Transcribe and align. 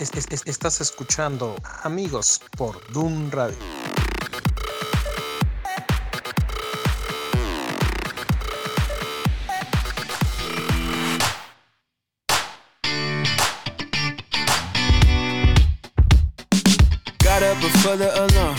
es- 0.00 0.12
es- 0.14 0.26
es- 0.30 0.42
estás 0.46 0.80
escuchando 0.80 1.56
Amigos 1.84 2.40
por 2.56 2.80
Doom 2.92 3.30
Radio. 3.30 3.56
Got 17.22 17.42
up 17.42 17.60
before 17.60 17.96
the 17.96 18.10
alarm. 18.24 18.56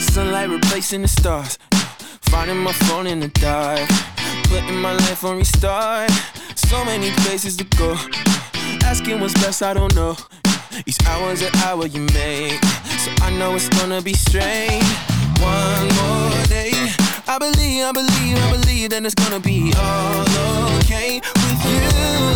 Sunlight 0.00 0.48
replacing 0.50 1.02
the 1.02 1.08
stars. 1.08 1.58
Finding 2.22 2.58
my 2.58 2.72
phone 2.88 3.06
in 3.06 3.20
the 3.20 3.28
dark. 3.28 3.88
Putting 4.44 4.76
my 4.80 4.92
life 4.92 5.24
on 5.24 5.38
restart. 5.38 6.10
So 6.56 6.84
many 6.84 7.10
places 7.22 7.56
to 7.58 7.64
go. 7.76 7.96
Asking 8.84 9.20
what's 9.20 9.34
best, 9.34 9.62
I 9.62 9.74
don't 9.74 9.94
know. 9.94 10.16
Each 10.86 10.98
hour's 11.06 11.42
an 11.42 11.50
hour 11.64 11.86
you 11.86 12.00
make. 12.14 12.62
So 13.02 13.10
I 13.22 13.30
know 13.36 13.54
it's 13.56 13.68
gonna 13.68 14.00
be 14.00 14.14
strange. 14.14 14.84
One 15.40 15.88
more 15.98 16.46
day. 16.48 16.70
I 17.26 17.38
believe, 17.38 17.84
I 17.84 17.92
believe, 17.92 18.38
I 18.38 18.50
believe 18.52 18.90
that 18.90 19.04
it's 19.04 19.14
gonna 19.14 19.40
be 19.40 19.72
all 19.76 20.78
okay 20.78 21.20
with 21.34 21.64
you. 21.64 22.30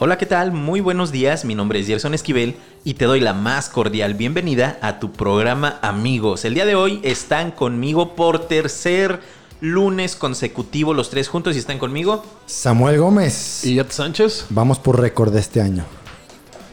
Hola, 0.00 0.18
¿qué 0.18 0.26
tal? 0.26 0.52
Muy 0.52 0.80
buenos 0.80 1.12
días, 1.12 1.44
mi 1.44 1.54
nombre 1.54 1.78
es 1.78 1.86
Gerson 1.86 2.12
Esquivel 2.12 2.56
y 2.84 2.94
te 2.94 3.06
doy 3.06 3.20
la 3.20 3.32
más 3.32 3.68
cordial 3.70 4.14
bienvenida 4.14 4.76
a 4.82 4.98
tu 4.98 5.12
programa 5.12 5.78
Amigos. 5.80 6.44
El 6.44 6.54
día 6.54 6.66
de 6.66 6.74
hoy 6.74 7.00
están 7.04 7.52
conmigo 7.52 8.14
por 8.14 8.48
tercer 8.48 9.20
lunes 9.60 10.16
consecutivo 10.16 10.94
los 10.94 11.10
tres 11.10 11.28
juntos 11.28 11.56
y 11.56 11.58
están 11.58 11.78
conmigo. 11.78 12.24
Samuel 12.46 12.98
Gómez. 12.98 13.64
¿Y 13.64 13.78
Ed 13.78 13.86
Sánchez? 13.90 14.46
Vamos 14.50 14.78
por 14.78 15.00
récord 15.00 15.32
de 15.32 15.40
este 15.40 15.60
año. 15.60 15.84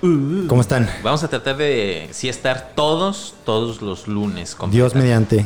¿Cómo 0.02 0.62
están? 0.62 0.90
Vamos 1.04 1.24
a 1.24 1.28
tratar 1.28 1.58
de 1.58 2.10
sí 2.12 2.28
estar 2.28 2.72
todos, 2.76 3.36
todos 3.46 3.84
los 3.84 4.08
lunes. 4.08 4.58
Dios 4.72 4.96
mediante. 4.96 5.46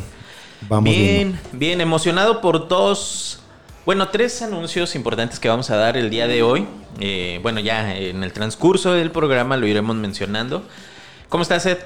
Vamos 0.70 0.86
Bien, 0.90 1.34
viendo. 1.34 1.40
bien, 1.52 1.82
emocionado 1.82 2.40
por 2.40 2.70
dos, 2.70 3.40
bueno, 3.86 4.08
tres 4.08 4.42
anuncios 4.42 4.96
importantes 4.96 5.40
que 5.42 5.50
vamos 5.50 5.70
a 5.72 5.76
dar 5.76 5.98
el 5.98 6.10
día 6.10 6.28
de 6.28 6.42
hoy. 6.42 6.66
Eh, 7.02 7.40
bueno, 7.44 7.60
ya 7.60 7.98
en 7.98 8.24
el 8.24 8.32
transcurso 8.32 8.94
del 8.94 9.12
programa 9.12 9.58
lo 9.58 9.68
iremos 9.68 9.98
mencionando. 9.98 10.64
¿Cómo 11.28 11.42
estás, 11.42 11.66
Ed? 11.66 11.80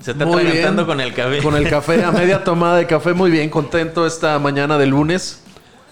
Se 0.00 0.12
está 0.12 0.24
Muy 0.24 0.44
bien. 0.44 0.84
con 0.86 1.00
el 1.00 1.12
café. 1.12 1.42
Con 1.42 1.56
el 1.56 1.68
café, 1.68 2.02
a 2.04 2.10
media 2.10 2.42
tomada 2.44 2.76
de 2.76 2.86
café, 2.86 3.12
muy 3.12 3.30
bien, 3.30 3.50
contento 3.50 4.06
esta 4.06 4.38
mañana 4.38 4.78
de 4.78 4.86
lunes. 4.86 5.42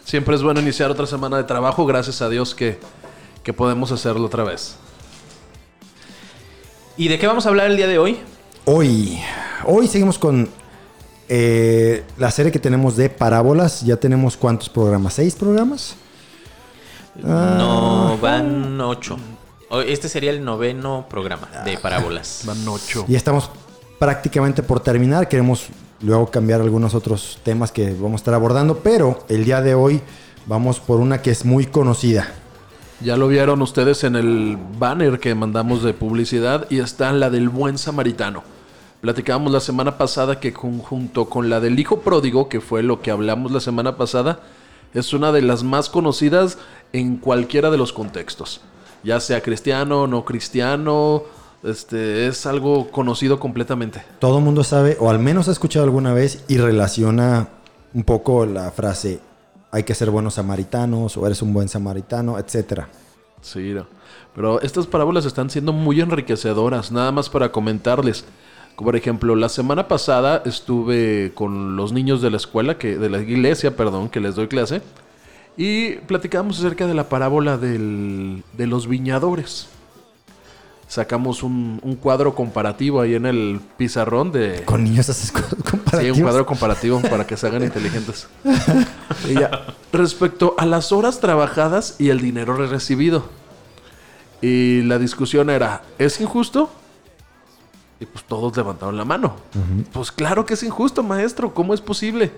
Siempre 0.04 0.34
es 0.34 0.42
bueno 0.42 0.60
iniciar 0.60 0.90
otra 0.90 1.06
semana 1.06 1.36
de 1.36 1.44
trabajo, 1.44 1.84
gracias 1.84 2.22
a 2.22 2.30
Dios 2.30 2.54
que, 2.54 2.78
que 3.42 3.52
podemos 3.52 3.92
hacerlo 3.92 4.24
otra 4.24 4.44
vez. 4.44 4.76
¿Y 6.96 7.08
de 7.08 7.18
qué 7.18 7.26
vamos 7.26 7.44
a 7.44 7.50
hablar 7.50 7.70
el 7.70 7.76
día 7.76 7.86
de 7.86 7.98
hoy? 7.98 8.18
Hoy, 8.64 9.20
hoy 9.66 9.86
seguimos 9.86 10.18
con 10.18 10.48
eh, 11.28 12.02
la 12.16 12.30
serie 12.30 12.50
que 12.50 12.58
tenemos 12.58 12.96
de 12.96 13.10
parábolas. 13.10 13.82
Ya 13.82 13.96
tenemos 13.98 14.38
cuántos 14.38 14.70
programas? 14.70 15.14
¿Seis 15.14 15.34
programas? 15.34 15.96
Ah. 17.22 17.56
No, 17.58 18.18
van 18.18 18.80
ocho. 18.80 19.18
Este 19.86 20.08
sería 20.08 20.30
el 20.30 20.42
noveno 20.42 21.06
programa 21.10 21.48
de 21.64 21.76
parábolas. 21.76 22.42
Van 22.46 22.66
ocho. 22.66 23.04
Ya 23.06 23.18
estamos 23.18 23.50
prácticamente 23.98 24.62
por 24.62 24.80
terminar. 24.80 25.28
Queremos 25.28 25.68
luego 26.00 26.30
cambiar 26.30 26.60
algunos 26.60 26.94
otros 26.94 27.38
temas 27.42 27.72
que 27.72 27.92
vamos 27.92 28.12
a 28.12 28.16
estar 28.16 28.34
abordando. 28.34 28.78
Pero 28.78 29.24
el 29.28 29.44
día 29.44 29.60
de 29.60 29.74
hoy 29.74 30.00
vamos 30.46 30.80
por 30.80 31.00
una 31.00 31.20
que 31.22 31.30
es 31.30 31.44
muy 31.44 31.66
conocida. 31.66 32.28
Ya 33.00 33.16
lo 33.16 33.28
vieron 33.28 33.62
ustedes 33.62 34.02
en 34.02 34.16
el 34.16 34.58
banner 34.78 35.20
que 35.20 35.34
mandamos 35.34 35.84
de 35.84 35.94
publicidad 35.94 36.66
y 36.68 36.80
está 36.80 37.12
la 37.12 37.30
del 37.30 37.48
buen 37.48 37.78
samaritano. 37.78 38.42
Platicábamos 39.00 39.52
la 39.52 39.60
semana 39.60 39.96
pasada 39.96 40.40
que 40.40 40.52
junto 40.52 41.26
con 41.26 41.48
la 41.48 41.60
del 41.60 41.78
hijo 41.78 42.00
pródigo, 42.00 42.48
que 42.48 42.60
fue 42.60 42.82
lo 42.82 43.00
que 43.00 43.12
hablamos 43.12 43.52
la 43.52 43.60
semana 43.60 43.96
pasada, 43.96 44.40
es 44.94 45.12
una 45.12 45.30
de 45.30 45.42
las 45.42 45.62
más 45.62 45.88
conocidas 45.88 46.58
en 46.92 47.16
cualquiera 47.18 47.70
de 47.70 47.78
los 47.78 47.92
contextos. 47.92 48.60
Ya 49.04 49.20
sea 49.20 49.42
cristiano, 49.42 50.08
no 50.08 50.24
cristiano, 50.24 51.22
este 51.62 52.26
es 52.26 52.46
algo 52.46 52.90
conocido 52.90 53.38
completamente. 53.40 54.02
Todo 54.18 54.38
el 54.38 54.44
mundo 54.44 54.64
sabe, 54.64 54.96
o 55.00 55.10
al 55.10 55.18
menos 55.18 55.48
ha 55.48 55.52
escuchado 55.52 55.84
alguna 55.84 56.12
vez, 56.12 56.44
y 56.48 56.58
relaciona 56.58 57.48
un 57.94 58.04
poco 58.04 58.46
la 58.46 58.70
frase 58.70 59.20
hay 59.70 59.82
que 59.82 59.94
ser 59.94 60.10
buenos 60.10 60.34
samaritanos, 60.34 61.16
o 61.16 61.26
eres 61.26 61.42
un 61.42 61.52
buen 61.52 61.68
samaritano, 61.68 62.38
etcétera. 62.38 62.88
Sí, 63.42 63.74
pero 64.34 64.60
estas 64.62 64.86
parábolas 64.86 65.26
están 65.26 65.50
siendo 65.50 65.72
muy 65.72 66.00
enriquecedoras. 66.00 66.90
Nada 66.90 67.12
más 67.12 67.28
para 67.28 67.52
comentarles. 67.52 68.24
Por 68.76 68.96
ejemplo, 68.96 69.34
la 69.36 69.48
semana 69.48 69.88
pasada 69.88 70.42
estuve 70.46 71.32
con 71.34 71.76
los 71.76 71.92
niños 71.92 72.22
de 72.22 72.30
la 72.30 72.36
escuela, 72.36 72.78
que, 72.78 72.96
de 72.96 73.10
la 73.10 73.18
iglesia, 73.20 73.76
perdón, 73.76 74.08
que 74.08 74.20
les 74.20 74.36
doy 74.36 74.48
clase, 74.48 74.80
y 75.56 75.96
platicamos 76.06 76.58
acerca 76.60 76.86
de 76.86 76.94
la 76.94 77.08
parábola 77.08 77.58
del- 77.58 78.44
de 78.56 78.66
los 78.68 78.86
viñadores. 78.86 79.68
Sacamos 80.88 81.42
un, 81.42 81.78
un 81.82 81.96
cuadro 81.96 82.34
comparativo 82.34 83.02
ahí 83.02 83.14
en 83.14 83.26
el 83.26 83.60
pizarrón 83.76 84.32
de... 84.32 84.62
Con 84.64 84.84
niños 84.84 85.08
haces 85.10 85.30
cosas 85.30 85.50
Sí, 85.50 85.62
comparativas. 85.70 86.16
un 86.16 86.22
cuadro 86.22 86.46
comparativo 86.46 87.00
para 87.02 87.26
que 87.26 87.36
se 87.36 87.46
hagan 87.46 87.62
inteligentes. 87.62 88.26
Y 89.28 89.34
ya, 89.34 89.66
respecto 89.92 90.54
a 90.58 90.64
las 90.64 90.92
horas 90.92 91.20
trabajadas 91.20 91.96
y 91.98 92.08
el 92.10 92.20
dinero 92.20 92.54
recibido. 92.56 93.24
Y 94.40 94.82
la 94.82 94.98
discusión 94.98 95.50
era, 95.50 95.82
¿es 95.98 96.20
injusto? 96.20 96.70
Y 98.00 98.06
pues 98.06 98.24
todos 98.24 98.56
levantaron 98.56 98.96
la 98.96 99.04
mano. 99.04 99.34
Pues 99.92 100.10
claro 100.12 100.46
que 100.46 100.54
es 100.54 100.62
injusto, 100.62 101.02
maestro. 101.02 101.52
¿Cómo 101.52 101.74
es 101.74 101.80
posible? 101.80 102.30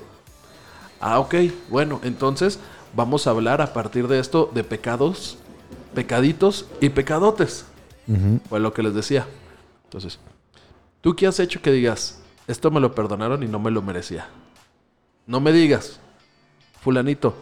Ah, 1.01 1.19
ok. 1.21 1.35
Bueno, 1.69 2.01
entonces 2.03 2.59
vamos 2.97 3.27
a 3.27 3.31
hablar 3.31 3.61
a 3.61 3.73
partir 3.75 4.09
de 4.09 4.19
esto 4.19 4.51
de 4.55 4.65
pecados, 4.65 5.37
pecaditos 5.95 6.65
y 6.81 6.89
pecadotes. 6.89 7.67
Fue 8.49 8.61
lo 8.61 8.73
que 8.73 8.83
les 8.83 8.95
decía. 8.95 9.27
Entonces, 9.85 10.19
¿tú 11.01 11.15
qué 11.15 11.27
has 11.27 11.39
hecho 11.39 11.63
que 11.63 11.71
digas, 11.71 12.21
esto 12.47 12.71
me 12.71 12.81
lo 12.81 12.95
perdonaron 12.95 13.43
y 13.43 13.47
no 13.47 13.59
me 13.59 13.71
lo 13.71 13.83
merecía? 13.83 14.29
No 15.27 15.41
me 15.41 15.53
digas, 15.53 16.01
fulanito, 16.81 17.35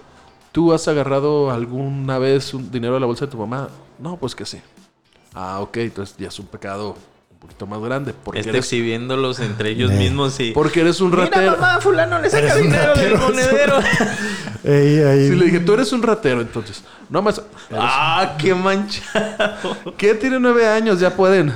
¿tú 0.52 0.72
has 0.72 0.86
agarrado 0.88 1.50
alguna 1.50 2.18
vez 2.18 2.52
un 2.52 2.70
dinero 2.70 2.94
de 2.94 3.00
la 3.00 3.06
bolsa 3.06 3.26
de 3.26 3.32
tu 3.32 3.38
mamá? 3.38 3.68
No, 3.98 4.16
pues 4.16 4.34
que 4.34 4.44
sí. 4.44 4.60
Ah, 5.32 5.60
ok, 5.60 5.76
entonces 5.78 6.16
ya 6.18 6.28
es 6.28 6.38
un 6.38 6.46
pecado 6.46 6.96
un 7.38 7.43
poquito 7.43 7.66
más 7.69 7.81
grande. 7.81 8.12
Porque, 8.25 8.41
Está 8.41 8.50
eres, 8.50 8.65
exhibiéndolos 8.65 9.38
entre 9.38 9.71
ellos 9.71 9.93
mismos 9.93 10.41
y... 10.41 10.50
porque 10.50 10.81
eres 10.81 11.00
un 11.00 11.10
Mira, 11.10 11.26
ratero. 11.26 11.53
mamá, 11.53 11.81
fulano 11.81 12.19
le 12.19 12.28
saca 12.28 12.56
dinero 12.56 12.94
del 12.97 13.16
monedero. 13.16 13.78
Ey, 14.65 14.99
ey. 14.99 15.28
Sí, 15.28 15.37
le 15.37 15.44
dije, 15.44 15.60
tú 15.60 15.72
eres 15.75 15.93
un 15.93 16.03
ratero, 16.03 16.41
entonces. 16.41 16.82
No 17.09 17.22
más. 17.22 17.41
¡Ah, 17.72 18.34
qué 18.38 18.54
manchado! 18.56 19.76
¿Qué? 19.97 20.15
Tiene 20.15 20.41
nueve 20.41 20.66
años, 20.69 20.99
ya 20.99 21.15
pueden. 21.15 21.53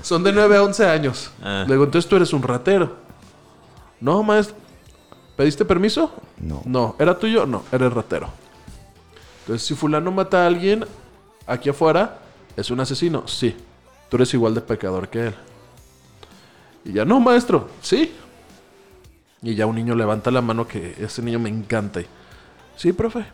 Son 0.00 0.22
de 0.22 0.32
nueve 0.32 0.56
a 0.56 0.62
once 0.62 0.86
años. 0.86 1.32
Ah. 1.42 1.64
Le 1.66 1.74
digo, 1.74 1.84
entonces 1.84 2.08
tú 2.08 2.14
eres 2.14 2.32
un 2.32 2.42
ratero. 2.42 2.96
No, 4.00 4.22
maestro. 4.22 4.56
¿Pediste 5.36 5.64
permiso? 5.64 6.14
No. 6.38 6.62
No. 6.64 6.94
¿Era 7.00 7.18
tuyo? 7.18 7.46
No, 7.46 7.64
eres 7.72 7.92
ratero. 7.92 8.28
Entonces, 9.40 9.66
si 9.66 9.74
fulano 9.74 10.12
mata 10.12 10.44
a 10.44 10.46
alguien 10.46 10.86
aquí 11.48 11.68
afuera, 11.68 12.18
¿es 12.56 12.70
un 12.70 12.78
asesino? 12.78 13.26
Sí. 13.26 13.56
Tú 14.10 14.16
eres 14.16 14.34
igual 14.34 14.54
de 14.54 14.60
pecador 14.60 15.08
que 15.08 15.28
él. 15.28 15.34
Y 16.84 16.92
ya, 16.92 17.04
no, 17.04 17.20
maestro. 17.20 17.68
Sí. 17.80 18.12
Y 19.42 19.54
ya 19.54 19.66
un 19.66 19.76
niño 19.76 19.94
levanta 19.94 20.30
la 20.30 20.42
mano 20.42 20.66
que 20.68 20.94
ese 20.98 21.22
niño 21.22 21.38
me 21.38 21.48
encanta. 21.48 22.00
Y, 22.00 22.06
sí, 22.76 22.92
profe. 22.92 23.24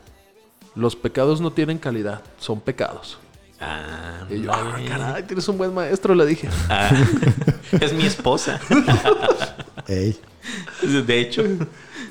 Los 0.74 0.94
pecados 0.94 1.40
no 1.40 1.50
tienen 1.52 1.78
calidad, 1.78 2.22
son 2.38 2.60
pecados. 2.60 3.18
Ah, 3.60 4.26
Y 4.28 4.42
yo, 4.42 4.52
ah, 4.52 4.76
caray, 4.86 5.22
tienes 5.22 5.48
un 5.48 5.56
buen 5.56 5.72
maestro, 5.72 6.14
le 6.14 6.26
dije. 6.26 6.48
ah, 6.68 6.90
es 7.80 7.92
mi 7.94 8.04
esposa. 8.04 8.60
Ey. 9.88 10.18
De 10.82 11.20
hecho, 11.20 11.42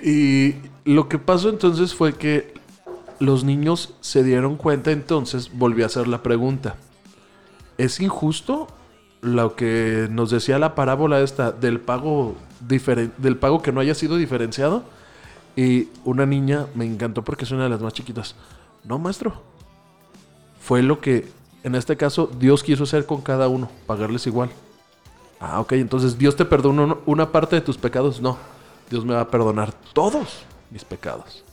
Y 0.04 0.56
lo 0.86 1.08
que 1.08 1.20
pasó 1.20 1.50
entonces 1.50 1.94
fue 1.94 2.14
que 2.14 2.54
los 3.20 3.44
niños 3.44 3.94
se 4.02 4.24
dieron 4.24 4.58
cuenta, 4.58 4.92
entonces 4.92 5.52
volví 5.54 5.84
a 5.84 5.86
hacer 5.86 6.08
la 6.08 6.24
pregunta. 6.24 6.76
¿Es 7.77 8.00
injusto 8.00 8.68
lo 9.22 9.56
que 9.56 10.07
nos 10.12 10.30
decía 10.30 10.60
la 10.60 10.75
parábola 10.75 11.22
esta 11.22 11.51
del 11.51 11.80
pago 11.80 12.36
del 12.60 13.38
pago 13.38 13.62
que 13.62 13.72
no 13.72 13.80
haya 13.81 13.95
sido 13.95 14.18
diferenciado? 14.18 14.83
Y 15.56 15.89
una 16.04 16.25
niña 16.25 16.68
me 16.75 16.86
encantó 16.86 17.24
porque 17.24 17.45
es 17.45 17.51
una 17.51 17.63
de 17.63 17.69
las 17.69 17.81
más 17.81 17.94
chiquitas. 17.94 18.36
No, 18.83 19.00
maestro. 19.00 19.42
Fue 20.60 20.81
lo 20.81 21.00
que 21.00 21.27
en 21.63 21.75
este 21.75 21.98
caso 21.98 22.30
Dios 22.39 22.63
quiso 22.63 22.83
hacer 22.83 23.06
con 23.06 23.22
cada 23.22 23.48
uno, 23.48 23.69
pagarles 23.88 24.27
igual. 24.27 24.50
Ah, 25.39 25.60
ok, 25.60 25.74
entonces 25.74 26.18
Dios 26.18 26.36
te 26.36 26.45
perdonó 26.45 27.00
una 27.06 27.31
parte 27.31 27.56
de 27.56 27.62
tus 27.62 27.77
pecados. 27.77 28.22
No, 28.22 28.38
Dios 28.89 29.06
me 29.06 29.13
va 29.13 29.22
a 29.22 29.31
perdonar 29.31 29.74
todos 29.94 30.44
mis 30.72 30.83
pecados. 30.86 31.44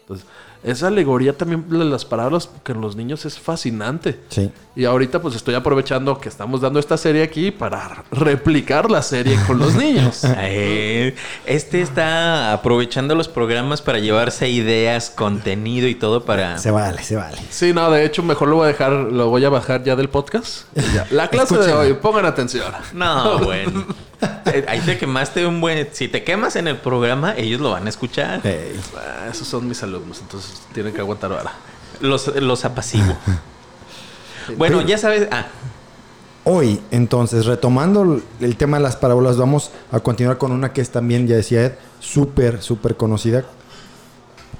Entonces, 0.00 0.26
esa 0.62 0.88
alegoría 0.88 1.36
también 1.36 1.68
de 1.68 1.84
las 1.84 2.04
parábolas 2.04 2.50
que 2.62 2.72
en 2.72 2.80
los 2.80 2.94
niños 2.96 3.24
es 3.24 3.38
fascinante. 3.38 4.20
Sí. 4.28 4.50
Y 4.76 4.84
ahorita 4.84 5.20
pues 5.22 5.34
estoy 5.34 5.54
aprovechando 5.54 6.20
que 6.20 6.28
estamos 6.28 6.60
dando 6.60 6.78
esta 6.78 6.96
serie 6.96 7.22
aquí 7.22 7.50
para 7.50 8.04
replicar 8.10 8.90
la 8.90 9.02
serie 9.02 9.38
con 9.46 9.58
los 9.58 9.74
niños. 9.76 10.22
Eh, 10.38 11.14
este 11.46 11.80
está 11.80 12.52
aprovechando 12.52 13.14
los 13.14 13.28
programas 13.28 13.80
para 13.80 13.98
llevarse 13.98 14.48
ideas, 14.48 15.10
contenido 15.10 15.88
y 15.88 15.94
todo 15.94 16.24
para... 16.24 16.58
Se 16.58 16.70
vale, 16.70 17.02
se 17.02 17.16
vale. 17.16 17.38
Sí, 17.50 17.72
no, 17.72 17.90
de 17.90 18.04
hecho 18.04 18.22
mejor 18.22 18.48
lo 18.48 18.56
voy 18.56 18.64
a 18.64 18.68
dejar, 18.68 18.92
lo 18.92 19.28
voy 19.28 19.44
a 19.44 19.48
bajar 19.48 19.82
ya 19.82 19.96
del 19.96 20.08
podcast. 20.08 20.64
Ya. 20.90 21.06
La 21.10 21.28
clase 21.28 21.56
de 21.56 21.72
hoy, 21.72 21.92
pongan 21.94 22.24
atención. 22.24 22.72
No, 22.94 23.38
bueno. 23.44 23.84
Ahí 24.68 24.80
te 24.80 24.98
quemaste 24.98 25.46
un 25.46 25.60
buen... 25.60 25.88
Si 25.92 26.08
te 26.08 26.24
quemas 26.24 26.56
en 26.56 26.68
el 26.68 26.76
programa, 26.76 27.34
ellos 27.36 27.60
lo 27.60 27.70
van 27.70 27.86
a 27.86 27.88
escuchar. 27.88 28.46
Ey. 28.46 28.78
Ah, 28.96 29.28
esos 29.30 29.46
son 29.48 29.66
mis 29.68 29.82
alumnos, 29.82 30.20
entonces 30.20 30.60
tienen 30.74 30.92
que 30.92 31.00
aguantar 31.00 31.32
ahora. 31.32 31.52
Los, 32.00 32.26
los 32.36 32.64
apaciguo. 32.64 33.16
Bueno, 34.56 34.80
ya 34.80 34.98
sabes... 34.98 35.28
Ah, 35.30 35.46
Hoy, 36.42 36.80
entonces, 36.90 37.44
retomando 37.44 38.02
el- 38.02 38.22
el 38.40 38.56
tema 38.56 38.78
de 38.78 38.82
las 38.82 38.96
parábolas, 38.96 39.36
vamos 39.36 39.70
a 39.92 40.00
continuar 40.00 40.38
con 40.38 40.50
una 40.52 40.72
que 40.72 40.80
es 40.80 40.90
también, 40.90 41.26
ya 41.28 41.36
decía 41.36 41.62
Ed, 41.66 41.72
súper, 42.00 42.62
súper 42.62 42.96
conocida, 42.96 43.44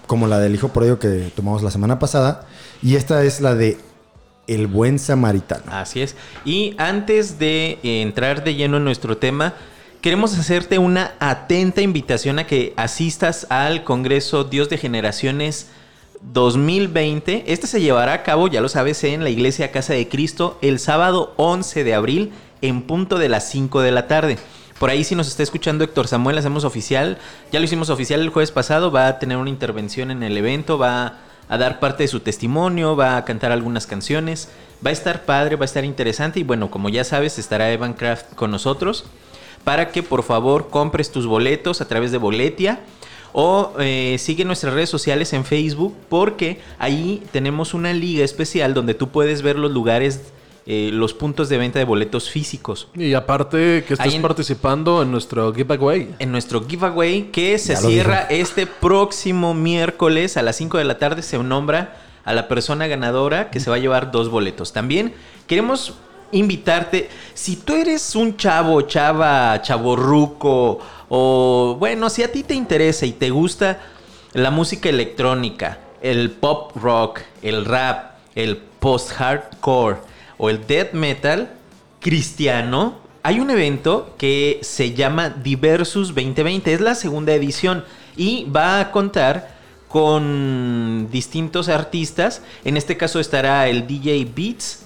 como 0.07 0.27
la 0.27 0.39
del 0.39 0.55
hijo 0.55 0.69
pródigo 0.69 0.99
que 0.99 1.33
tomamos 1.35 1.63
la 1.63 1.71
semana 1.71 1.99
pasada. 1.99 2.47
Y 2.83 2.97
esta 2.97 3.25
es 3.25 3.41
la 3.41 3.55
de 3.55 3.79
El 4.51 4.67
buen 4.67 4.99
samaritano. 4.99 5.63
Así 5.71 6.03
es. 6.03 6.17
Y 6.45 6.75
antes 6.77 7.39
de 7.39 7.79
eh, 7.85 8.03
entrar 8.03 8.43
de 8.43 8.57
lleno 8.57 8.79
en 8.79 8.85
nuestro 8.85 9.17
tema, 9.17 9.55
queremos 10.01 10.37
hacerte 10.37 10.79
una 10.79 11.13
atenta 11.21 11.83
invitación 11.83 12.41
a 12.41 12.49
que 12.49 12.75
asistas 12.77 13.47
al 13.49 13.85
Congreso 13.85 14.43
Dios 14.43 14.69
de 14.69 14.77
Generaciones 14.77 15.69
2020. 16.33 17.45
Este 17.47 17.69
se 17.69 17.81
llevará 17.81 18.13
a 18.13 18.23
cabo, 18.25 18.49
ya 18.49 18.61
lo 18.61 18.69
sabes, 18.69 19.05
en 19.05 19.23
la 19.23 19.31
Iglesia 19.31 19.71
Casa 19.71 19.93
de 19.93 20.09
Cristo 20.09 20.59
el 20.63 20.81
sábado 20.81 21.33
11 21.37 21.85
de 21.85 21.95
abril 21.95 22.33
en 22.61 22.83
punto 22.83 23.21
de 23.21 23.29
las 23.29 23.49
5 23.51 23.83
de 23.83 23.93
la 23.93 24.09
tarde. 24.09 24.37
Por 24.81 24.91
ahí 24.91 25.05
si 25.05 25.15
nos 25.15 25.29
está 25.29 25.45
escuchando 25.45 25.85
Héctor 25.85 26.09
Samuel, 26.09 26.39
hacemos 26.39 26.65
oficial. 26.65 27.19
Ya 27.53 27.61
lo 27.61 27.67
hicimos 27.67 27.89
oficial 27.89 28.21
el 28.21 28.31
jueves 28.31 28.51
pasado, 28.51 28.91
va 28.91 29.07
a 29.07 29.19
tener 29.21 29.37
una 29.37 29.51
intervención 29.51 30.11
en 30.11 30.25
el 30.25 30.37
evento, 30.37 30.77
va 30.77 31.19
a 31.51 31.59
dar 31.59 31.81
parte 31.81 32.05
de 32.05 32.09
su 32.09 32.21
testimonio, 32.21 32.97
va 32.97 33.19
a 33.19 33.25
cantar 33.27 33.53
algunas 33.53 33.87
canciones. 33.87 34.49
Va 34.85 34.89
a 34.89 34.95
estar 34.95 35.27
padre, 35.27 35.57
va 35.57 35.65
a 35.65 35.67
estar 35.67 35.85
interesante 35.85 36.41
y 36.41 36.43
bueno, 36.43 36.71
como 36.71 36.89
ya 36.89 37.05
sabes, 37.05 37.39
estará 37.39 37.71
Evan 37.71 37.93
Craft 37.93 38.35
con 38.35 38.51
nosotros 38.51 39.05
para 39.65 39.91
que 39.91 40.03
por 40.03 40.23
favor 40.23 40.69
compres 40.71 41.13
tus 41.13 41.27
boletos 41.27 41.83
a 41.83 41.89
través 41.89 42.13
de 42.13 42.19
Boletia 42.19 42.81
o 43.33 43.75
eh, 43.79 44.17
sigue 44.19 44.45
nuestras 44.45 44.75
redes 44.75 44.89
sociales 44.89 45.33
en 45.33 45.45
Facebook 45.45 45.95
porque 46.09 46.61
ahí 46.79 47.23
tenemos 47.33 47.75
una 47.75 47.93
liga 47.93 48.25
especial 48.25 48.75
donde 48.75 48.95
tú 48.95 49.11
puedes 49.11 49.43
ver 49.43 49.59
los 49.59 49.71
lugares, 49.71 50.33
eh, 50.67 50.91
los 50.93 51.15
puntos 51.15 51.49
de 51.49 51.59
venta 51.59 51.79
de 51.79 51.85
boletos 51.85 52.31
físicos. 52.31 52.89
Y 52.95 53.15
aparte 53.15 53.85
que 53.87 53.95
estés 53.95 54.15
en- 54.15 54.23
participando 54.23 55.03
en 55.03 55.11
nuestro 55.11 55.53
giveaway. 55.55 56.15
En 56.19 56.31
nuestro 56.33 56.67
giveaway 56.67 57.31
que 57.33 57.59
se 57.59 57.75
Ya 57.75 57.81
cierra 57.81 58.27
este 58.31 58.67
próximo 58.67 59.55
miércoles 59.55 60.37
a 60.37 60.43
las 60.43 60.57
5 60.57 60.79
de 60.79 60.85
la 60.85 60.99
tarde 60.99 61.23
se 61.23 61.39
nombra 61.39 61.97
a 62.25 62.35
la 62.35 62.47
persona 62.49 62.87
ganadora 62.87 63.51
que 63.51 63.61
se 63.61 63.71
va 63.71 63.77
a 63.77 63.79
llevar 63.79 64.11
dos 64.13 64.29
boletos. 64.29 64.73
También 64.73 65.15
queremos 65.47 65.95
invitarte, 66.33 67.09
si 67.35 67.57
tú 67.57 67.75
eres 67.75 68.15
un 68.15 68.37
chavo, 68.37 68.83
chava, 68.83 69.61
chavorruco 69.63 70.79
o 71.09 71.77
bueno, 71.79 72.09
si 72.11 72.23
a 72.23 72.31
ti 72.31 72.43
te 72.45 72.55
interesa 72.55 73.05
y 73.07 73.13
te 73.13 73.31
gusta 73.31 73.81
la 74.35 74.51
música 74.53 74.89
electrónica, 74.91 75.79
el 76.03 76.31
pop 76.31 76.71
rock, 76.77 77.21
el 77.43 77.65
rap, 77.65 78.13
el 78.37 78.59
post-hardcore 78.59 79.97
o 80.43 80.49
el 80.49 80.67
death 80.67 80.93
metal 80.95 81.53
cristiano, 82.01 82.97
hay 83.23 83.41
un 83.41 83.51
evento 83.51 84.15
que 84.17 84.59
se 84.63 84.95
llama 84.95 85.29
Diversus 85.29 86.09
2020. 86.15 86.73
Es 86.73 86.81
la 86.81 86.95
segunda 86.95 87.35
edición 87.35 87.85
y 88.17 88.45
va 88.45 88.81
a 88.81 88.91
contar 88.91 89.55
con 89.89 91.09
distintos 91.11 91.69
artistas. 91.69 92.43
En 92.65 92.79
este 92.79 92.97
caso 92.97 93.21
estará 93.21 93.69
el 93.69 93.87
DJ 93.87 94.27
Beats, 94.35 94.85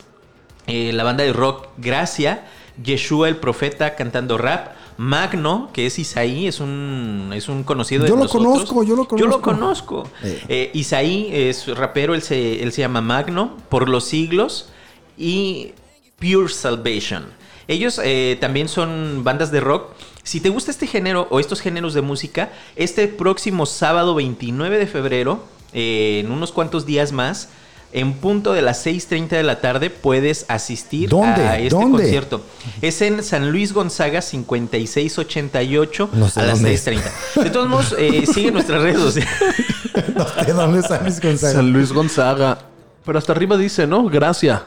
eh, 0.67 0.93
la 0.93 1.05
banda 1.05 1.23
de 1.23 1.33
rock 1.33 1.69
Gracia, 1.77 2.47
Yeshua 2.83 3.29
el 3.29 3.37
Profeta 3.37 3.95
cantando 3.95 4.37
rap, 4.39 4.75
Magno, 4.97 5.71
que 5.73 5.87
es 5.87 5.99
Isaí, 6.01 6.49
es 6.49 6.59
un, 6.59 7.31
es 7.33 7.49
un 7.49 7.63
conocido 7.63 8.03
de 8.03 8.09
Yo 8.09 8.17
lo 8.17 8.23
nosotros. 8.23 8.53
conozco, 8.53 8.83
yo 8.83 8.97
lo 8.97 9.07
Yo 9.17 9.27
lo 9.27 9.41
conozco. 9.41 10.03
conozco. 10.03 10.11
Eh. 10.25 10.43
Eh, 10.49 10.71
Isaí 10.75 11.29
es 11.33 11.69
rapero, 11.77 12.15
él 12.15 12.23
se, 12.23 12.61
él 12.63 12.73
se 12.73 12.81
llama 12.81 13.01
Magno, 13.01 13.57
por 13.69 13.89
los 13.89 14.05
siglos, 14.05 14.71
y 15.17 15.73
Pure 16.19 16.49
Salvation. 16.53 17.25
Ellos 17.69 18.01
eh, 18.03 18.37
también 18.41 18.69
son 18.69 19.25
bandas 19.25 19.51
de 19.51 19.61
rock. 19.61 19.93
Si 20.23 20.41
te 20.41 20.49
gusta 20.49 20.71
este 20.71 20.87
género 20.87 21.27
o 21.31 21.41
estos 21.41 21.61
géneros 21.61 21.95
de 21.95 22.03
música, 22.03 22.51
este 22.77 23.09
próximo 23.09 23.67
sábado 23.67 24.15
29 24.15 24.79
de 24.79 24.87
febrero, 24.87 25.45
eh, 25.73 26.23
en 26.25 26.31
unos 26.31 26.53
cuantos 26.53 26.87
días 26.87 27.13
más, 27.13 27.49
en 27.93 28.15
punto 28.15 28.53
de 28.55 28.63
las 28.63 28.85
6.30 28.85 29.29
de 29.29 29.43
la 29.45 29.61
tarde, 29.61 29.89
puedes 29.89 30.47
asistir 30.49 31.09
¿Dónde? 31.09 31.43
a 31.43 31.59
este 31.59 31.71
¿Dónde? 31.77 32.03
concierto. 32.03 32.43
Es 32.83 33.01
en 33.03 33.23
San 33.23 33.51
Luis 33.53 33.73
Gonzaga 33.73 34.21
5688 34.21 36.11
No 36.13 36.29
sé 36.29 36.41
a 36.41 36.45
las 36.45 36.59
dónde 36.59 36.75
es. 36.75 36.87
6.30. 36.87 37.45
De 37.45 37.51
todos 37.51 37.69
modos, 37.69 37.95
eh, 37.99 38.25
sigue 38.27 38.51
nuestras 38.51 38.83
redes 38.83 38.99
sociales. 38.99 39.33
no 40.17 40.27
sé 40.27 40.53
dónde 40.53 40.81
está 40.81 41.01
Luis 41.03 41.21
Gonzaga. 41.21 41.53
San 41.53 41.73
Luis 41.73 41.93
Gonzaga. 41.93 42.59
Pero 43.05 43.19
hasta 43.19 43.33
arriba 43.33 43.57
dice, 43.57 43.87
¿no? 43.87 44.05
Gracia. 44.09 44.65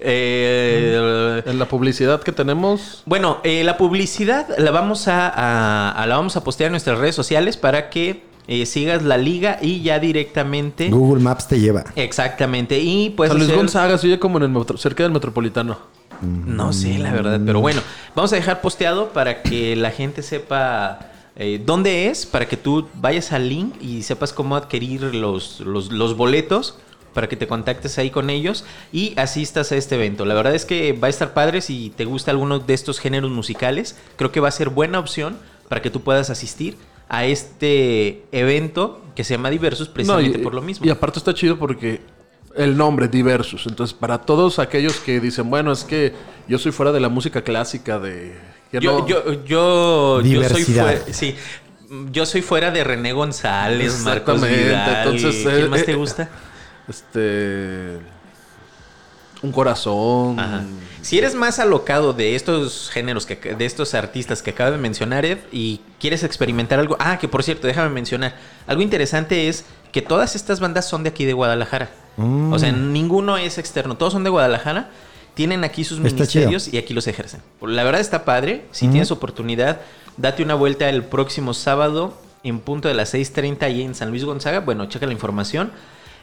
Eh, 0.00 1.42
En 1.46 1.58
la 1.58 1.66
publicidad 1.66 2.22
que 2.22 2.32
tenemos. 2.32 3.02
Bueno, 3.06 3.38
eh, 3.44 3.64
la 3.64 3.76
publicidad 3.76 4.46
la 4.58 4.70
vamos 4.70 5.08
a, 5.08 5.28
a- 5.28 5.90
a- 5.92 6.06
la 6.06 6.16
vamos 6.16 6.36
a 6.36 6.44
postear 6.44 6.68
en 6.68 6.72
nuestras 6.72 6.98
redes 6.98 7.14
sociales 7.14 7.56
para 7.56 7.90
que 7.90 8.22
eh, 8.46 8.64
sigas 8.66 9.02
la 9.02 9.16
liga 9.18 9.58
y 9.60 9.82
ya 9.82 9.98
directamente. 9.98 10.88
Google 10.88 11.22
Maps 11.22 11.48
te 11.48 11.60
lleva. 11.60 11.84
Exactamente. 11.96 12.78
Y 12.78 13.10
pues. 13.10 13.28
San 13.30 13.38
Luis 13.38 13.52
Gonzaga 13.54 13.98
se 13.98 14.06
oye 14.06 14.18
como 14.18 14.38
en 14.38 14.44
el 14.44 14.48
metro- 14.50 14.76
cerca 14.78 15.02
del 15.02 15.12
metropolitano. 15.12 15.78
No 16.20 16.72
sé, 16.72 16.98
la 16.98 17.12
verdad. 17.12 17.40
Pero 17.44 17.60
bueno, 17.60 17.80
vamos 18.16 18.32
a 18.32 18.36
dejar 18.36 18.60
posteado 18.60 19.10
para 19.10 19.42
que 19.42 19.76
la 19.76 19.90
gente 19.92 20.22
sepa 20.22 20.98
eh, 21.36 21.62
dónde 21.64 22.08
es, 22.08 22.26
para 22.26 22.48
que 22.48 22.56
tú 22.56 22.88
vayas 22.94 23.30
al 23.30 23.48
link 23.48 23.74
y 23.80 24.02
sepas 24.02 24.32
cómo 24.32 24.56
adquirir 24.56 25.02
los, 25.14 25.60
los, 25.60 25.92
los 25.92 26.16
boletos. 26.16 26.76
Para 27.14 27.28
que 27.28 27.36
te 27.36 27.46
contactes 27.46 27.98
ahí 27.98 28.10
con 28.10 28.30
ellos 28.30 28.64
y 28.92 29.14
asistas 29.18 29.72
a 29.72 29.76
este 29.76 29.94
evento. 29.96 30.24
La 30.24 30.34
verdad 30.34 30.54
es 30.54 30.64
que 30.64 30.92
va 30.92 31.06
a 31.06 31.10
estar 31.10 31.32
padre 31.34 31.60
si 31.60 31.90
te 31.96 32.04
gusta 32.04 32.30
alguno 32.30 32.58
de 32.58 32.74
estos 32.74 32.98
géneros 33.00 33.30
musicales. 33.30 33.96
Creo 34.16 34.30
que 34.30 34.40
va 34.40 34.48
a 34.48 34.52
ser 34.52 34.68
buena 34.68 34.98
opción 34.98 35.36
para 35.68 35.82
que 35.82 35.90
tú 35.90 36.02
puedas 36.02 36.30
asistir 36.30 36.76
a 37.08 37.24
este 37.24 38.24
evento 38.32 39.00
que 39.14 39.24
se 39.24 39.34
llama 39.34 39.50
Diversus 39.50 39.88
precisamente 39.88 40.38
No, 40.38 40.42
y- 40.42 40.44
por 40.44 40.54
lo 40.54 40.62
mismo. 40.62 40.86
Y 40.86 40.90
aparte 40.90 41.18
está 41.18 41.34
chido 41.34 41.58
porque 41.58 42.00
el 42.56 42.76
nombre, 42.76 43.08
Diversus. 43.08 43.66
Entonces, 43.66 43.94
para 43.94 44.18
todos 44.18 44.58
aquellos 44.58 44.96
que 44.96 45.20
dicen, 45.20 45.48
bueno, 45.50 45.72
es 45.72 45.84
que 45.84 46.12
yo 46.46 46.58
soy 46.58 46.72
fuera 46.72 46.92
de 46.92 47.00
la 47.00 47.08
música 47.08 47.42
clásica 47.42 47.98
de... 47.98 48.36
Yo, 48.72 48.80
no- 48.80 49.08
yo, 49.08 49.44
yo, 49.44 50.20
yo 50.20 50.48
soy 50.48 50.64
fuera, 50.64 51.00
sí, 51.10 51.34
yo 52.12 52.26
soy 52.26 52.42
fuera 52.42 52.70
de 52.70 52.84
René 52.84 53.12
González, 53.12 54.00
Marcos 54.00 54.42
Vidal. 54.42 55.06
entonces, 55.08 55.42
¿Quién 55.42 55.64
eh, 55.64 55.68
más 55.68 55.84
te 55.84 55.92
eh, 55.92 55.94
gusta? 55.94 56.28
Este... 56.88 57.98
Un 59.40 59.52
corazón. 59.52 60.38
Ajá. 60.40 60.64
Si 61.00 61.16
eres 61.16 61.34
más 61.34 61.60
alocado 61.60 62.12
de 62.12 62.34
estos 62.34 62.90
géneros, 62.90 63.24
que, 63.24 63.36
de 63.36 63.64
estos 63.64 63.94
artistas 63.94 64.42
que 64.42 64.50
acaba 64.50 64.72
de 64.72 64.78
mencionar 64.78 65.24
Ed, 65.24 65.38
y 65.52 65.80
quieres 66.00 66.24
experimentar 66.24 66.80
algo... 66.80 66.96
Ah, 66.98 67.18
que 67.18 67.28
por 67.28 67.44
cierto, 67.44 67.66
déjame 67.66 67.90
mencionar. 67.90 68.34
Algo 68.66 68.82
interesante 68.82 69.48
es 69.48 69.64
que 69.92 70.02
todas 70.02 70.34
estas 70.34 70.58
bandas 70.60 70.88
son 70.88 71.04
de 71.04 71.10
aquí 71.10 71.24
de 71.24 71.34
Guadalajara. 71.34 71.90
Mm. 72.16 72.52
O 72.52 72.58
sea, 72.58 72.72
ninguno 72.72 73.36
es 73.36 73.58
externo. 73.58 73.96
Todos 73.96 74.12
son 74.12 74.24
de 74.24 74.30
Guadalajara. 74.30 74.90
Tienen 75.34 75.62
aquí 75.62 75.84
sus 75.84 75.98
Está 75.98 76.10
ministerios 76.10 76.72
y 76.72 76.78
aquí 76.78 76.92
los 76.92 77.06
ejercen. 77.06 77.40
La 77.62 77.84
verdad 77.84 78.00
está 78.00 78.24
padre. 78.24 78.64
Si 78.72 78.88
tienes 78.88 79.12
oportunidad, 79.12 79.80
date 80.16 80.42
una 80.42 80.56
vuelta 80.56 80.88
el 80.88 81.04
próximo 81.04 81.54
sábado 81.54 82.18
en 82.42 82.58
punto 82.58 82.88
de 82.88 82.94
las 82.94 83.14
6.30 83.14 83.62
ahí 83.62 83.82
en 83.82 83.94
San 83.94 84.10
Luis 84.10 84.24
Gonzaga. 84.24 84.60
Bueno, 84.60 84.86
checa 84.86 85.06
la 85.06 85.12
información 85.12 85.70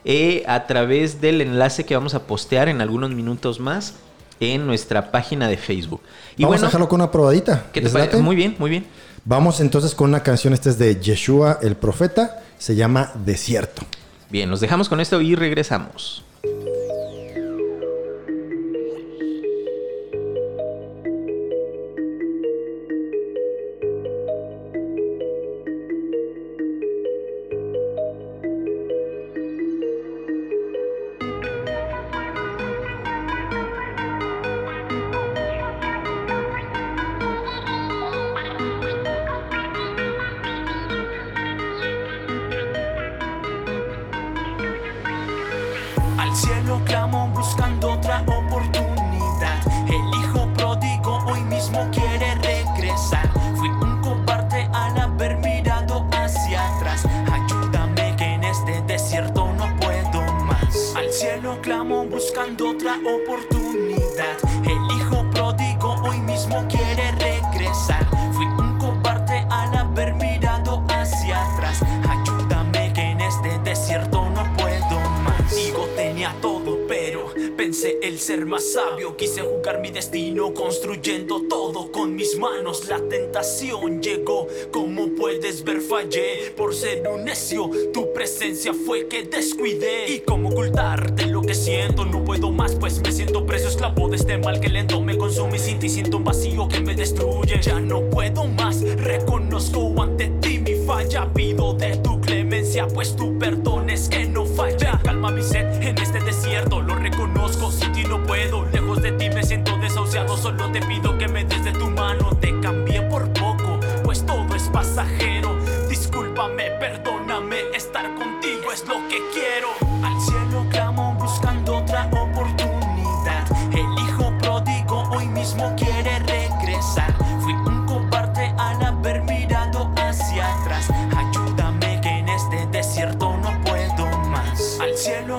eh, 0.06 0.44
a 0.48 0.68
través 0.68 1.20
del 1.20 1.42
enlace 1.42 1.86
que 1.86 1.96
vamos 1.96 2.14
a 2.14 2.24
postear 2.28 2.70
en 2.70 2.80
algunos 2.80 3.10
minutos 3.12 3.60
más 3.60 3.96
en 4.40 4.68
nuestra 4.68 5.12
página 5.12 5.48
de 5.48 5.58
Facebook. 5.58 6.02
Y 6.38 6.44
Vamos 6.44 6.58
bueno, 6.58 6.66
a 6.66 6.68
dejarlo 6.68 6.88
con 6.88 7.02
una 7.02 7.12
probadita. 7.12 7.66
¿qué 7.74 7.82
te 7.82 7.86
¿Les 7.86 7.94
parece? 7.94 8.18
Muy 8.18 8.36
bien, 8.36 8.56
muy 8.60 8.70
bien. 8.70 8.86
Vamos 9.24 9.60
entonces 9.60 9.96
con 9.96 10.10
una 10.10 10.22
canción. 10.22 10.54
Esta 10.54 10.70
es 10.70 10.78
de 10.78 11.00
Yeshua 11.00 11.60
el 11.62 11.76
Profeta. 11.76 12.44
Se 12.60 12.76
llama 12.76 13.12
Desierto. 13.26 13.82
Bien, 14.30 14.50
nos 14.50 14.60
dejamos 14.60 14.90
con 14.90 15.00
esto 15.00 15.22
y 15.22 15.36
regresamos. 15.36 16.24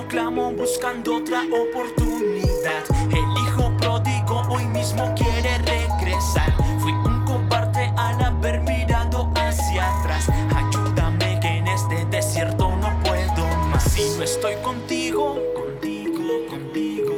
Clamo 0.07 0.51
buscando 0.51 1.17
otra 1.17 1.43
oportunidad. 1.43 2.83
El 3.11 3.43
hijo 3.43 3.71
pródigo 3.77 4.41
hoy 4.49 4.65
mismo 4.65 5.13
quiere 5.15 5.57
regresar. 5.59 6.53
Fui 6.79 6.91
un 6.91 7.25
cobarde 7.25 7.91
al 7.97 8.21
haber 8.23 8.61
mirado 8.61 9.31
hacia 9.35 9.99
atrás. 9.99 10.27
Ayúdame 10.55 11.39
que 11.41 11.47
en 11.47 11.67
este 11.67 12.05
desierto 12.05 12.75
no 12.77 12.99
puedo 13.03 13.47
más. 13.69 13.83
Si 13.91 14.09
no 14.17 14.23
estoy 14.23 14.55
contigo, 14.57 15.37
contigo, 15.53 16.47
contigo. 16.49 17.13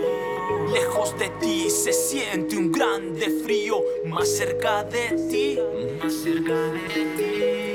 Lejos 0.73 1.17
de 1.17 1.29
ti 1.41 1.69
se 1.69 1.93
siente 1.93 2.57
un 2.57 2.71
grande 2.71 3.29
frío. 3.43 3.81
Más 4.05 4.27
cerca 4.27 4.83
de 4.83 5.09
ti, 5.29 5.59
más 6.01 6.13
cerca 6.13 6.55
de 6.55 7.05
ti. 7.17 7.68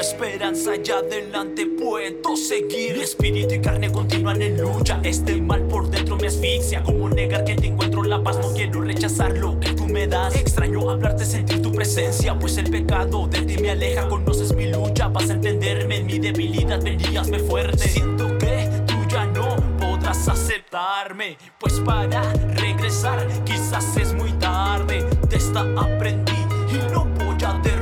Esperanza 0.00 0.72
y 0.76 0.90
adelante 0.90 1.66
puedo 1.66 2.36
seguir. 2.36 2.96
Espíritu 2.96 3.54
y 3.54 3.60
carne 3.60 3.90
continúan 3.90 4.42
en 4.42 4.60
lucha. 4.60 5.00
Este 5.04 5.40
mal 5.40 5.62
por 5.68 5.88
dentro 5.90 6.16
me 6.16 6.26
asfixia. 6.26 6.82
Como 6.82 7.08
negar 7.08 7.44
que 7.44 7.54
te 7.54 7.68
encuentro 7.68 8.02
la 8.02 8.22
paz? 8.22 8.38
No 8.38 8.52
quiero 8.52 8.80
rechazar 8.82 9.36
lo 9.38 9.58
que 9.60 9.72
tú 9.72 9.86
me 9.86 10.06
das. 10.06 10.34
Extraño 10.36 10.90
hablarte, 10.90 11.24
sentir 11.24 11.62
tu 11.62 11.72
presencia. 11.72 12.38
Pues 12.38 12.56
el 12.58 12.70
pecado 12.70 13.28
de 13.28 13.42
ti 13.42 13.58
me 13.62 13.70
aleja. 13.70 14.08
Conoces 14.08 14.54
mi 14.54 14.66
lucha, 14.66 15.08
vas 15.08 15.30
a 15.30 15.34
entenderme 15.34 15.98
en 15.98 16.06
mi 16.06 16.18
debilidad. 16.18 16.82
Veníasme 16.82 17.38
fuerte. 17.38 17.88
Siento 17.88 18.36
que 18.38 18.68
tú 18.86 18.94
ya 19.08 19.26
no 19.26 19.56
podrás 19.78 20.28
aceptarme. 20.28 21.38
Pues 21.58 21.74
para 21.80 22.32
regresar, 22.56 23.26
quizás 23.44 23.96
es 23.96 24.12
muy 24.12 24.32
tarde. 24.32 25.04
De 25.28 25.36
esta 25.36 25.60
aprendí 25.76 26.32
y 26.70 26.92
no 26.92 27.04
voy 27.04 27.36
a 27.44 27.52
derrumbarme. 27.62 27.81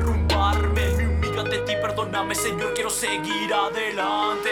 Ti, 1.71 1.77
perdóname, 1.77 2.35
Señor, 2.35 2.75
quiero 2.75 2.91
seguir 2.91 3.55
adelante. 3.55 4.51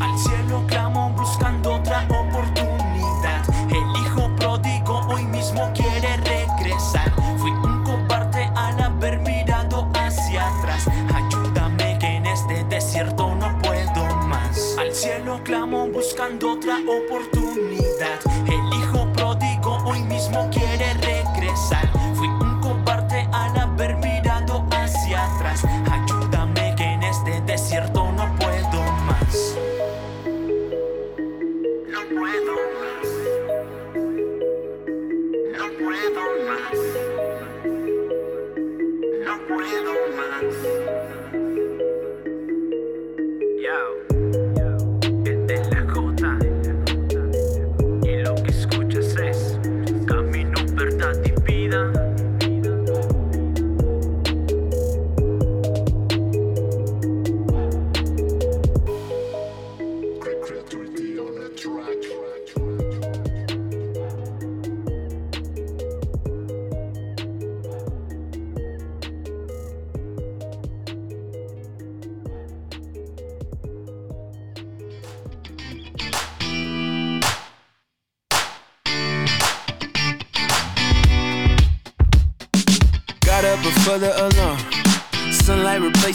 Al 0.00 0.18
cielo 0.18 0.64
clamo 0.66 1.10
buscando 1.10 1.74
otra 1.74 2.04
oportunidad. 2.08 3.44
El 3.70 4.02
hijo 4.02 4.28
pródigo 4.34 5.06
hoy 5.08 5.24
mismo 5.26 5.70
quiere 5.72 6.16
regresar. 6.16 7.12
Fui 7.38 7.52
un 7.52 7.84
cobarde 7.84 8.50
al 8.56 8.80
haber 8.80 9.20
mirado 9.20 9.88
hacia 9.94 10.48
atrás. 10.48 10.88
Ayúdame 11.14 11.96
que 12.00 12.16
en 12.16 12.26
este 12.26 12.64
desierto 12.64 13.36
no 13.36 13.56
puedo 13.62 14.16
más. 14.26 14.76
Al 14.78 14.92
cielo 14.92 15.40
clamo 15.44 15.86
buscando 15.86 16.54
otra 16.54 16.78
oportunidad. 16.78 17.37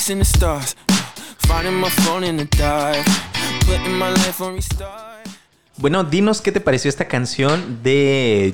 The 0.06 0.26
stars. 0.26 0.76
Finding 1.48 1.80
my 1.80 1.90
phone 1.90 2.26
in 2.26 2.36
the 2.36 2.46
my 3.88 4.10
life 4.10 4.44
on. 4.44 4.60
Bueno, 5.78 6.04
dinos 6.04 6.42
qué 6.42 6.52
te 6.52 6.60
pareció 6.60 6.90
esta 6.90 7.08
canción 7.08 7.82
de 7.84 8.54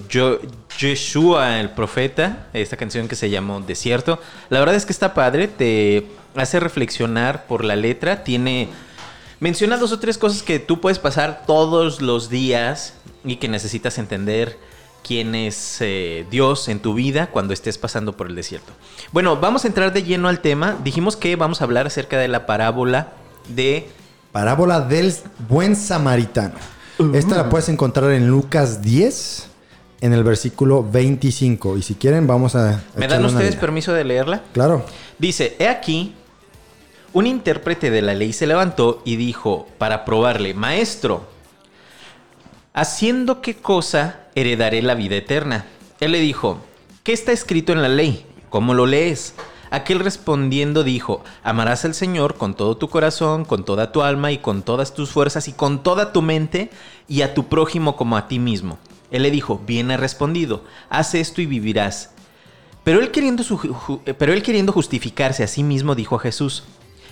Joshua 0.79 1.59
el 1.59 1.71
profeta, 1.71 2.49
esta 2.53 2.77
canción 2.77 3.07
que 3.07 3.15
se 3.15 3.31
llamó 3.31 3.61
Desierto. 3.61 4.19
La 4.49 4.59
verdad 4.59 4.75
es 4.75 4.85
que 4.85 4.93
está 4.93 5.15
padre, 5.15 5.47
te 5.47 6.05
hace 6.35 6.59
reflexionar 6.59 7.47
por 7.47 7.65
la 7.65 7.75
letra, 7.75 8.23
tiene 8.23 8.69
menciona 9.39 9.77
dos 9.77 9.91
o 9.91 9.97
tres 9.97 10.19
cosas 10.19 10.43
que 10.43 10.59
tú 10.59 10.79
puedes 10.79 10.99
pasar 10.99 11.45
todos 11.47 11.99
los 11.99 12.29
días 12.29 12.93
y 13.23 13.37
que 13.37 13.47
necesitas 13.47 13.97
entender 13.97 14.59
quién 15.03 15.35
es 15.35 15.77
eh, 15.81 16.25
Dios 16.29 16.67
en 16.67 16.79
tu 16.79 16.93
vida 16.93 17.27
cuando 17.27 17.53
estés 17.53 17.77
pasando 17.77 18.15
por 18.15 18.27
el 18.27 18.35
desierto. 18.35 18.73
Bueno, 19.11 19.37
vamos 19.37 19.65
a 19.65 19.67
entrar 19.67 19.93
de 19.93 20.03
lleno 20.03 20.27
al 20.27 20.39
tema. 20.39 20.77
Dijimos 20.83 21.15
que 21.15 21.35
vamos 21.35 21.61
a 21.61 21.63
hablar 21.63 21.87
acerca 21.87 22.17
de 22.17 22.27
la 22.27 22.45
parábola 22.45 23.13
de 23.47 23.89
Parábola 24.31 24.81
del 24.81 25.13
buen 25.47 25.75
samaritano. 25.75 26.53
Esta 27.13 27.35
la 27.35 27.49
puedes 27.49 27.67
encontrar 27.69 28.11
en 28.11 28.27
Lucas 28.27 28.81
10, 28.81 29.47
en 30.01 30.13
el 30.13 30.23
versículo 30.23 30.83
25. 30.83 31.77
Y 31.77 31.81
si 31.81 31.95
quieren, 31.95 32.27
vamos 32.27 32.55
a. 32.55 32.83
¿Me 32.95 33.07
dan 33.07 33.25
ustedes 33.25 33.55
permiso 33.55 33.91
de 33.93 34.03
leerla? 34.03 34.43
Claro. 34.53 34.85
Dice, 35.17 35.55
he 35.57 35.67
aquí, 35.67 36.13
un 37.13 37.25
intérprete 37.25 37.89
de 37.89 38.03
la 38.03 38.13
ley 38.13 38.31
se 38.33 38.45
levantó 38.45 39.01
y 39.03 39.15
dijo, 39.15 39.67
para 39.79 40.05
probarle, 40.05 40.53
maestro, 40.53 41.27
¿haciendo 42.73 43.41
qué 43.41 43.55
cosa 43.55 44.27
heredaré 44.35 44.81
la 44.81 44.95
vida 44.95 45.15
eterna? 45.15 45.65
Él 45.99 46.11
le 46.11 46.19
dijo, 46.19 46.59
¿qué 47.03 47.13
está 47.13 47.31
escrito 47.31 47.71
en 47.71 47.81
la 47.81 47.89
ley? 47.89 48.25
¿Cómo 48.49 48.73
lo 48.73 48.85
lees? 48.85 49.35
Aquel 49.71 49.99
respondiendo 49.99 50.83
dijo, 50.83 51.23
amarás 51.43 51.85
al 51.85 51.93
Señor 51.93 52.35
con 52.35 52.55
todo 52.55 52.77
tu 52.77 52.89
corazón, 52.89 53.45
con 53.45 53.65
toda 53.65 53.91
tu 53.91 54.01
alma 54.01 54.31
y 54.31 54.39
con 54.39 54.63
todas 54.63 54.93
tus 54.93 55.11
fuerzas 55.11 55.47
y 55.47 55.53
con 55.53 55.83
toda 55.83 56.11
tu 56.11 56.21
mente 56.21 56.71
y 57.07 57.21
a 57.21 57.35
tu 57.35 57.47
prójimo 57.47 57.95
como 57.95 58.17
a 58.17 58.27
ti 58.27 58.39
mismo. 58.39 58.79
Él 59.11 59.23
le 59.23 59.31
dijo, 59.31 59.61
bien 59.65 59.91
has 59.91 59.99
respondido, 59.99 60.63
haz 60.89 61.13
esto 61.13 61.41
y 61.41 61.45
vivirás. 61.45 62.11
Pero 62.83 62.99
él, 62.99 63.11
queriendo 63.11 63.43
eh, 64.05 64.13
pero 64.13 64.33
él 64.33 64.41
queriendo 64.41 64.71
justificarse 64.71 65.43
a 65.43 65.47
sí 65.47 65.63
mismo 65.63 65.93
dijo 65.93 66.15
a 66.15 66.19
Jesús, 66.19 66.63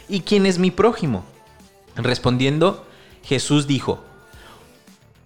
¿y 0.10 0.22
quién 0.22 0.46
es 0.46 0.58
mi 0.58 0.72
prójimo? 0.72 1.26
Respondiendo, 1.96 2.86
Jesús 3.24 3.68
dijo, 3.68 4.04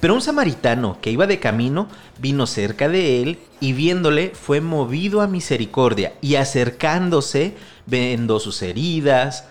Pero 0.00 0.14
un 0.14 0.22
samaritano 0.22 0.96
que 1.02 1.10
iba 1.10 1.26
de 1.26 1.38
camino 1.38 1.86
vino 2.18 2.46
cerca 2.46 2.88
de 2.88 3.22
él 3.22 3.38
y 3.60 3.74
viéndole 3.74 4.32
fue 4.34 4.62
movido 4.62 5.20
a 5.20 5.26
misericordia 5.26 6.14
y 6.22 6.36
acercándose 6.36 7.54
vendó 7.86 8.40
sus 8.40 8.62
heridas, 8.62 9.44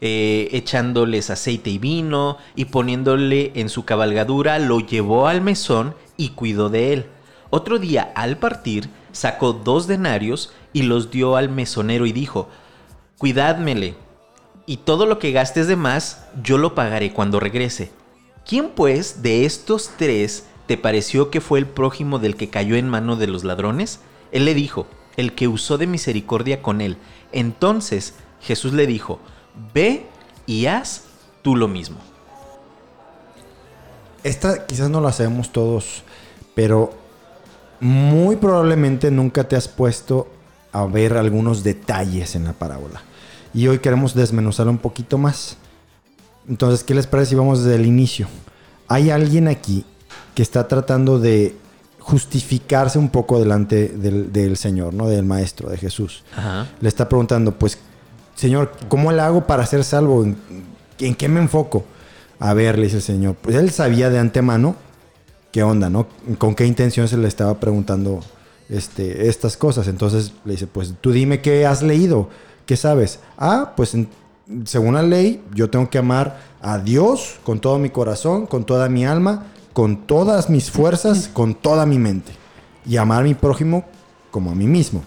eh, 0.00 0.48
echándoles 0.50 1.30
aceite 1.30 1.70
y 1.70 1.78
vino 1.78 2.36
y 2.56 2.64
poniéndole 2.64 3.52
en 3.54 3.68
su 3.68 3.84
cabalgadura 3.84 4.58
lo 4.58 4.80
llevó 4.80 5.28
al 5.28 5.40
mesón 5.40 5.94
y 6.16 6.30
cuidó 6.30 6.68
de 6.68 6.92
él. 6.92 7.06
Otro 7.50 7.78
día 7.78 8.10
al 8.16 8.38
partir 8.38 8.88
sacó 9.12 9.52
dos 9.52 9.86
denarios 9.86 10.52
y 10.72 10.82
los 10.82 11.12
dio 11.12 11.36
al 11.36 11.48
mesonero 11.48 12.06
y 12.06 12.12
dijo, 12.12 12.48
cuidádmele 13.18 13.94
y 14.66 14.78
todo 14.78 15.06
lo 15.06 15.20
que 15.20 15.30
gastes 15.30 15.68
de 15.68 15.76
más 15.76 16.26
yo 16.42 16.58
lo 16.58 16.74
pagaré 16.74 17.12
cuando 17.12 17.38
regrese. 17.38 18.01
¿Quién 18.46 18.70
pues 18.70 19.22
de 19.22 19.44
estos 19.44 19.90
tres 19.96 20.44
te 20.66 20.76
pareció 20.76 21.30
que 21.30 21.40
fue 21.40 21.58
el 21.58 21.66
prójimo 21.66 22.18
del 22.18 22.36
que 22.36 22.50
cayó 22.50 22.76
en 22.76 22.88
mano 22.88 23.16
de 23.16 23.26
los 23.26 23.44
ladrones? 23.44 24.00
Él 24.32 24.44
le 24.44 24.54
dijo, 24.54 24.86
el 25.16 25.34
que 25.34 25.48
usó 25.48 25.78
de 25.78 25.86
misericordia 25.86 26.62
con 26.62 26.80
él. 26.80 26.96
Entonces 27.32 28.14
Jesús 28.40 28.72
le 28.72 28.86
dijo, 28.86 29.20
ve 29.74 30.06
y 30.46 30.66
haz 30.66 31.04
tú 31.42 31.56
lo 31.56 31.68
mismo. 31.68 31.98
Esta 34.24 34.66
quizás 34.66 34.88
no 34.88 35.00
la 35.00 35.12
sabemos 35.12 35.50
todos, 35.50 36.02
pero 36.54 36.92
muy 37.80 38.36
probablemente 38.36 39.10
nunca 39.10 39.48
te 39.48 39.56
has 39.56 39.66
puesto 39.66 40.28
a 40.70 40.86
ver 40.86 41.16
algunos 41.16 41.64
detalles 41.64 42.36
en 42.36 42.44
la 42.44 42.52
parábola. 42.52 43.02
Y 43.52 43.66
hoy 43.66 43.80
queremos 43.80 44.14
desmenuzar 44.14 44.68
un 44.68 44.78
poquito 44.78 45.18
más. 45.18 45.56
Entonces, 46.48 46.84
¿qué 46.84 46.94
les 46.94 47.06
parece 47.06 47.30
si 47.30 47.34
vamos 47.36 47.64
desde 47.64 47.76
el 47.76 47.86
inicio? 47.86 48.28
Hay 48.88 49.10
alguien 49.10 49.48
aquí 49.48 49.84
que 50.34 50.42
está 50.42 50.68
tratando 50.68 51.18
de 51.18 51.56
justificarse 51.98 52.98
un 52.98 53.10
poco 53.10 53.38
delante 53.38 53.88
del, 53.88 54.32
del 54.32 54.56
Señor, 54.56 54.92
¿no? 54.92 55.08
Del 55.08 55.24
Maestro, 55.24 55.70
de 55.70 55.76
Jesús. 55.78 56.24
Ajá. 56.36 56.68
Le 56.80 56.88
está 56.88 57.08
preguntando, 57.08 57.52
pues, 57.52 57.78
Señor, 58.34 58.72
¿cómo 58.88 59.12
le 59.12 59.22
hago 59.22 59.46
para 59.46 59.64
ser 59.66 59.84
salvo? 59.84 60.24
¿En, 60.24 60.36
en 60.98 61.14
qué 61.14 61.28
me 61.28 61.40
enfoco? 61.40 61.84
A 62.40 62.54
ver, 62.54 62.76
le 62.76 62.84
dice 62.84 62.96
el 62.96 63.02
Señor. 63.02 63.36
Pues 63.40 63.54
él 63.54 63.70
sabía 63.70 64.10
de 64.10 64.18
antemano 64.18 64.74
qué 65.52 65.62
onda, 65.62 65.88
¿no? 65.90 66.08
Con 66.38 66.54
qué 66.54 66.66
intención 66.66 67.06
se 67.06 67.16
le 67.16 67.28
estaba 67.28 67.60
preguntando 67.60 68.20
este, 68.68 69.28
estas 69.28 69.56
cosas. 69.56 69.86
Entonces 69.86 70.32
le 70.44 70.52
dice, 70.52 70.66
pues 70.66 70.94
tú 71.00 71.12
dime 71.12 71.40
qué 71.40 71.66
has 71.66 71.82
leído, 71.82 72.30
qué 72.66 72.76
sabes. 72.76 73.20
Ah, 73.38 73.74
pues 73.76 73.94
según 74.64 74.94
la 74.94 75.02
ley, 75.02 75.42
yo 75.54 75.70
tengo 75.70 75.90
que 75.90 75.98
amar 75.98 76.38
a 76.60 76.78
Dios 76.78 77.36
con 77.44 77.60
todo 77.60 77.78
mi 77.78 77.90
corazón, 77.90 78.46
con 78.46 78.64
toda 78.64 78.88
mi 78.88 79.04
alma, 79.04 79.46
con 79.72 80.06
todas 80.06 80.50
mis 80.50 80.70
fuerzas, 80.70 81.28
con 81.32 81.54
toda 81.54 81.86
mi 81.86 81.98
mente. 81.98 82.32
Y 82.86 82.96
amar 82.96 83.20
a 83.20 83.24
mi 83.24 83.34
prójimo 83.34 83.84
como 84.30 84.50
a 84.50 84.54
mí 84.54 84.66
mismo. 84.66 85.02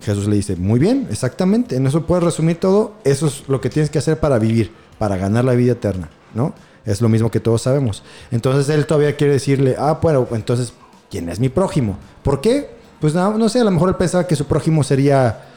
Jesús 0.00 0.26
le 0.26 0.36
dice, 0.36 0.56
muy 0.56 0.80
bien, 0.80 1.06
exactamente, 1.10 1.76
en 1.76 1.86
eso 1.86 2.06
puedes 2.06 2.24
resumir 2.24 2.58
todo, 2.58 2.94
eso 3.04 3.28
es 3.28 3.44
lo 3.48 3.60
que 3.60 3.70
tienes 3.70 3.88
que 3.88 3.98
hacer 3.98 4.18
para 4.18 4.38
vivir, 4.38 4.72
para 4.98 5.16
ganar 5.16 5.44
la 5.44 5.52
vida 5.52 5.72
eterna, 5.72 6.10
¿no? 6.34 6.54
Es 6.84 7.00
lo 7.00 7.08
mismo 7.08 7.30
que 7.30 7.38
todos 7.38 7.62
sabemos. 7.62 8.02
Entonces 8.32 8.68
él 8.74 8.86
todavía 8.86 9.16
quiere 9.16 9.34
decirle, 9.34 9.76
ah, 9.78 10.00
bueno, 10.02 10.26
entonces, 10.32 10.72
¿quién 11.08 11.28
es 11.28 11.38
mi 11.38 11.48
prójimo? 11.48 11.98
¿Por 12.24 12.40
qué? 12.40 12.70
Pues 13.00 13.14
no, 13.14 13.38
no 13.38 13.48
sé, 13.48 13.60
a 13.60 13.64
lo 13.64 13.70
mejor 13.70 13.90
él 13.90 13.94
pensaba 13.94 14.26
que 14.26 14.34
su 14.34 14.46
prójimo 14.46 14.82
sería 14.82 15.51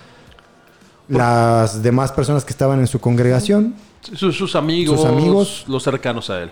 las 1.08 1.84
demás 1.84 2.12
personas 2.12 2.44
que 2.46 2.52
estaban 2.52 2.80
en 2.80 2.88
su 2.88 3.00
congregación. 3.00 3.76
Sus, 4.02 4.36
sus 4.38 4.56
amigos, 4.56 5.00
Sus 5.02 5.10
amigos. 5.10 5.66
los 5.68 5.84
cercanos 5.84 6.30
a 6.30 6.44
él. 6.44 6.52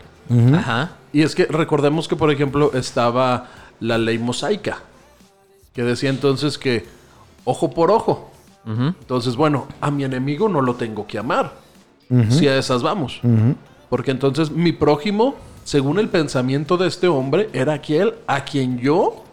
Ajá. 0.56 0.92
Y 1.12 1.22
es 1.22 1.36
que 1.36 1.46
recordemos 1.46 2.08
que, 2.08 2.16
por 2.16 2.32
ejemplo, 2.32 2.72
estaba 2.74 3.48
la 3.80 3.98
ley 3.98 4.18
mosaica, 4.18 4.80
que 5.74 5.84
decía 5.84 6.10
entonces 6.10 6.58
que 6.58 6.86
ojo 7.46 7.72
por 7.72 7.92
ojo. 7.92 8.32
Entonces, 8.66 9.36
bueno, 9.36 9.68
a 9.82 9.92
mi 9.92 10.06
enemigo 10.06 10.48
no 10.48 10.62
lo 10.62 10.76
tengo 10.76 11.06
que 11.06 11.18
amar. 11.18 11.54
Si 12.30 12.48
a 12.48 12.58
esas 12.58 12.82
vamos. 12.82 13.20
Porque 13.90 14.12
entonces 14.12 14.50
mi 14.52 14.72
prójimo, 14.72 15.36
según 15.64 16.00
el 16.00 16.10
pensamiento 16.10 16.78
de 16.78 16.88
este 16.88 17.08
hombre, 17.08 17.50
era 17.54 17.74
aquel 17.74 18.16
a 18.28 18.46
quien 18.46 18.80
yo 18.80 19.24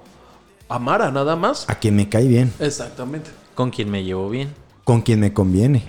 amara 0.68 1.10
nada 1.10 1.36
más. 1.36 1.68
A 1.70 1.76
quien 1.76 1.94
me 1.96 2.08
cae 2.08 2.26
bien, 2.26 2.52
Exactamente. 2.58 3.30
Con 3.54 3.70
quien 3.70 3.90
me 3.90 4.02
llevo 4.04 4.28
bien. 4.30 4.52
Con 4.90 5.02
quien 5.02 5.20
me 5.20 5.32
conviene. 5.32 5.84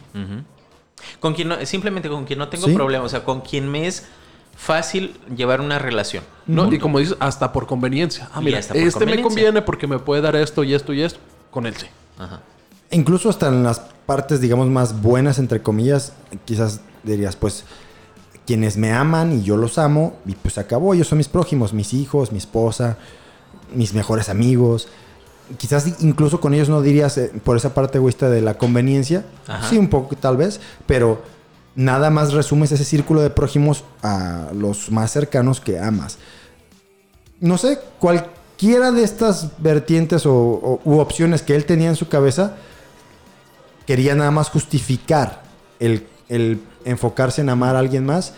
Con 1.19 1.33
quien 1.33 1.47
no, 1.47 1.65
simplemente 1.65 2.07
con 2.07 2.25
quien 2.25 2.37
no 2.37 2.49
tengo 2.49 2.67
Sí. 2.67 2.75
problema. 2.75 3.03
O 3.03 3.09
sea, 3.09 3.23
con 3.23 3.41
quien 3.41 3.67
me 3.67 3.87
es 3.87 4.05
fácil 4.55 5.15
llevar 5.35 5.59
una 5.59 5.79
relación. 5.79 6.23
¿no? 6.45 6.71
Y 6.71 6.77
como 6.77 6.99
dices, 6.99 7.17
hasta 7.19 7.51
por 7.51 7.65
conveniencia. 7.65 8.29
Ah, 8.31 8.41
mira, 8.41 8.59
hasta 8.59 8.75
por 8.75 8.83
este 8.83 9.05
me 9.07 9.19
conviene 9.19 9.63
porque 9.63 9.87
me 9.87 9.97
puede 9.97 10.21
dar 10.21 10.35
esto 10.35 10.63
y 10.63 10.75
esto 10.75 10.93
y 10.93 11.01
esto. 11.01 11.19
Con 11.49 11.65
él 11.65 11.75
sí. 11.75 11.87
Ajá. 12.19 12.41
Incluso 12.91 13.27
hasta 13.29 13.47
en 13.47 13.63
las 13.63 13.79
partes, 14.05 14.39
digamos, 14.39 14.67
más 14.67 15.01
buenas, 15.01 15.39
entre 15.39 15.63
comillas, 15.63 16.13
quizás 16.45 16.81
dirías, 17.03 17.35
pues, 17.35 17.63
quienes 18.45 18.77
me 18.77 18.91
aman 18.91 19.31
y 19.33 19.41
yo 19.41 19.57
los 19.57 19.79
amo, 19.79 20.17
y 20.27 20.33
pues 20.33 20.59
acabó, 20.59 20.93
ellos 20.93 21.07
son 21.07 21.17
mis 21.17 21.27
prójimos, 21.29 21.73
mis 21.73 21.93
hijos, 21.95 22.31
mi 22.31 22.37
esposa, 22.37 22.97
mis 23.73 23.93
mejores 23.95 24.29
amigos. 24.29 24.87
Quizás 25.57 26.01
incluso 26.01 26.39
con 26.39 26.53
ellos 26.53 26.69
no 26.69 26.81
dirías 26.81 27.17
eh, 27.17 27.31
por 27.43 27.57
esa 27.57 27.73
parte 27.73 27.97
egoísta 27.97 28.29
de 28.29 28.41
la 28.41 28.55
conveniencia, 28.57 29.25
Ajá. 29.47 29.69
sí, 29.69 29.77
un 29.77 29.89
poco 29.89 30.15
tal 30.15 30.37
vez, 30.37 30.59
pero 30.85 31.21
nada 31.75 32.09
más 32.09 32.33
resumes 32.33 32.71
ese 32.71 32.83
círculo 32.85 33.21
de 33.21 33.29
prójimos 33.29 33.83
a 34.03 34.49
los 34.53 34.91
más 34.91 35.11
cercanos 35.11 35.61
que 35.61 35.79
amas 35.79 36.17
no 37.39 37.57
sé, 37.57 37.79
cualquiera 37.97 38.91
de 38.91 39.03
estas 39.03 39.49
vertientes 39.57 40.27
o, 40.27 40.33
o- 40.35 40.81
u 40.85 40.99
opciones 40.99 41.41
que 41.41 41.55
él 41.55 41.65
tenía 41.65 41.89
en 41.89 41.95
su 41.95 42.07
cabeza, 42.07 42.55
quería 43.87 44.13
nada 44.15 44.29
más 44.31 44.49
justificar 44.49 45.41
el, 45.79 46.05
el 46.29 46.61
enfocarse 46.85 47.41
en 47.41 47.49
amar 47.49 47.75
a 47.75 47.79
alguien 47.79 48.05
más 48.05 48.33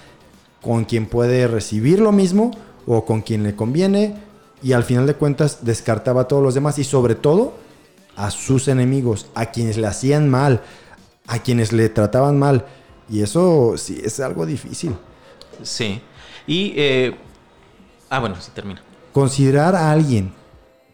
con 0.62 0.86
quien 0.86 1.06
puede 1.06 1.48
recibir 1.48 2.00
lo 2.00 2.12
mismo 2.14 2.52
o 2.88 3.04
con 3.04 3.22
quien 3.22 3.44
le 3.44 3.56
conviene 3.56 4.16
y 4.64 4.74
al 4.74 4.84
final 4.84 5.06
de 5.06 5.16
cuentas 5.16 5.60
descartaba 5.62 6.22
a 6.22 6.28
todos 6.28 6.42
los 6.42 6.54
demás 6.54 6.80
y 6.80 6.84
sobre 6.84 7.16
todo 7.16 7.54
a 8.16 8.32
sus 8.32 8.68
enemigos, 8.68 9.28
a 9.36 9.48
quienes 9.48 9.78
le 9.78 9.88
hacían 9.88 10.30
mal, 10.30 10.62
a 11.28 11.40
quienes 11.40 11.74
le 11.74 11.90
trataban 11.90 12.40
mal. 12.40 12.66
Y 13.10 13.22
eso 13.22 13.74
sí 13.78 14.02
es 14.04 14.20
algo 14.20 14.46
difícil. 14.46 14.96
Sí. 15.62 16.02
Y. 16.48 16.74
eh, 16.78 17.16
ah, 18.10 18.20
bueno, 18.20 18.36
sí 18.40 18.52
termina. 18.54 18.82
Considerar 19.12 19.76
a 19.76 19.92
alguien 19.92 20.32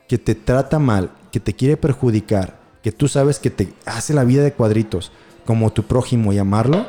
que 0.07 0.17
te 0.17 0.33
trata 0.35 0.79
mal, 0.79 1.11
que 1.31 1.39
te 1.39 1.53
quiere 1.53 1.77
perjudicar, 1.77 2.59
que 2.81 2.91
tú 2.91 3.07
sabes 3.07 3.39
que 3.39 3.51
te 3.51 3.71
hace 3.85 4.13
la 4.13 4.23
vida 4.23 4.43
de 4.43 4.53
cuadritos 4.53 5.11
como 5.45 5.71
tu 5.71 5.83
prójimo 5.83 6.33
y 6.33 6.37
amarlo, 6.37 6.85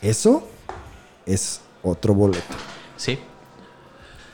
eso 0.00 0.46
es 1.26 1.60
otro 1.82 2.14
boleto. 2.14 2.54
Sí. 2.96 3.18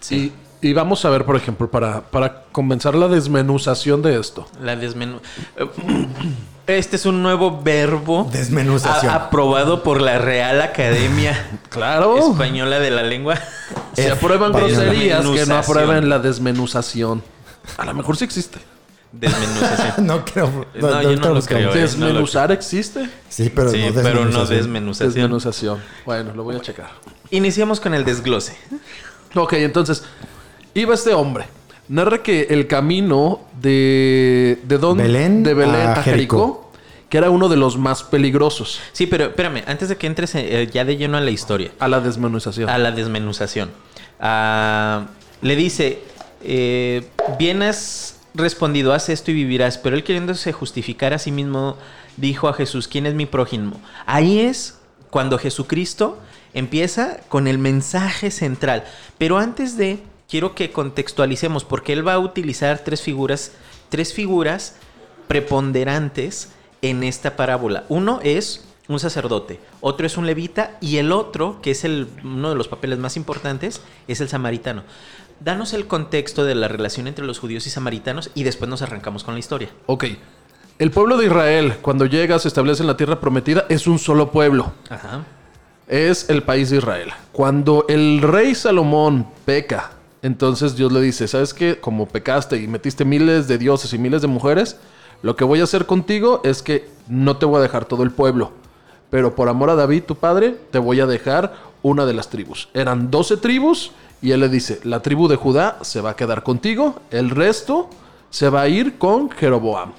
Sí. 0.01 0.17
Y, 0.17 0.33
y 0.63 0.73
vamos 0.73 1.05
a 1.05 1.11
ver, 1.11 1.25
por 1.25 1.37
ejemplo, 1.37 1.71
para, 1.71 2.03
para 2.03 2.45
comenzar 2.53 2.95
la 2.95 3.09
desmenuzación 3.09 4.03
de 4.03 4.19
esto. 4.19 4.47
La 4.63 4.77
desmenu... 4.77 5.21
Este 6.67 6.95
es 6.97 7.05
un 7.07 7.21
nuevo 7.23 7.61
verbo 7.63 8.29
Desmenuzación. 8.31 9.11
a- 9.13 9.17
aprobado 9.17 9.83
por 9.83 10.01
la 10.01 10.19
Real 10.19 10.61
Academia 10.63 11.59
Claro. 11.69 12.17
Española 12.19 12.79
de 12.79 12.91
la 12.91 13.03
Lengua. 13.03 13.37
Se 13.95 14.07
Eh, 14.07 14.11
aprueban 14.13 14.53
groserías 14.53 15.19
que 15.21 15.25
no 15.25 15.33
Desmenuzación. 15.33 15.53
aprueben 15.53 16.09
la 16.09 16.19
desmenuzación. 16.21 17.23
A 17.77 17.85
lo 17.87 17.95
mejor 17.95 18.17
sí 18.17 18.25
existe. 18.25 18.59
Desmenuzación. 19.11 20.07
no 20.07 20.25
creo. 20.25 20.67
No, 20.75 21.03
yo 21.03 21.17
no 21.17 21.35
lo 21.35 21.43
creo, 21.43 21.75
eh. 21.75 21.81
¿Desmenuzar 21.81 22.53
existe? 22.53 23.11
Sí, 23.29 23.51
pero 23.53 23.71
sí, 23.71 23.79
no 23.89 23.93
pero 23.95 24.25
no 24.27 24.45
desmenuzación. 24.47 24.59
desmenuzación. 24.59 25.09
Desmenuzación. 25.13 25.79
Bueno, 26.07 26.33
lo 26.37 26.45
voy 26.45 26.55
a 26.57 26.61
checar. 26.61 26.91
Iniciamos 27.31 27.81
con 27.81 27.95
el 27.95 28.05
desglose. 28.05 28.57
Ok, 29.35 29.55
entonces, 29.55 30.05
iba 30.75 30.95
este 30.95 31.15
hombre. 31.15 31.47
Narra 31.89 32.23
que 32.23 32.47
el 32.51 32.67
camino 32.67 33.41
de... 33.61 34.59
¿De 34.63 34.79
dónde? 34.79 35.03
Belén 35.05 35.43
de 35.43 35.55
Belén 35.55 35.89
a 35.89 35.93
a, 35.95 36.03
Jericó, 36.03 36.71
que 37.09 37.19
era 37.19 37.31
uno 37.31 37.49
de 37.49 37.57
los 37.57 37.77
más 37.77 38.05
peligrosos 38.05 38.81
Sí, 38.93 39.07
pero 39.07 39.25
espérame, 39.25 39.65
antes 39.67 39.89
de 39.89 39.97
que 39.97 40.07
entres 40.07 40.35
eh, 40.37 40.69
ya 40.73 40.85
de 40.85 40.97
lleno 40.97 41.17
a 41.17 41.21
la 41.21 41.33
historia, 41.33 41.73
a 41.81 41.89
la 41.89 42.01
desmenuzación. 42.01 42.69
a 42.69 42.79
la 42.79 42.93
desmenuzación, 42.93 43.71
Ah, 44.21 45.07
le 45.41 45.57
dice, 45.57 46.03
eh, 46.43 47.09
vienes 47.39 48.21
respondido, 48.35 48.93
haz 48.93 49.09
esto 49.09 49.31
y 49.31 49.35
vivirás. 49.35 49.79
Pero 49.79 49.97
él 49.97 50.05
queriéndose 50.05 50.53
justificar 50.53 51.15
a 51.15 51.19
sí 51.19 51.33
mismo, 51.33 51.77
dijo 52.17 52.49
a 52.49 52.53
Jesús, 52.53 52.87
¿quién 52.87 53.07
es 53.07 53.15
mi 53.15 53.27
prójimo? 53.27 53.81
Ahí 54.07 54.41
es 54.41 54.79
cuando 55.09 55.39
Jesucristo 55.39 56.19
empieza 56.53 57.19
con 57.29 57.47
el 57.47 57.59
mensaje 57.59 58.31
central. 58.31 58.85
Pero 59.19 59.39
antes 59.39 59.77
de, 59.77 60.01
quiero 60.31 60.55
que 60.55 60.71
contextualicemos, 60.71 61.65
porque 61.65 61.93
él 61.93 62.07
va 62.07 62.15
a 62.15 62.19
utilizar 62.19 62.79
tres 62.79 63.03
figuras, 63.03 63.53
tres 63.89 64.15
figuras 64.15 64.77
preponderantes 65.27 66.51
en 66.83 67.03
esta 67.03 67.37
parábola. 67.37 67.85
Uno 67.89 68.21
es 68.23 68.65
un 68.89 68.99
sacerdote, 68.99 69.61
otro 69.81 70.07
es 70.07 70.17
un 70.17 70.27
levita 70.27 70.79
y 70.81 70.97
el 70.97 71.13
otro, 71.13 71.61
que 71.63 71.73
es 71.73 71.85
el, 71.85 72.09
uno 72.25 72.49
de 72.49 72.55
los 72.55 72.69
papeles 72.69 72.99
más 72.99 73.17
importantes, 73.17 73.83
es 74.09 74.21
el 74.21 74.29
samaritano. 74.29 74.85
Danos 75.41 75.73
el 75.73 75.87
contexto 75.87 76.45
de 76.45 76.55
la 76.55 76.69
relación 76.69 77.07
entre 77.07 77.25
los 77.25 77.39
judíos 77.39 77.67
y 77.67 77.71
samaritanos 77.71 78.31
y 78.35 78.43
después 78.43 78.69
nos 78.69 78.83
arrancamos 78.83 79.25
con 79.25 79.35
la 79.35 79.41
historia. 79.41 79.71
Ok. 79.87 80.05
El 80.79 80.91
pueblo 80.91 81.17
de 81.17 81.27
Israel, 81.27 81.77
cuando 81.83 82.07
llega, 82.07 82.39
se 82.39 82.49
establece 82.49 82.83
en 82.83 82.87
la 82.87 82.97
tierra 82.97 83.21
prometida, 83.21 83.67
es 83.69 83.87
un 83.87 83.99
solo 83.99 84.31
pueblo. 84.31 84.73
Ajá. 84.89 85.25
Es 85.87 86.31
el 86.31 86.43
país 86.43 86.71
de 86.71 86.79
Israel. 86.79 87.11
Cuando 87.33 87.85
el 87.89 88.23
rey 88.23 88.55
Salomón 88.55 89.27
peca, 89.45 89.93
entonces 90.23 90.77
Dios 90.77 90.93
le 90.93 91.01
dice, 91.01 91.29
¿sabes 91.29 91.55
qué? 91.55 91.81
Como 91.81 92.07
pecaste 92.07 92.57
y 92.57 92.69
metiste 92.69 93.05
miles 93.05 93.49
de 93.49 93.59
dioses 93.59 93.93
y 93.93 93.99
miles 93.99 94.23
de 94.23 94.29
mujeres, 94.29 94.77
lo 95.23 95.37
que 95.37 95.45
voy 95.45 95.61
a 95.61 95.65
hacer 95.65 95.87
contigo 95.87 96.41
es 96.45 96.63
que 96.63 96.89
no 97.09 97.37
te 97.37 97.47
voy 97.47 97.59
a 97.59 97.63
dejar 97.63 97.85
todo 97.85 98.03
el 98.03 98.11
pueblo. 98.11 98.53
Pero 99.11 99.35
por 99.35 99.49
amor 99.49 99.71
a 99.71 99.75
David, 99.75 100.05
tu 100.05 100.17
padre, 100.17 100.57
te 100.71 100.79
voy 100.79 101.01
a 101.01 101.07
dejar 101.07 101.55
una 101.83 102.07
de 102.07 102.15
las 102.15 102.29
tribus. 102.29 102.69
Eran 102.75 103.11
12 103.11 103.39
tribus 103.39 103.93
y 104.23 104.33
él 104.33 104.41
le 104.41 104.49
dice, 104.49 104.81
la 104.85 105.01
tribu 105.01 105.29
de 105.29 105.37
Judá 105.37 105.79
se 105.83 106.01
va 106.01 106.11
a 106.11 106.17
quedar 106.17 106.43
contigo, 106.43 107.01
el 107.11 107.31
resto 107.31 107.89
se 108.29 108.49
va 108.51 108.63
a 108.63 108.69
ir 108.69 108.99
con 108.99 109.31
Jeroboam. 109.31 109.93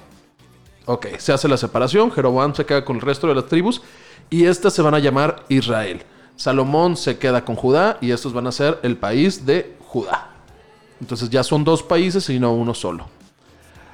Ok, 0.86 1.06
se 1.18 1.32
hace 1.32 1.48
la 1.48 1.56
separación, 1.56 2.10
Jeroboam 2.10 2.54
se 2.54 2.64
queda 2.64 2.84
con 2.84 2.96
el 2.96 3.02
resto 3.02 3.26
de 3.26 3.34
las 3.34 3.46
tribus 3.46 3.82
y 4.30 4.46
estas 4.46 4.72
se 4.72 4.82
van 4.82 4.94
a 4.94 4.98
llamar 4.98 5.44
Israel. 5.48 6.02
Salomón 6.36 6.96
se 6.96 7.18
queda 7.18 7.44
con 7.44 7.56
Judá 7.56 7.98
y 8.00 8.10
estos 8.10 8.32
van 8.32 8.46
a 8.46 8.52
ser 8.52 8.80
el 8.82 8.96
país 8.96 9.44
de 9.44 9.76
Judá. 9.92 10.30
Entonces 11.02 11.28
ya 11.28 11.42
son 11.42 11.64
dos 11.64 11.82
países 11.82 12.30
y 12.30 12.40
no 12.40 12.54
uno 12.54 12.72
solo. 12.72 13.08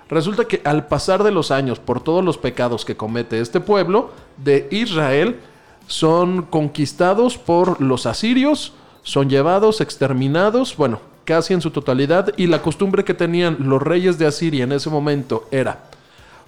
Resulta 0.08 0.44
que 0.44 0.62
al 0.64 0.86
pasar 0.86 1.24
de 1.24 1.32
los 1.32 1.50
años 1.50 1.80
por 1.80 2.00
todos 2.00 2.24
los 2.24 2.38
pecados 2.38 2.84
que 2.84 2.96
comete 2.96 3.40
este 3.40 3.58
pueblo 3.58 4.12
de 4.36 4.68
Israel, 4.70 5.40
son 5.88 6.42
conquistados 6.42 7.36
por 7.36 7.80
los 7.80 8.06
asirios, 8.06 8.74
son 9.02 9.28
llevados, 9.28 9.80
exterminados, 9.80 10.76
bueno, 10.76 11.00
casi 11.24 11.52
en 11.54 11.62
su 11.62 11.72
totalidad, 11.72 12.32
y 12.36 12.46
la 12.46 12.62
costumbre 12.62 13.04
que 13.04 13.14
tenían 13.14 13.56
los 13.58 13.82
reyes 13.82 14.18
de 14.18 14.26
Asiria 14.26 14.64
en 14.64 14.72
ese 14.72 14.90
momento 14.90 15.48
era 15.50 15.90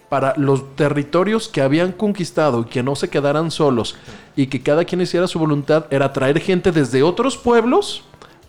para 0.09 0.35
los 0.37 0.77
territorios 0.77 1.49
que 1.49 1.61
habían 1.61 1.93
conquistado 1.93 2.61
y 2.61 2.65
que 2.65 2.83
no 2.83 2.95
se 2.95 3.09
quedaran 3.09 3.51
solos 3.51 3.97
y 4.37 4.47
que 4.47 4.63
cada 4.63 4.85
quien 4.85 5.01
hiciera 5.01 5.27
su 5.27 5.39
voluntad, 5.39 5.87
era 5.91 6.13
traer 6.13 6.41
gente 6.41 6.71
desde 6.71 7.03
otros 7.03 7.37
pueblos 7.37 8.05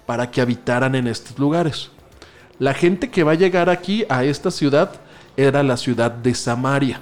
para 0.05 0.31
que 0.31 0.41
habitaran 0.41 0.95
en 0.95 1.07
estos 1.07 1.37
lugares. 1.39 1.89
La 2.59 2.73
gente 2.73 3.09
que 3.09 3.23
va 3.23 3.31
a 3.31 3.35
llegar 3.35 3.69
aquí 3.69 4.05
a 4.09 4.23
esta 4.23 4.51
ciudad 4.51 4.91
era 5.37 5.63
la 5.63 5.77
ciudad 5.77 6.11
de 6.11 6.33
Samaria. 6.35 6.99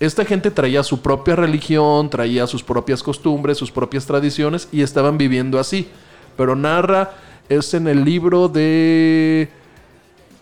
Esta 0.00 0.24
gente 0.24 0.50
traía 0.50 0.82
su 0.82 1.00
propia 1.00 1.36
religión, 1.36 2.08
traía 2.08 2.46
sus 2.46 2.62
propias 2.62 3.02
costumbres, 3.02 3.58
sus 3.58 3.72
propias 3.72 4.06
tradiciones 4.06 4.68
y 4.70 4.82
estaban 4.82 5.18
viviendo 5.18 5.58
así. 5.58 5.88
Pero 6.36 6.54
narra, 6.54 7.12
es 7.48 7.74
en 7.74 7.88
el 7.88 8.04
libro 8.04 8.48
de 8.48 9.48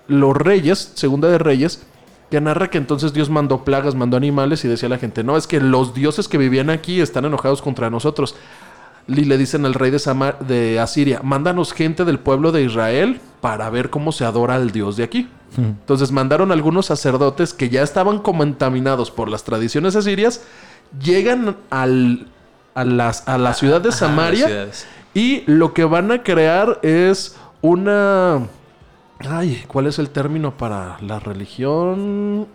los 0.09 0.37
reyes, 0.37 0.93
segunda 0.95 1.29
de 1.29 1.39
reyes, 1.39 1.87
que 2.31 2.41
narra 2.41 2.69
que 2.69 2.79
entonces 2.79 3.13
Dios 3.13 3.31
mandó 3.31 3.65
plagas, 3.65 3.95
mandó 3.95 4.17
animales 4.17 4.65
y 4.65 4.69
decía 4.69 4.89
a 4.89 4.91
la 4.91 4.99
gente, 4.99 5.25
no, 5.25 5.37
es 5.37 5.47
que 5.47 5.61
los 5.61 5.95
dioses 5.95 6.29
que 6.29 6.39
vivían 6.39 6.71
aquí 6.71 7.01
están 7.01 7.25
enojados 7.25 7.63
contra 7.63 7.89
nosotros. 7.89 8.35
Y 9.09 9.25
le 9.25 9.39
dicen 9.39 9.65
al 9.65 9.75
rey 9.75 9.91
de, 9.91 9.99
Samar- 9.99 10.39
de 10.41 10.81
Asiria, 10.81 11.21
mándanos 11.23 11.73
gente 11.73 12.05
del 12.05 12.19
pueblo 12.19 12.51
de 12.53 12.63
Israel 12.63 13.21
para 13.41 13.71
ver 13.71 13.89
cómo 13.91 14.11
se 14.13 14.25
adora 14.25 14.57
al 14.57 14.73
Dios 14.73 14.97
de 14.97 15.05
aquí. 15.05 15.29
Entonces 15.57 16.11
mandaron 16.13 16.53
algunos 16.53 16.87
sacerdotes 16.87 17.55
que 17.55 17.69
ya 17.71 17.83
estaban 17.83 18.19
contaminados 18.19 19.11
por 19.11 19.31
las 19.31 19.43
tradiciones 19.45 19.97
asirias, 19.97 20.43
llegan 21.03 21.57
al, 21.71 22.27
a, 22.75 22.85
las, 22.85 23.27
a 23.29 23.39
la 23.39 23.55
ciudad 23.55 23.81
de 23.81 23.91
Samaria 23.93 24.47
y 25.15 25.45
lo 25.47 25.73
que 25.73 25.85
van 25.85 26.11
a 26.13 26.23
crear 26.23 26.79
es 26.83 27.37
una... 27.63 28.41
Ay, 29.21 29.65
¿cuál 29.67 29.87
es 29.87 29.99
el 29.99 30.11
término 30.11 30.57
para 30.59 30.99
la 31.01 31.21
religión? 31.21 32.49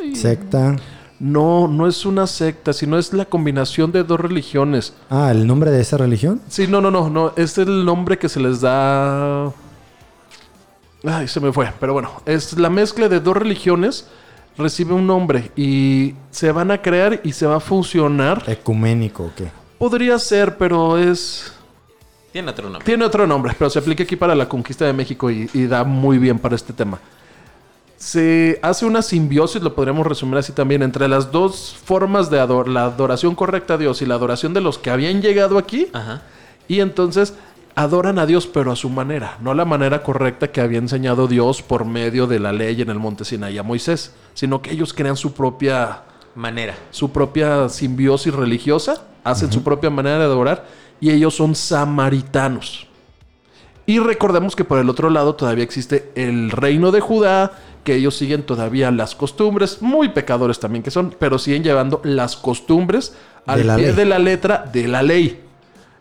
Ay, 0.00 0.16
Secta. 0.16 0.74
No, 1.20 1.66
no 1.66 1.88
es 1.88 2.06
una 2.06 2.26
secta, 2.26 2.72
sino 2.72 2.98
es 2.98 3.12
la 3.12 3.24
combinación 3.24 3.90
de 3.90 4.04
dos 4.04 4.20
religiones. 4.20 4.94
Ah, 5.10 5.30
¿el 5.32 5.46
nombre 5.46 5.70
de 5.70 5.80
esa 5.80 5.96
religión? 5.96 6.40
Sí, 6.48 6.66
no, 6.68 6.80
no, 6.80 6.90
no, 6.90 7.10
no. 7.10 7.32
Es 7.36 7.58
el 7.58 7.84
nombre 7.84 8.18
que 8.18 8.28
se 8.28 8.40
les 8.40 8.60
da. 8.60 9.46
Ay, 11.04 11.26
se 11.26 11.40
me 11.40 11.52
fue. 11.52 11.72
Pero 11.80 11.92
bueno, 11.92 12.10
es 12.24 12.56
la 12.58 12.70
mezcla 12.70 13.08
de 13.08 13.20
dos 13.20 13.36
religiones. 13.36 14.08
Recibe 14.56 14.92
un 14.92 15.06
nombre 15.06 15.52
y 15.56 16.14
se 16.30 16.50
van 16.50 16.70
a 16.70 16.82
crear 16.82 17.20
y 17.22 17.32
se 17.32 17.46
va 17.46 17.56
a 17.56 17.60
funcionar. 17.60 18.42
Ecuménico, 18.46 19.24
¿o 19.24 19.32
qué? 19.36 19.50
Podría 19.78 20.18
ser, 20.18 20.56
pero 20.56 20.98
es. 20.98 21.52
Tiene 22.32 22.50
otro 22.50 22.64
nombre. 22.64 22.84
Tiene 22.84 23.04
otro 23.04 23.26
nombre, 23.26 23.54
pero 23.56 23.70
se 23.70 23.78
aplica 23.78 24.02
aquí 24.02 24.16
para 24.16 24.34
la 24.34 24.48
conquista 24.48 24.84
de 24.84 24.92
México 24.92 25.30
y, 25.30 25.48
y 25.52 25.66
da 25.66 25.84
muy 25.84 26.18
bien 26.18 26.38
para 26.38 26.56
este 26.56 26.72
tema. 26.72 26.98
Se 27.98 28.60
hace 28.62 28.86
una 28.86 29.02
simbiosis, 29.02 29.60
lo 29.60 29.74
podríamos 29.74 30.06
resumir 30.06 30.38
así 30.38 30.52
también, 30.52 30.82
entre 30.82 31.08
las 31.08 31.32
dos 31.32 31.76
formas 31.84 32.30
de 32.30 32.38
ador 32.38 32.68
la 32.68 32.84
adoración 32.84 33.34
correcta 33.34 33.74
a 33.74 33.76
Dios 33.76 34.00
y 34.02 34.06
la 34.06 34.14
adoración 34.14 34.54
de 34.54 34.60
los 34.60 34.78
que 34.78 34.90
habían 34.90 35.20
llegado 35.20 35.58
aquí. 35.58 35.88
Ajá. 35.92 36.22
Y 36.68 36.78
entonces 36.78 37.34
adoran 37.74 38.20
a 38.20 38.26
Dios, 38.26 38.46
pero 38.46 38.70
a 38.70 38.76
su 38.76 38.88
manera, 38.88 39.36
no 39.40 39.52
la 39.52 39.64
manera 39.64 40.02
correcta 40.04 40.52
que 40.52 40.60
había 40.60 40.78
enseñado 40.78 41.26
Dios 41.26 41.60
por 41.60 41.84
medio 41.84 42.28
de 42.28 42.38
la 42.38 42.52
ley 42.52 42.80
en 42.80 42.90
el 42.90 43.00
monte 43.00 43.24
Sinaí 43.24 43.58
a 43.58 43.64
Moisés, 43.64 44.14
sino 44.34 44.62
que 44.62 44.70
ellos 44.70 44.94
crean 44.94 45.16
su 45.16 45.32
propia, 45.32 46.02
Manera. 46.36 46.76
su 46.92 47.10
propia 47.10 47.68
simbiosis 47.68 48.32
religiosa, 48.32 49.02
hacen 49.24 49.50
su 49.50 49.64
propia 49.64 49.90
manera 49.90 50.18
de 50.18 50.24
adorar 50.24 50.66
y 51.00 51.10
ellos 51.10 51.34
son 51.34 51.56
samaritanos. 51.56 52.86
Y 53.86 54.00
recordemos 54.00 54.54
que 54.54 54.64
por 54.64 54.78
el 54.78 54.90
otro 54.90 55.08
lado 55.08 55.34
todavía 55.34 55.64
existe 55.64 56.12
el 56.14 56.50
reino 56.50 56.90
de 56.90 57.00
Judá, 57.00 57.52
que 57.84 57.94
ellos 57.94 58.16
siguen 58.16 58.42
todavía 58.42 58.90
las 58.90 59.14
costumbres, 59.14 59.80
muy 59.80 60.10
pecadores 60.10 60.58
también 60.60 60.82
que 60.82 60.90
son, 60.90 61.14
pero 61.18 61.38
siguen 61.38 61.62
llevando 61.64 62.00
las 62.04 62.36
costumbres 62.36 63.14
al 63.46 63.66
De 63.66 63.74
pie 63.74 63.86
ley. 63.86 63.94
de 63.94 64.04
la 64.04 64.18
letra 64.18 64.68
de 64.72 64.88
la 64.88 65.02
ley. 65.02 65.44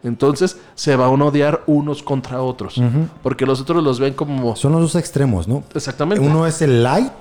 Entonces 0.03 0.57
se 0.75 0.95
van 0.95 1.21
a 1.21 1.25
odiar 1.25 1.63
unos 1.65 2.03
contra 2.03 2.41
otros, 2.41 2.79
porque 3.23 3.45
los 3.45 3.59
otros 3.61 3.83
los 3.83 3.99
ven 3.99 4.13
como... 4.13 4.55
Son 4.55 4.71
los 4.71 4.81
dos 4.81 4.95
extremos, 4.95 5.47
¿no? 5.47 5.63
Exactamente. 5.73 6.23
Uno 6.25 6.45
es 6.45 6.61
el 6.61 6.83
light, 6.83 7.11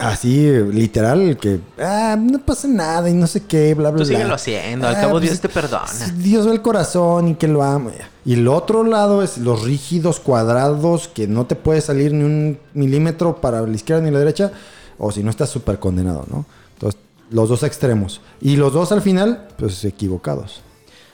así 0.00 0.50
literal, 0.72 1.36
que 1.36 1.60
ah, 1.80 2.16
no 2.18 2.38
pasa 2.40 2.66
nada 2.66 3.08
y 3.08 3.12
no 3.12 3.26
sé 3.26 3.44
qué, 3.44 3.74
bla, 3.74 3.90
bla, 3.90 4.02
Tú 4.02 4.08
bla. 4.08 4.16
síguelo 4.18 4.34
haciendo, 4.34 4.88
al 4.88 4.96
Ah, 4.96 5.00
cabo 5.00 5.12
pues, 5.12 5.24
Dios 5.24 5.40
te 5.40 5.48
perdona. 5.48 5.86
Dios 6.16 6.46
ve 6.46 6.52
el 6.52 6.62
corazón 6.62 7.28
y 7.28 7.34
que 7.34 7.46
lo 7.48 7.62
ama. 7.62 7.92
Y 8.24 8.34
el 8.34 8.48
otro 8.48 8.82
lado 8.84 9.22
es 9.22 9.38
los 9.38 9.62
rígidos 9.62 10.18
cuadrados 10.20 11.08
que 11.08 11.26
no 11.28 11.46
te 11.46 11.54
puede 11.56 11.80
salir 11.80 12.12
ni 12.12 12.24
un 12.24 12.58
milímetro 12.74 13.36
para 13.40 13.60
la 13.62 13.74
izquierda 13.74 14.02
ni 14.02 14.10
la 14.10 14.18
derecha, 14.18 14.50
o 14.98 15.12
si 15.12 15.22
no 15.22 15.30
estás 15.30 15.48
súper 15.50 15.78
condenado, 15.78 16.26
¿no? 16.30 16.44
Entonces, 16.74 17.00
los 17.30 17.48
dos 17.48 17.62
extremos. 17.62 18.20
Y 18.40 18.56
los 18.56 18.72
dos 18.72 18.92
al 18.92 19.02
final, 19.02 19.48
pues 19.58 19.84
equivocados. 19.84 20.62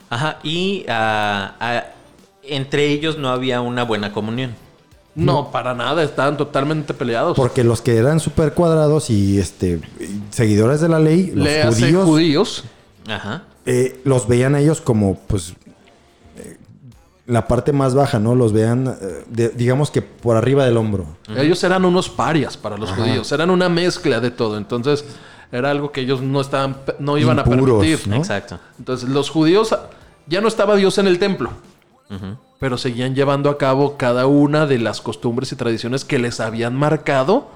Ajá. 0.09 0.39
Y 0.43 0.85
ah, 0.89 1.55
ah, 1.59 1.83
entre 2.43 2.87
ellos 2.87 3.17
no 3.17 3.29
había 3.29 3.61
una 3.61 3.83
buena 3.83 4.11
comunión. 4.13 4.55
No, 5.17 5.51
para 5.51 5.73
nada, 5.73 6.03
estaban 6.03 6.37
totalmente 6.37 6.93
peleados. 6.93 7.35
Porque 7.35 7.63
los 7.63 7.81
que 7.81 7.97
eran 7.97 8.19
súper 8.19 8.53
cuadrados 8.53 9.09
y 9.09 9.39
este 9.39 9.81
seguidores 10.29 10.79
de 10.79 10.89
la 10.89 10.99
ley, 10.99 11.31
los 11.33 11.43
Le 11.43 11.63
judíos, 11.65 12.05
judíos. 12.05 12.63
Ajá. 13.09 13.43
eh, 13.65 13.99
los 14.03 14.27
veían 14.27 14.53
a 14.55 14.59
ellos 14.59 14.79
como, 14.79 15.15
pues, 15.27 15.53
eh, 16.37 16.57
la 17.25 17.47
parte 17.47 17.73
más 17.73 17.95
baja, 17.95 18.19
¿no? 18.19 18.35
Los 18.35 18.53
vean, 18.53 18.87
eh, 19.01 19.23
de- 19.29 19.49
digamos 19.49 19.89
que 19.91 20.01
por 20.01 20.35
arriba 20.37 20.65
del 20.65 20.77
hombro. 20.77 21.05
Ellos 21.35 21.63
eran 21.63 21.83
unos 21.83 22.09
parias 22.09 22.55
para 22.55 22.77
los 22.77 22.91
judíos, 22.91 23.31
eran 23.31 23.49
una 23.49 23.69
mezcla 23.69 24.19
de 24.19 24.29
todo. 24.31 24.57
Entonces 24.57 25.03
era 25.51 25.71
algo 25.71 25.91
que 25.91 26.01
ellos 26.01 26.21
no 26.21 26.41
estaban, 26.41 26.77
no 26.99 27.17
iban 27.17 27.37
Impuros, 27.39 27.77
a 27.77 27.79
permitir. 27.79 28.07
¿no? 28.07 28.17
Exacto. 28.17 28.59
Entonces 28.77 29.09
los 29.09 29.29
judíos 29.29 29.75
ya 30.27 30.41
no 30.41 30.47
estaba 30.47 30.75
Dios 30.75 30.97
en 30.99 31.07
el 31.07 31.17
templo, 31.19 31.49
pero 32.59 32.77
seguían 32.77 33.15
llevando 33.15 33.49
a 33.49 33.57
cabo 33.57 33.97
cada 33.97 34.25
una 34.27 34.65
de 34.65 34.79
las 34.79 35.01
costumbres 35.01 35.51
y 35.51 35.55
tradiciones 35.55 36.05
que 36.05 36.17
les 36.19 36.39
habían 36.39 36.75
marcado 36.75 37.49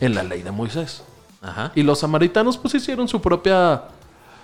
en 0.00 0.14
la 0.14 0.22
ley 0.22 0.42
de 0.42 0.50
Moisés. 0.50 1.02
Ajá. 1.40 1.72
Y 1.74 1.82
los 1.82 2.00
samaritanos 2.00 2.58
pues 2.58 2.74
hicieron 2.74 3.06
su 3.08 3.20
propia 3.20 3.82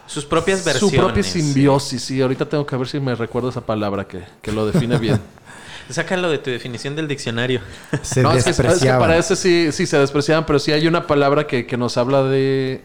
Sus 0.06 0.24
propias 0.24 0.60
su 0.60 0.64
versiones. 0.66 0.98
propia 1.00 1.22
simbiosis. 1.22 2.02
Sí, 2.02 2.20
ahorita 2.22 2.46
tengo 2.48 2.64
que 2.66 2.76
ver 2.76 2.86
si 2.86 3.00
me 3.00 3.14
recuerdo 3.14 3.48
esa 3.48 3.60
palabra 3.62 4.06
que, 4.06 4.22
que 4.42 4.52
lo 4.52 4.66
define 4.66 4.98
bien. 4.98 5.20
Sácalo 5.90 6.30
de 6.30 6.38
tu 6.38 6.50
definición 6.50 6.94
del 6.96 7.08
diccionario. 7.08 7.60
Se 8.02 8.22
No, 8.22 8.32
es 8.32 8.44
que, 8.44 8.50
es 8.50 8.56
que 8.56 8.62
despreciaban. 8.62 9.00
para 9.00 9.16
ese 9.18 9.36
sí, 9.36 9.70
sí 9.72 9.86
se 9.86 9.98
despreciaban, 9.98 10.46
pero 10.46 10.58
sí 10.58 10.72
hay 10.72 10.86
una 10.86 11.06
palabra 11.06 11.46
que, 11.46 11.66
que 11.66 11.76
nos 11.76 11.96
habla 11.98 12.22
de. 12.22 12.82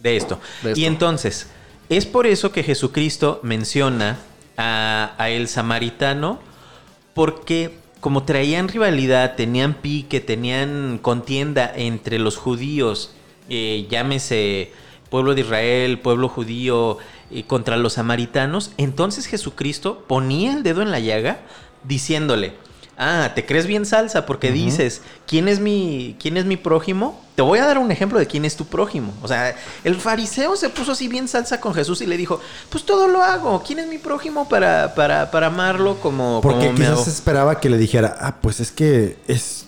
de 0.00 0.16
esto. 0.16 0.40
De 0.62 0.70
esto. 0.70 0.80
Y 0.80 0.84
entonces, 0.86 1.46
es 1.88 2.04
por 2.06 2.26
eso 2.26 2.50
que 2.50 2.62
Jesucristo 2.64 3.38
menciona 3.44 4.18
a, 4.56 5.14
el 5.28 5.48
samaritano, 5.48 6.38
porque 7.14 7.78
como 8.00 8.24
traían 8.24 8.68
rivalidad, 8.68 9.34
tenían 9.36 9.74
pique, 9.74 10.20
tenían 10.20 10.98
contienda 10.98 11.72
entre 11.74 12.18
los 12.18 12.36
judíos, 12.36 13.12
eh, 13.48 13.86
llámese 13.90 14.72
pueblo 15.10 15.34
de 15.34 15.40
Israel, 15.42 15.98
pueblo 15.98 16.28
judío, 16.28 16.98
eh, 17.30 17.44
contra 17.44 17.76
los 17.76 17.94
samaritanos, 17.94 18.72
entonces 18.76 19.26
Jesucristo 19.26 20.04
ponía 20.06 20.52
el 20.52 20.62
dedo 20.62 20.82
en 20.82 20.90
la 20.90 21.00
llaga 21.00 21.40
diciéndole, 21.84 22.54
ah, 22.98 23.32
¿te 23.34 23.44
crees 23.46 23.66
bien 23.66 23.84
salsa? 23.86 24.26
Porque 24.26 24.50
dices, 24.52 25.02
¿quién 25.26 25.48
es, 25.48 25.60
mi, 25.60 26.16
¿quién 26.20 26.36
es 26.36 26.44
mi 26.44 26.56
prójimo? 26.56 27.20
Te 27.34 27.42
voy 27.42 27.58
a 27.58 27.66
dar 27.66 27.76
un 27.78 27.90
ejemplo 27.90 28.18
de 28.18 28.26
quién 28.26 28.44
es 28.44 28.56
tu 28.56 28.64
prójimo. 28.64 29.12
O 29.22 29.28
sea, 29.28 29.54
el 29.84 29.96
fariseo 29.96 30.56
se 30.56 30.68
puso 30.70 30.92
así 30.92 31.06
bien 31.08 31.28
salsa 31.28 31.60
con 31.60 31.74
Jesús 31.74 32.00
y 32.00 32.06
le 32.06 32.16
dijo, 32.16 32.40
pues 32.70 32.84
todo 32.84 33.08
lo 33.08 33.22
hago. 33.22 33.62
¿Quién 33.66 33.78
es 33.80 33.86
mi 33.88 33.98
prójimo 33.98 34.48
para, 34.48 34.94
para, 34.94 35.30
para 35.30 35.48
amarlo 35.48 36.00
como, 36.00 36.40
Porque 36.42 36.60
como 36.66 36.72
me 36.72 36.78
quizás 36.78 36.92
hago? 36.92 37.02
esperaba 37.02 37.60
que 37.60 37.68
le 37.68 37.76
dijera, 37.78 38.16
ah, 38.20 38.36
pues 38.40 38.60
es 38.60 38.72
que 38.72 39.18
es, 39.28 39.66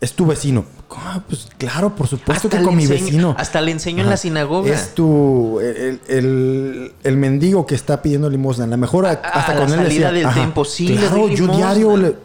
es 0.00 0.12
tu 0.14 0.24
vecino. 0.26 0.64
Ah, 0.94 1.22
pues 1.26 1.48
claro, 1.56 1.94
por 1.96 2.06
supuesto 2.06 2.50
que 2.50 2.62
con 2.62 2.76
mi 2.76 2.84
enseño- 2.84 3.04
vecino. 3.04 3.34
Hasta 3.38 3.62
le 3.62 3.70
enseñó 3.72 4.02
en 4.02 4.10
la 4.10 4.18
sinagoga. 4.18 4.70
Es 4.74 4.94
tu. 4.94 5.58
El, 5.60 6.00
el- 6.06 6.92
el 7.02 7.16
mendigo 7.16 7.64
que 7.66 7.74
está 7.74 8.02
pidiendo 8.02 8.28
limosna. 8.28 8.64
A 8.64 8.66
lo 8.66 8.76
mejor 8.76 9.06
a- 9.06 9.10
a 9.10 9.12
hasta 9.14 9.54
con 9.56 9.72
él 9.72 9.86
salida 9.86 10.12
decía, 10.12 10.28
del 10.28 10.34
templo, 10.34 10.66
sí, 10.66 10.94
Claro, 10.94 11.28
yo 11.28 11.46
limosna". 11.46 11.56
diario. 11.56 11.96
le- 11.96 12.16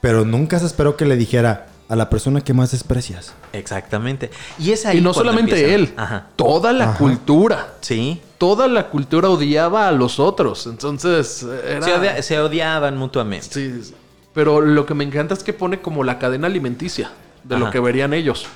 Pero 0.00 0.24
nunca 0.24 0.58
se 0.58 0.66
esperó 0.66 0.96
que 0.96 1.04
le 1.06 1.16
dijera 1.16 1.66
a 1.88 1.96
la 1.96 2.10
persona 2.10 2.40
que 2.40 2.52
más 2.52 2.72
desprecias. 2.72 3.32
Exactamente. 3.52 4.30
Y 4.58 4.72
es 4.72 4.84
ahí 4.86 4.98
Y 4.98 5.00
no 5.00 5.14
solamente 5.14 5.52
empieza- 5.52 5.74
él, 5.74 5.94
Ajá. 5.96 6.26
toda 6.36 6.72
la 6.72 6.90
Ajá. 6.90 6.98
cultura. 6.98 7.74
Sí. 7.80 8.20
Toda 8.38 8.66
la 8.68 8.88
cultura 8.88 9.30
odiaba 9.30 9.88
a 9.88 9.92
los 9.92 10.18
otros. 10.20 10.66
Entonces, 10.66 11.44
era. 11.66 11.82
Se, 11.82 11.94
odia- 11.94 12.22
se 12.22 12.40
odiaban 12.40 12.96
mutuamente. 12.96 13.46
Sí, 13.50 13.82
sí. 13.82 13.94
Pero 14.34 14.60
lo 14.60 14.84
que 14.84 14.94
me 14.94 15.04
encanta 15.04 15.32
es 15.34 15.42
que 15.42 15.52
pone 15.52 15.80
como 15.80 16.04
la 16.04 16.18
cadena 16.18 16.46
alimenticia 16.46 17.10
de 17.44 17.58
lo 17.58 17.70
que 17.70 17.80
verían 17.80 18.12
ellos. 18.12 18.46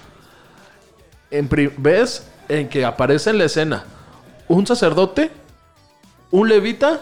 En 1.30 1.48
¿Ves 1.78 2.26
en 2.48 2.68
que 2.68 2.84
aparece 2.84 3.30
en 3.30 3.38
la 3.38 3.44
escena 3.44 3.84
un 4.48 4.66
sacerdote, 4.66 5.30
un 6.32 6.48
levita, 6.48 7.00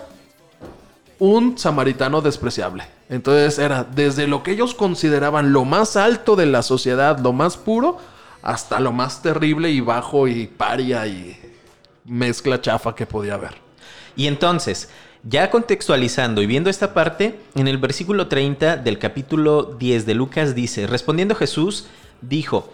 un 1.19 1.59
samaritano 1.59 2.21
despreciable? 2.21 2.85
Entonces 3.09 3.59
era 3.59 3.85
desde 3.85 4.27
lo 4.27 4.43
que 4.43 4.53
ellos 4.53 4.75
consideraban 4.75 5.53
lo 5.53 5.65
más 5.65 5.97
alto 5.97 6.37
de 6.37 6.47
la 6.47 6.63
sociedad, 6.63 7.19
lo 7.19 7.33
más 7.33 7.57
puro, 7.57 7.99
hasta 8.43 8.81
lo 8.81 8.93
más 8.93 9.23
terrible 9.23 9.71
y 9.71 9.81
bajo 9.81 10.29
y 10.29 10.47
paria 10.47 11.07
y 11.07 11.37
mezcla 12.05 12.61
chafa 12.61 12.95
que 12.95 13.07
podía 13.07 13.35
haber. 13.35 13.57
Y 14.17 14.27
entonces, 14.27 14.91
ya 15.23 15.51
contextualizando 15.51 16.43
y 16.43 16.47
viendo 16.47 16.71
esta 16.71 16.95
parte, 16.95 17.39
en 17.55 17.69
el 17.69 17.79
versículo 17.79 18.29
30 18.29 18.77
del 18.77 18.99
capítulo 18.99 19.77
10 19.79 20.07
de 20.07 20.15
Lucas 20.15 20.55
dice, 20.55 20.87
respondiendo 20.87 21.35
Jesús, 21.35 21.87
dijo, 22.21 22.73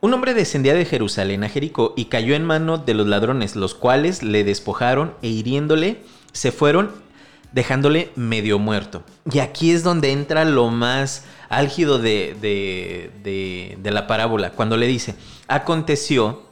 un 0.00 0.12
hombre 0.12 0.34
descendía 0.34 0.74
de 0.74 0.84
Jerusalén 0.84 1.42
a 1.42 1.48
Jericó 1.48 1.94
y 1.96 2.06
cayó 2.06 2.34
en 2.34 2.44
mano 2.44 2.78
de 2.78 2.94
los 2.94 3.06
ladrones, 3.06 3.56
los 3.56 3.74
cuales 3.74 4.22
le 4.22 4.44
despojaron 4.44 5.14
e 5.22 5.28
hiriéndole, 5.28 6.02
se 6.32 6.52
fueron 6.52 6.90
dejándole 7.56 8.10
medio 8.14 8.58
muerto. 8.60 9.02
Y 9.32 9.38
aquí 9.40 9.72
es 9.72 9.82
donde 9.82 10.12
entra 10.12 10.44
lo 10.44 10.68
más 10.68 11.24
álgido 11.48 11.98
de, 11.98 12.36
de- 12.40 13.10
de- 13.24 13.78
de 13.82 13.90
la 13.90 14.06
parábola, 14.06 14.50
cuando 14.52 14.76
le 14.76 14.86
dice, 14.86 15.14
aconteció 15.48 16.42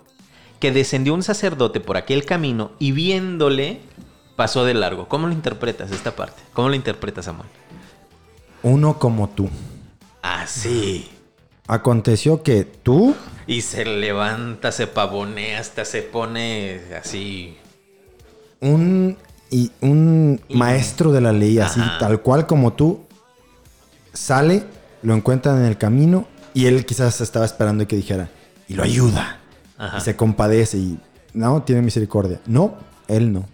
que 0.60 0.72
descendió 0.72 1.12
un 1.12 1.22
sacerdote 1.22 1.78
por 1.78 1.98
aquel 1.98 2.24
camino 2.24 2.72
y 2.78 2.92
viéndole 2.92 3.80
pasó 4.34 4.64
de 4.64 4.72
largo. 4.72 5.06
¿Cómo 5.06 5.26
lo 5.26 5.34
interpretas 5.34 5.92
esta 5.92 6.16
parte? 6.16 6.42
¿Cómo 6.54 6.70
lo 6.70 6.74
interpretas, 6.74 7.26
Samuel? 7.26 7.48
Uno 8.62 8.98
como 8.98 9.28
tú. 9.28 9.50
Así. 10.22 11.10
Aconteció 11.66 12.42
que 12.42 12.64
tú, 12.64 13.14
Y 13.46 13.60
se 13.60 13.84
levanta, 13.84 14.72
se 14.72 14.86
pavonea, 14.86 15.60
hasta 15.60 15.84
se 15.84 16.00
pone 16.00 16.80
así. 16.98 17.58
un, 18.60 19.18
y 19.50 19.70
un 19.80 20.40
Y- 20.48 20.56
maestro 20.56 21.12
de 21.12 21.20
la 21.20 21.32
ley, 21.32 21.58
así 21.58 21.80
Ajá. 21.80 21.98
tal 21.98 22.20
cual 22.22 22.46
como 22.46 22.72
tú, 22.72 23.00
sale, 24.12 24.64
lo 25.02 25.14
encuentran 25.14 25.58
en 25.58 25.64
el 25.66 25.78
camino 25.78 26.26
y 26.52 26.66
él 26.66 26.84
quizás 26.86 27.20
estaba 27.20 27.44
esperando 27.44 27.86
que 27.86 27.96
dijera, 27.96 28.30
y 28.68 28.74
lo 28.74 28.82
ayuda. 28.82 29.38
Ajá. 29.76 29.98
Y 29.98 30.00
se 30.00 30.16
compadece 30.16 30.78
y 30.78 30.98
no, 31.32 31.62
tiene 31.62 31.82
misericordia. 31.82 32.40
No, 32.46 32.74
él 33.08 33.32
no. 33.32 33.44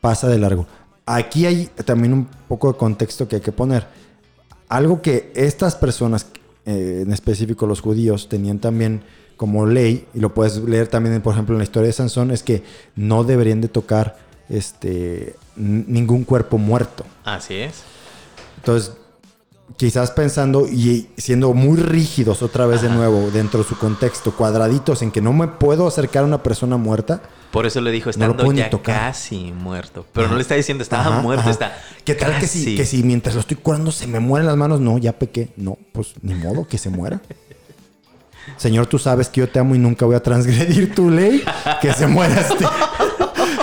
Pasa 0.00 0.28
de 0.28 0.38
largo. 0.38 0.66
Aquí 1.06 1.46
hay 1.46 1.66
también 1.84 2.12
un 2.12 2.26
poco 2.48 2.70
de 2.72 2.78
contexto 2.78 3.26
que 3.28 3.36
hay 3.36 3.42
que 3.42 3.52
poner. 3.52 3.86
Algo 4.68 5.00
que 5.02 5.32
estas 5.34 5.74
personas, 5.74 6.26
eh, 6.66 7.02
en 7.06 7.12
específico 7.12 7.66
los 7.66 7.80
judíos, 7.80 8.28
tenían 8.28 8.58
también 8.58 9.02
como 9.36 9.66
ley, 9.66 10.06
y 10.14 10.20
lo 10.20 10.32
puedes 10.34 10.58
leer 10.58 10.86
también, 10.88 11.20
por 11.22 11.32
ejemplo, 11.32 11.54
en 11.54 11.58
la 11.58 11.64
historia 11.64 11.88
de 11.88 11.92
Sansón, 11.94 12.30
es 12.30 12.42
que 12.42 12.62
no 12.94 13.24
deberían 13.24 13.60
de 13.60 13.68
tocar 13.68 14.16
este, 14.52 15.34
ningún 15.56 16.24
cuerpo 16.24 16.58
muerto. 16.58 17.04
Así 17.24 17.54
es. 17.54 17.82
Entonces, 18.58 18.92
quizás 19.78 20.10
pensando 20.10 20.68
y 20.68 21.08
siendo 21.16 21.54
muy 21.54 21.78
rígidos 21.78 22.42
otra 22.42 22.66
vez 22.66 22.82
de 22.82 22.90
nuevo 22.90 23.30
dentro 23.32 23.62
de 23.62 23.68
su 23.68 23.78
contexto, 23.78 24.32
cuadraditos 24.32 25.00
en 25.00 25.10
que 25.10 25.22
no 25.22 25.32
me 25.32 25.48
puedo 25.48 25.86
acercar 25.86 26.24
a 26.24 26.26
una 26.26 26.42
persona 26.42 26.76
muerta. 26.76 27.22
Por 27.50 27.64
eso 27.64 27.80
le 27.80 27.90
dijo, 27.90 28.10
No 28.16 28.26
estando 28.26 28.52
ni 28.52 28.58
ya 28.58 28.70
casi 28.82 29.52
muerto. 29.52 30.06
Pero 30.12 30.28
no 30.28 30.36
le 30.36 30.42
está 30.42 30.54
diciendo, 30.54 30.82
estaba 30.82 31.06
Ajá, 31.06 31.22
muerto, 31.22 31.48
está. 31.48 31.76
¿Qué 32.04 32.14
tal 32.14 32.38
que 32.38 32.46
si, 32.46 32.76
que 32.76 32.84
si 32.84 33.02
mientras 33.02 33.34
lo 33.34 33.40
estoy 33.40 33.56
curando 33.56 33.90
se 33.90 34.06
me 34.06 34.20
mueren 34.20 34.46
las 34.46 34.56
manos? 34.56 34.80
No, 34.80 34.98
ya 34.98 35.12
pequé. 35.12 35.48
No, 35.56 35.78
pues 35.92 36.12
ni 36.20 36.34
modo 36.34 36.66
que 36.66 36.76
se 36.76 36.90
muera. 36.90 37.22
Señor, 38.56 38.86
tú 38.86 38.98
sabes 38.98 39.28
que 39.28 39.40
yo 39.40 39.48
te 39.48 39.58
amo 39.58 39.74
y 39.74 39.78
nunca 39.78 40.04
voy 40.04 40.16
a 40.16 40.22
transgredir 40.22 40.94
tu 40.94 41.10
ley. 41.10 41.42
Que 41.80 41.92
se 41.92 42.06
muera 42.06 42.40
este. 42.40 42.66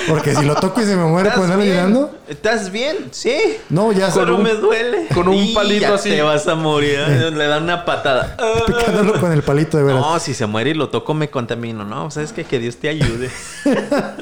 Porque 0.09 0.35
si 0.35 0.43
lo 0.45 0.55
toco 0.55 0.81
y 0.81 0.85
se 0.85 0.95
me 0.95 1.05
muere, 1.05 1.31
pues 1.35 1.47
no 1.47 1.55
le 1.57 1.63
bien? 1.63 1.75
llorando. 1.75 2.11
¿Estás 2.27 2.71
bien? 2.71 2.95
Sí. 3.11 3.37
No, 3.69 3.91
ya 3.91 4.11
se 4.11 4.19
Pero 4.19 4.37
me 4.37 4.53
duele. 4.55 5.07
con 5.13 5.27
un 5.27 5.35
Y 5.35 5.53
palito 5.53 5.81
ya 5.81 5.93
así. 5.93 6.09
Te 6.09 6.21
vas 6.21 6.47
a 6.47 6.55
morir. 6.55 6.99
Le 6.99 7.47
dan 7.47 7.63
una 7.63 7.85
patada. 7.85 8.35
picándolo 8.67 9.19
con 9.19 9.31
el 9.31 9.41
palito 9.43 9.77
de 9.77 9.83
veras. 9.83 10.01
No, 10.01 10.19
si 10.19 10.33
se 10.33 10.45
muere 10.45 10.71
y 10.71 10.73
lo 10.73 10.89
toco 10.89 11.13
me 11.13 11.29
contamino. 11.29 11.85
No, 11.85 12.09
sabes 12.11 12.33
que 12.33 12.43
que 12.43 12.59
Dios 12.59 12.77
te 12.77 12.89
ayude. 12.89 13.29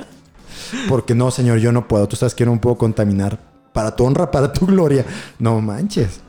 Porque 0.90 1.16
no, 1.16 1.32
señor, 1.32 1.60
yo 1.60 1.72
no 1.72 1.88
puedo. 1.88 2.08
Tú 2.08 2.16
sabes 2.16 2.36
que 2.36 2.44
yo 2.46 2.52
no 2.52 2.60
puedo 2.60 2.78
contaminar. 2.78 3.40
Para 3.74 3.96
tu 3.96 4.06
honra, 4.06 4.32
para 4.32 4.52
tu 4.52 4.66
gloria. 4.66 5.06
No 5.40 5.62
manches. 5.62 6.22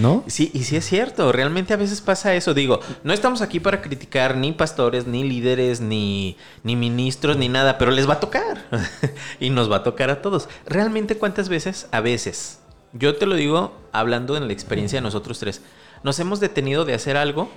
¿No? 0.00 0.24
Sí, 0.28 0.50
y 0.54 0.64
sí 0.64 0.76
es 0.76 0.86
cierto, 0.86 1.30
realmente 1.30 1.74
a 1.74 1.76
veces 1.76 2.00
pasa 2.00 2.34
eso. 2.34 2.54
Digo, 2.54 2.80
no 3.04 3.12
estamos 3.12 3.42
aquí 3.42 3.60
para 3.60 3.82
criticar 3.82 4.34
ni 4.34 4.52
pastores, 4.52 5.06
ni 5.06 5.24
líderes, 5.24 5.82
ni, 5.82 6.38
ni 6.64 6.74
ministros, 6.74 7.36
ni 7.36 7.50
nada, 7.50 7.76
pero 7.76 7.90
les 7.90 8.08
va 8.08 8.14
a 8.14 8.20
tocar. 8.20 8.64
y 9.40 9.50
nos 9.50 9.70
va 9.70 9.76
a 9.76 9.82
tocar 9.82 10.08
a 10.08 10.22
todos. 10.22 10.48
Realmente, 10.64 11.18
¿cuántas 11.18 11.50
veces? 11.50 11.86
A 11.92 12.00
veces. 12.00 12.60
Yo 12.94 13.16
te 13.16 13.26
lo 13.26 13.34
digo 13.34 13.76
hablando 13.92 14.36
en 14.36 14.46
la 14.46 14.52
experiencia 14.54 14.96
de 14.98 15.02
nosotros 15.02 15.38
tres. 15.38 15.60
Nos 16.02 16.18
hemos 16.18 16.40
detenido 16.40 16.86
de 16.86 16.94
hacer 16.94 17.18
algo 17.18 17.50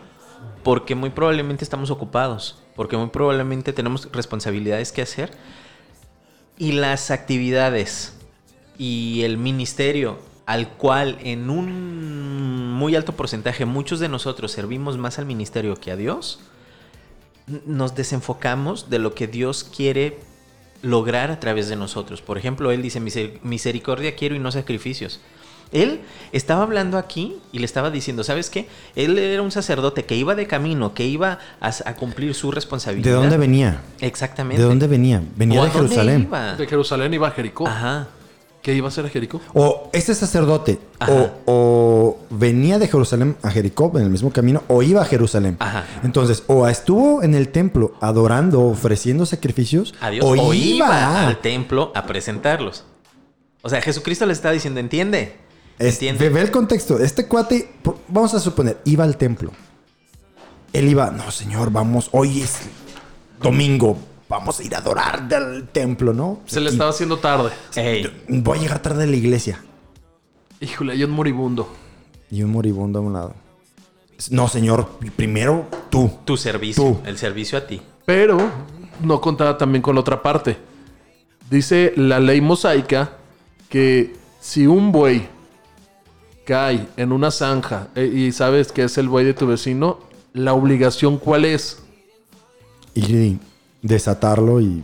porque 0.63 0.95
muy 0.95 1.11
probablemente 1.11 1.63
estamos 1.63 1.91
ocupados, 1.91 2.59
porque 2.75 2.97
muy 2.97 3.07
probablemente 3.07 3.71
tenemos 3.71 4.09
responsabilidades 4.11 4.91
que 4.91 5.01
hacer. 5.01 5.31
Y 6.57 6.73
las 6.73 7.09
actividades 7.09 8.15
y 8.77 9.21
el 9.23 9.37
ministerio 9.37 10.19
al 10.45 10.69
cual 10.69 11.17
en 11.23 11.49
un 11.49 12.71
muy 12.73 12.95
alto 12.95 13.13
porcentaje 13.13 13.65
muchos 13.65 13.99
de 13.99 14.09
nosotros 14.09 14.51
servimos 14.51 14.97
más 14.97 15.17
al 15.19 15.25
ministerio 15.25 15.75
que 15.75 15.91
a 15.91 15.95
Dios, 15.95 16.39
nos 17.65 17.95
desenfocamos 17.95 18.89
de 18.89 18.99
lo 18.99 19.13
que 19.15 19.27
Dios 19.27 19.63
quiere 19.63 20.19
lograr 20.81 21.31
a 21.31 21.39
través 21.39 21.67
de 21.69 21.75
nosotros. 21.75 22.21
Por 22.21 22.37
ejemplo, 22.37 22.71
Él 22.71 22.81
dice, 22.81 22.99
"Miser- 22.99 23.39
misericordia 23.43 24.15
quiero 24.15 24.35
y 24.35 24.39
no 24.39 24.51
sacrificios. 24.51 25.19
Él 25.71 26.01
estaba 26.33 26.61
hablando 26.63 26.97
aquí 26.99 27.37
y 27.51 27.57
le 27.59 27.65
estaba 27.65 27.89
diciendo, 27.89 28.23
¿sabes 28.23 28.51
qué? 28.51 28.67
Él 28.95 29.17
era 29.17 29.41
un 29.41 29.49
sacerdote 29.49 30.05
que 30.05 30.15
iba 30.15 30.35
de 30.35 30.45
camino, 30.45 30.93
que 30.93 31.05
iba 31.07 31.39
a, 31.59 31.69
a 31.85 31.95
cumplir 31.95 32.35
su 32.35 32.51
responsabilidad. 32.51 33.09
¿De 33.09 33.15
dónde 33.15 33.37
venía? 33.37 33.81
Exactamente. 33.99 34.61
¿De 34.61 34.67
dónde 34.67 34.85
venía? 34.87 35.23
Venía 35.35 35.61
¿O 35.61 35.65
de 35.65 35.71
Jerusalén. 35.71 36.21
iba? 36.27 36.55
De 36.55 36.67
Jerusalén 36.67 37.13
iba 37.15 37.27
a 37.27 37.31
Jericó. 37.31 37.67
Ajá. 37.67 38.07
¿Qué 38.63 38.73
iba 38.73 38.87
a 38.87 38.91
ser 38.91 39.05
a 39.05 39.09
Jericó? 39.09 39.41
O 39.53 39.89
este 39.93 40.15
sacerdote 40.15 40.79
o, 41.07 41.29
o 41.45 42.17
venía 42.29 42.79
de 42.79 42.87
Jerusalén 42.87 43.35
a 43.43 43.51
Jericó 43.51 43.91
en 43.95 44.03
el 44.03 44.09
mismo 44.09 44.31
camino 44.31 44.63
o 44.69 44.81
iba 44.81 45.01
a 45.01 45.05
Jerusalén. 45.05 45.57
Ajá. 45.59 45.85
Entonces, 46.03 46.43
o 46.47 46.65
estuvo 46.67 47.21
en 47.23 47.35
el 47.35 47.49
templo 47.49 47.93
adorando, 47.99 48.61
ofreciendo 48.61 49.25
sacrificios, 49.25 49.93
a 49.99 50.09
Dios 50.09 50.25
o, 50.25 50.29
o, 50.29 50.53
iba. 50.53 50.87
iba 50.87 51.27
al 51.27 51.41
templo 51.41 51.91
a 51.93 52.05
presentarlos. 52.05 52.85
O 53.61 53.69
sea, 53.69 53.81
Jesucristo 53.81 54.25
le 54.25 54.31
está 54.33 54.51
diciendo, 54.51 54.79
entiende, 54.79 55.35
Es- 55.77 55.95
¿Entiendes? 55.95 56.33
ve, 56.33 56.41
el 56.41 56.49
contexto. 56.51 56.99
Este 56.99 57.27
cuate, 57.27 57.69
vamos 58.07 58.33
a 58.33 58.39
suponer, 58.39 58.77
iba 58.85 59.03
al 59.03 59.17
templo. 59.17 59.51
Él 60.71 60.87
iba, 60.87 61.11
no, 61.11 61.29
señor, 61.31 61.69
vamos, 61.69 62.07
hoy 62.13 62.41
es 62.41 62.59
domingo, 63.41 63.97
vamos 64.33 64.59
a 64.59 64.63
ir 64.63 64.73
a 64.75 64.79
adorar 64.79 65.27
del 65.27 65.67
templo, 65.69 66.11
¿no? 66.13 66.41
Se 66.45 66.59
le 66.59 66.69
Y 66.69 66.73
estaba 66.73 66.89
haciendo 66.89 67.17
tarde. 67.17 67.51
Ey, 67.75 68.11
Voy 68.27 68.57
a 68.57 68.61
llegar 68.61 68.81
tarde 68.81 69.03
a 69.03 69.07
la 69.07 69.15
iglesia. 69.15 69.63
Híjole, 70.59 70.93
hay 70.93 71.03
un 71.03 71.11
moribundo. 71.11 71.69
Y 72.31 72.41
un 72.41 72.51
moribundo 72.51 72.99
a 72.99 73.01
un 73.03 73.13
lado. 73.13 73.35
No, 74.31 74.47
señor, 74.47 74.87
primero 75.15 75.67
tú. 75.89 76.09
tu 76.25 76.35
servicio, 76.37 76.83
Tú. 76.83 76.99
el 77.05 77.17
servicio 77.17 77.57
a 77.57 77.67
ti. 77.67 77.81
Pero 78.05 78.37
no 79.01 79.21
contaba 79.21 79.57
también 79.57 79.81
con 79.81 79.95
la 79.95 80.01
otra 80.01 80.21
parte. 80.21 80.57
Dice 81.49 81.93
la 81.95 82.19
ley 82.19 82.41
mosaica 82.41 83.17
que 83.69 84.15
si 84.39 84.65
un 84.65 84.91
buey 84.91 85.27
cae 86.45 86.87
en 86.97 87.11
una 87.11 87.31
zanja 87.31 87.89
eh, 87.95 88.05
y 88.05 88.31
sabes 88.31 88.71
que 88.71 88.83
es 88.83 88.97
el 88.97 89.07
buey 89.09 89.25
de 89.25 89.33
tu 89.33 89.45
vecino, 89.45 89.99
la 90.33 90.53
obligación 90.53 91.17
cuál 91.17 91.45
es? 91.45 91.83
Y 92.95 93.37
desatarlo 93.83 94.59
y 94.59 94.83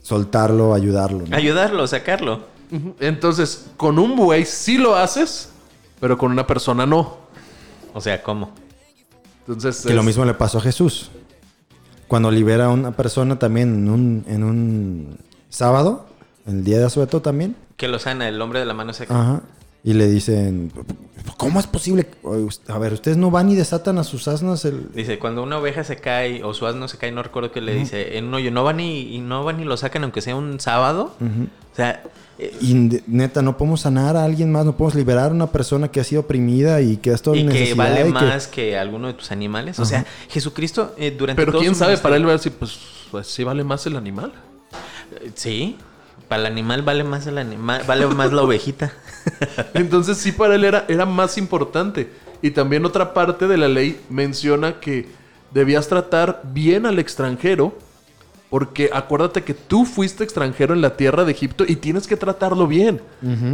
soltarlo, 0.00 0.72
ayudarlo. 0.72 1.26
¿no? 1.26 1.36
Ayudarlo, 1.36 1.86
sacarlo. 1.86 2.46
Entonces, 3.00 3.66
con 3.76 3.98
un 3.98 4.16
buey 4.16 4.44
sí 4.46 4.78
lo 4.78 4.96
haces, 4.96 5.50
pero 6.00 6.16
con 6.16 6.32
una 6.32 6.46
persona 6.46 6.86
no. 6.86 7.18
O 7.92 8.00
sea, 8.00 8.22
¿cómo? 8.22 8.52
Entonces, 9.40 9.84
Que 9.86 9.94
lo 9.94 10.02
mismo 10.02 10.24
le 10.24 10.34
pasó 10.34 10.58
a 10.58 10.60
Jesús. 10.62 11.10
Cuando 12.08 12.30
libera 12.30 12.66
a 12.66 12.70
una 12.70 12.92
persona 12.92 13.38
también 13.38 13.74
en 13.74 13.88
un, 13.88 14.24
en 14.28 14.44
un 14.44 15.18
sábado, 15.48 16.06
en 16.46 16.58
el 16.58 16.64
día 16.64 16.78
de 16.78 16.86
asueto 16.86 17.20
también. 17.20 17.56
Que 17.76 17.88
lo 17.88 17.98
sana 17.98 18.28
el 18.28 18.40
hombre 18.40 18.60
de 18.60 18.64
la 18.66 18.74
mano 18.74 18.92
seca. 18.92 19.20
Ajá. 19.20 19.42
Y 19.86 19.92
le 19.94 20.08
dicen, 20.08 20.72
¿cómo 21.36 21.60
es 21.60 21.66
posible? 21.68 22.08
A 22.68 22.78
ver, 22.78 22.92
ustedes 22.92 23.16
no 23.16 23.30
van 23.30 23.48
y 23.50 23.54
desatan 23.54 23.98
a 23.98 24.04
sus 24.04 24.26
asnas 24.26 24.64
el... 24.64 24.88
Dice, 24.92 25.18
cuando 25.20 25.42
una 25.44 25.58
oveja 25.58 25.84
se 25.84 25.96
cae 25.96 26.42
o 26.42 26.52
su 26.54 26.66
asno 26.66 26.88
se 26.88 26.98
cae, 26.98 27.12
no 27.12 27.22
recuerdo 27.22 27.52
que 27.52 27.60
le 27.60 27.72
dice, 27.72 28.18
en 28.18 28.24
un 28.26 28.34
hoyo, 28.34 28.50
no 28.50 28.64
van 28.64 28.80
y, 28.80 29.14
y 29.14 29.20
no 29.20 29.44
van 29.44 29.60
y 29.60 29.64
lo 29.64 29.76
sacan 29.76 30.02
aunque 30.02 30.20
sea 30.22 30.34
un 30.34 30.58
sábado. 30.58 31.14
O 31.20 31.76
sea, 31.76 32.02
eh, 32.38 32.52
Y 32.60 32.74
neta, 33.06 33.42
no 33.42 33.56
podemos 33.56 33.82
sanar 33.82 34.16
a 34.16 34.24
alguien 34.24 34.50
más, 34.50 34.64
no 34.66 34.76
podemos 34.76 34.96
liberar 34.96 35.30
a 35.30 35.34
una 35.34 35.46
persona 35.52 35.86
que 35.88 36.00
ha 36.00 36.04
sido 36.04 36.22
oprimida 36.22 36.80
y 36.82 36.96
que 36.96 37.12
ha 37.12 37.14
estado 37.14 37.36
y 37.36 37.40
en 37.42 37.46
que 37.48 37.52
necesidad. 37.60 37.76
vale 37.76 38.00
y 38.00 38.04
que- 38.04 38.10
más 38.10 38.46
que... 38.48 38.76
alguno 38.76 39.06
de 39.06 39.14
tus 39.14 39.30
animales. 39.30 39.78
O 39.78 39.84
sea, 39.84 40.04
Jesucristo 40.28 40.94
eh, 40.98 41.14
durante 41.16 41.40
Pero 41.40 41.52
todo 41.52 41.60
quién 41.62 41.74
su 41.74 41.78
sabe, 41.78 41.92
ministerio- 41.92 42.02
para 42.02 42.16
él 42.16 42.26
ver 42.26 42.38
si 42.40 42.50
pues, 42.50 42.76
pues 43.12 43.28
sí 43.28 43.44
vale 43.44 43.62
más 43.62 43.86
el 43.86 43.96
animal. 43.96 44.32
Sí, 45.34 45.76
para 46.28 46.40
el 46.42 46.46
animal 46.52 46.82
vale 46.82 47.04
más 47.04 47.26
el 47.26 47.38
animal, 47.38 47.82
vale 47.86 48.06
más 48.06 48.32
la 48.32 48.42
ovejita. 48.42 48.92
Entonces 49.74 50.18
sí 50.18 50.32
para 50.32 50.54
él 50.54 50.64
era, 50.64 50.84
era 50.88 51.06
más 51.06 51.38
importante. 51.38 52.10
Y 52.42 52.50
también 52.50 52.84
otra 52.84 53.14
parte 53.14 53.46
de 53.46 53.56
la 53.56 53.68
ley 53.68 54.00
menciona 54.10 54.80
que 54.80 55.06
debías 55.52 55.88
tratar 55.88 56.42
bien 56.52 56.86
al 56.86 56.98
extranjero. 56.98 57.76
Porque 58.48 58.90
acuérdate 58.92 59.42
que 59.42 59.54
tú 59.54 59.84
fuiste 59.84 60.22
extranjero 60.22 60.72
en 60.72 60.80
la 60.80 60.96
tierra 60.96 61.24
de 61.24 61.32
Egipto 61.32 61.64
y 61.66 61.74
tienes 61.76 62.06
que 62.06 62.16
tratarlo 62.16 62.68
bien. 62.68 63.00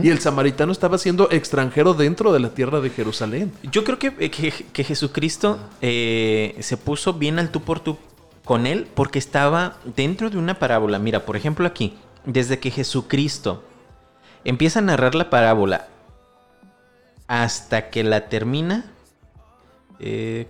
Y 0.02 0.10
el 0.10 0.18
samaritano 0.20 0.70
estaba 0.70 0.98
siendo 0.98 1.30
extranjero 1.30 1.94
dentro 1.94 2.30
de 2.30 2.40
la 2.40 2.50
tierra 2.50 2.78
de 2.80 2.90
Jerusalén. 2.90 3.52
Yo 3.72 3.84
creo 3.84 3.98
que, 3.98 4.12
que- 4.30 4.52
que 4.70 4.84
Jesucristo 4.84 5.58
eh, 5.80 6.56
se 6.60 6.76
puso 6.76 7.14
bien 7.14 7.38
al 7.38 7.50
tú 7.50 7.62
por 7.62 7.80
tú 7.80 7.96
con 8.44 8.66
él 8.66 8.86
porque 8.94 9.18
estaba 9.18 9.78
dentro 9.96 10.28
de 10.28 10.36
una 10.36 10.58
parábola. 10.58 10.98
Mira, 10.98 11.24
por 11.24 11.36
ejemplo 11.38 11.66
aquí, 11.66 11.94
desde 12.24 12.58
que 12.58 12.70
Jesucristo 12.70 13.62
empieza 14.44 14.78
a 14.78 14.82
narrar 14.82 15.14
la 15.14 15.30
parábola 15.30 15.88
hasta 17.26 17.90
que 17.90 18.04
la 18.04 18.28
termina, 18.28 18.92
eh, 20.00 20.48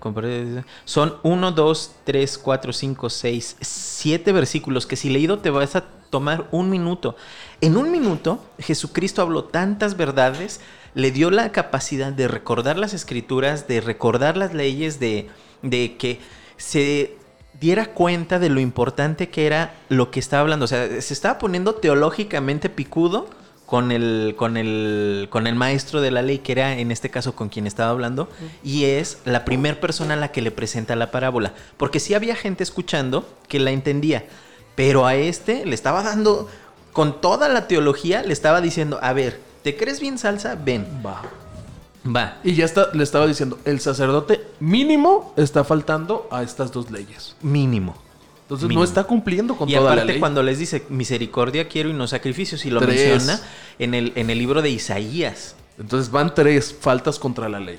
son 0.85 1.17
1, 1.23 1.53
2, 1.53 1.93
3, 2.05 2.39
4, 2.39 2.73
5, 2.73 3.11
6, 3.11 3.57
7 3.61 4.33
versículos 4.33 4.87
que 4.87 4.97
si 4.97 5.11
leído 5.11 5.41
te 5.41 5.51
vas 5.51 5.77
a 5.77 5.85
tomar 6.11 6.49
un 6.53 6.71
minuto. 6.71 7.17
En 7.61 7.77
un 7.77 7.91
minuto, 7.91 8.43
Jesucristo 8.59 9.23
habló 9.23 9.45
tantas 9.45 9.97
verdades, 9.97 10.61
le 10.95 11.11
dio 11.11 11.31
la 11.31 11.53
capacidad 11.53 12.13
de 12.13 12.29
recordar 12.29 12.79
las 12.79 12.95
escrituras, 12.95 13.69
de 13.69 13.81
recordar 13.81 14.37
las 14.37 14.55
leyes, 14.55 14.99
de, 15.01 15.29
de 15.63 15.97
que 15.97 16.21
se 16.57 17.17
diera 17.61 17.87
cuenta 17.87 18.39
de 18.39 18.49
lo 18.49 18.61
importante 18.61 19.29
que 19.29 19.47
era 19.47 19.75
lo 19.89 20.11
que 20.11 20.21
estaba 20.21 20.43
hablando. 20.43 20.65
O 20.65 20.69
sea, 20.69 21.01
se 21.01 21.15
estaba 21.15 21.39
poniendo 21.39 21.75
teológicamente 21.75 22.69
picudo 22.69 23.29
con 23.73 23.91
el, 23.91 24.35
con 24.37 24.59
el, 24.59 25.29
con 25.31 25.47
el 25.47 25.55
maestro 25.55 26.03
de 26.03 26.11
la 26.11 26.21
ley, 26.21 26.41
que 26.41 26.53
era 26.53 26.77
en 26.77 26.91
este 26.91 27.09
caso 27.09 27.35
con 27.35 27.49
quien 27.49 27.67
estaba 27.67 27.91
hablando, 27.91 28.29
y 28.63 28.85
es 28.85 29.19
la 29.25 29.47
primera 29.47 29.81
persona 29.81 30.13
a 30.13 30.19
la 30.19 30.31
que 30.31 30.43
le 30.43 30.51
presenta 30.51 30.95
la 30.95 31.11
parábola. 31.11 31.55
Porque 31.79 31.99
sí 31.99 32.13
había 32.13 32.37
gente 32.37 32.63
escuchando 32.63 33.27
que 33.49 33.61
la 33.61 33.71
entendía, 33.71 34.27
pero 34.75 35.07
a 35.07 35.15
este 35.15 35.65
le 35.65 35.75
estaba 35.75 36.03
dando, 36.03 36.51
con 36.93 37.23
toda 37.23 37.49
la 37.49 37.67
teología, 37.67 38.23
le 38.23 38.35
estaba 38.35 38.61
diciendo, 38.61 38.99
a 39.01 39.15
ver, 39.15 39.41
¿te 39.63 39.75
crees 39.75 40.01
bien 40.01 40.19
salsa? 40.19 40.55
Ven, 40.55 40.87
Va. 41.05 41.23
Va. 42.05 42.39
Y 42.45 42.55
ya 42.55 42.65
está, 42.65 42.89
le 42.93 43.03
estaba 43.03 43.27
diciendo, 43.27 43.59
el 43.65 43.81
sacerdote 43.81 44.43
mínimo 44.61 45.33
está 45.37 45.65
faltando 45.65 46.29
a 46.31 46.43
estas 46.43 46.73
dos 46.73 46.91
leyes. 46.91 47.37
Mínimo. 47.43 47.95
Entonces 48.43 48.69
Mínimo. 48.69 48.81
no 48.81 48.85
está 48.85 49.05
cumpliendo 49.05 49.57
con 49.57 49.69
Y 49.69 49.73
toda 49.75 49.85
la 49.91 49.93
aparte 49.93 50.13
ley. 50.13 50.21
cuando 50.21 50.43
les 50.43 50.59
dice 50.59 50.85
misericordia 50.91 51.69
quiero 51.69 51.89
y 51.89 51.95
no 51.95 52.07
sacrificios, 52.07 52.67
y 52.67 52.71
lo 52.71 52.81
Tres. 52.81 53.09
menciona 53.09 53.41
en 53.79 53.95
el, 53.95 54.13
en 54.15 54.29
el 54.31 54.39
libro 54.39 54.61
de 54.63 54.71
Isaías. 54.71 55.57
Entonces 55.79 56.11
van 56.11 56.35
tres 56.35 56.77
faltas 56.79 57.19
contra 57.19 57.49
la 57.49 57.61
ley. 57.61 57.79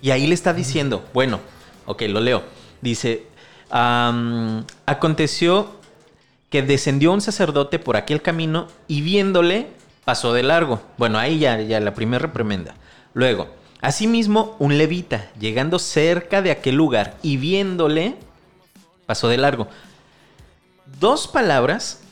Y 0.00 0.10
ahí 0.12 0.26
le 0.26 0.34
está 0.34 0.54
diciendo, 0.54 1.04
bueno, 1.12 1.40
ok, 1.84 2.02
lo 2.08 2.20
leo. 2.20 2.42
Dice, 2.80 3.26
aconteció 4.86 5.76
que 6.50 6.62
descendió 6.62 7.12
un 7.12 7.20
sacerdote 7.20 7.78
por 7.78 7.96
aquel 7.96 8.22
camino 8.22 8.68
y 8.88 9.00
viéndole 9.02 9.68
pasó 10.04 10.32
de 10.32 10.42
largo. 10.42 10.80
Bueno, 10.96 11.18
ahí 11.18 11.38
ya, 11.40 11.60
ya 11.60 11.80
la 11.80 11.94
primera 11.94 12.22
reprimenda. 12.22 12.74
Luego, 13.16 13.48
asimismo, 13.80 14.56
un 14.58 14.76
levita, 14.76 15.30
llegando 15.40 15.78
cerca 15.78 16.42
de 16.42 16.50
aquel 16.50 16.74
lugar 16.74 17.16
y 17.22 17.38
viéndole, 17.38 18.14
pasó 19.06 19.28
de 19.28 19.38
largo. 19.38 19.68
Dos 21.00 21.26
palabras, 21.26 22.02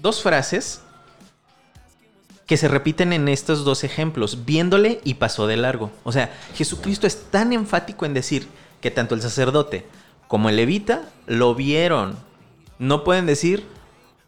dos 0.00 0.22
frases 0.22 0.80
que 2.46 2.56
se 2.56 2.66
repiten 2.66 3.12
en 3.12 3.28
estos 3.28 3.62
dos 3.62 3.84
ejemplos, 3.84 4.46
viéndole 4.46 5.02
y 5.04 5.14
pasó 5.14 5.46
de 5.46 5.58
largo. 5.58 5.90
O 6.02 6.12
sea, 6.12 6.34
Jesucristo 6.54 7.06
es 7.06 7.24
tan 7.30 7.52
enfático 7.52 8.06
en 8.06 8.14
decir 8.14 8.48
que 8.80 8.90
tanto 8.90 9.14
el 9.14 9.20
sacerdote 9.20 9.86
como 10.28 10.48
el 10.48 10.56
levita 10.56 11.10
lo 11.26 11.54
vieron. 11.54 12.16
No 12.78 13.04
pueden 13.04 13.26
decir 13.26 13.66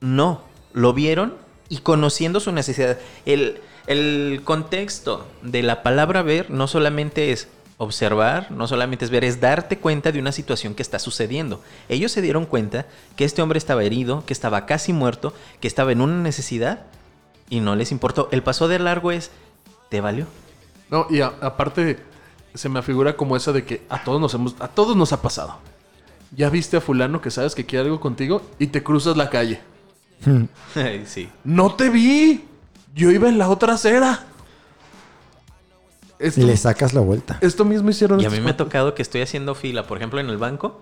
no, 0.01 0.42
lo 0.75 0.92
vieron 0.92 1.35
y 1.71 1.79
conociendo 1.79 2.40
su 2.40 2.52
necesidad. 2.52 2.98
El, 3.25 3.62
el 3.88 4.42
contexto 4.44 5.26
de 5.42 5.62
la 5.62 5.82
palabra 5.82 6.22
ver 6.22 6.50
no 6.50 6.68
solamente 6.68 7.32
es 7.32 7.48
observar, 7.78 8.50
no 8.50 8.66
solamente 8.68 9.04
es 9.04 9.10
ver, 9.10 9.24
es 9.24 9.40
darte 9.40 9.78
cuenta 9.78 10.10
de 10.12 10.18
una 10.18 10.32
situación 10.32 10.74
que 10.74 10.82
está 10.82 10.98
sucediendo. 10.98 11.62
Ellos 11.88 12.10
se 12.12 12.20
dieron 12.22 12.44
cuenta 12.44 12.86
que 13.16 13.24
este 13.24 13.40
hombre 13.42 13.58
estaba 13.58 13.84
herido, 13.84 14.24
que 14.26 14.32
estaba 14.32 14.66
casi 14.66 14.92
muerto, 14.92 15.32
que 15.60 15.68
estaba 15.68 15.92
en 15.92 16.00
una 16.00 16.20
necesidad 16.22 16.86
y 17.48 17.60
no 17.60 17.76
les 17.76 17.92
importó. 17.92 18.28
El 18.32 18.42
paso 18.42 18.66
de 18.68 18.78
largo 18.78 19.10
es, 19.12 19.30
¿te 19.90 20.00
valió? 20.00 20.26
No, 20.90 21.06
y 21.08 21.20
a- 21.20 21.34
aparte 21.40 21.98
se 22.54 22.68
me 22.68 22.80
afigura 22.80 23.16
como 23.16 23.36
esa 23.36 23.52
de 23.52 23.64
que 23.64 23.82
a 23.88 24.02
todos 24.02 24.20
nos 24.20 24.34
hemos, 24.34 24.56
a 24.58 24.68
todos 24.68 24.96
nos 24.96 25.12
ha 25.12 25.22
pasado. 25.22 25.56
Ya 26.36 26.50
viste 26.50 26.76
a 26.76 26.80
fulano 26.80 27.20
que 27.22 27.30
sabes 27.30 27.54
que 27.54 27.64
quiere 27.64 27.84
algo 27.86 28.00
contigo 28.00 28.42
y 28.58 28.66
te 28.66 28.82
cruzas 28.82 29.16
la 29.16 29.30
calle. 29.30 29.60
Sí. 31.06 31.28
No 31.44 31.74
te 31.74 31.90
vi. 31.90 32.44
Yo 32.99 33.11
iba 33.13 33.29
en 33.29 33.38
la 33.38 33.49
otra 33.49 33.75
acera. 33.75 34.25
Esto, 36.19 36.40
Y 36.40 36.44
le 36.44 36.57
sacas 36.57 36.94
la 36.94 37.01
vuelta. 37.01 37.38
esto 37.40 37.65
mismo 37.65 37.90
hicieron 37.90 38.21
Y 38.21 38.25
a 38.25 38.31
mí 38.31 38.40
me 38.40 38.51
ha 38.51 38.57
tocado 38.57 38.94
que 38.94 39.03
estoy 39.03 39.21
haciendo 39.21 39.55
fila, 39.55 39.87
por 39.87 39.99
ejemplo, 39.99 40.19
en 40.19 40.29
el 40.29 40.37
banco, 40.37 40.81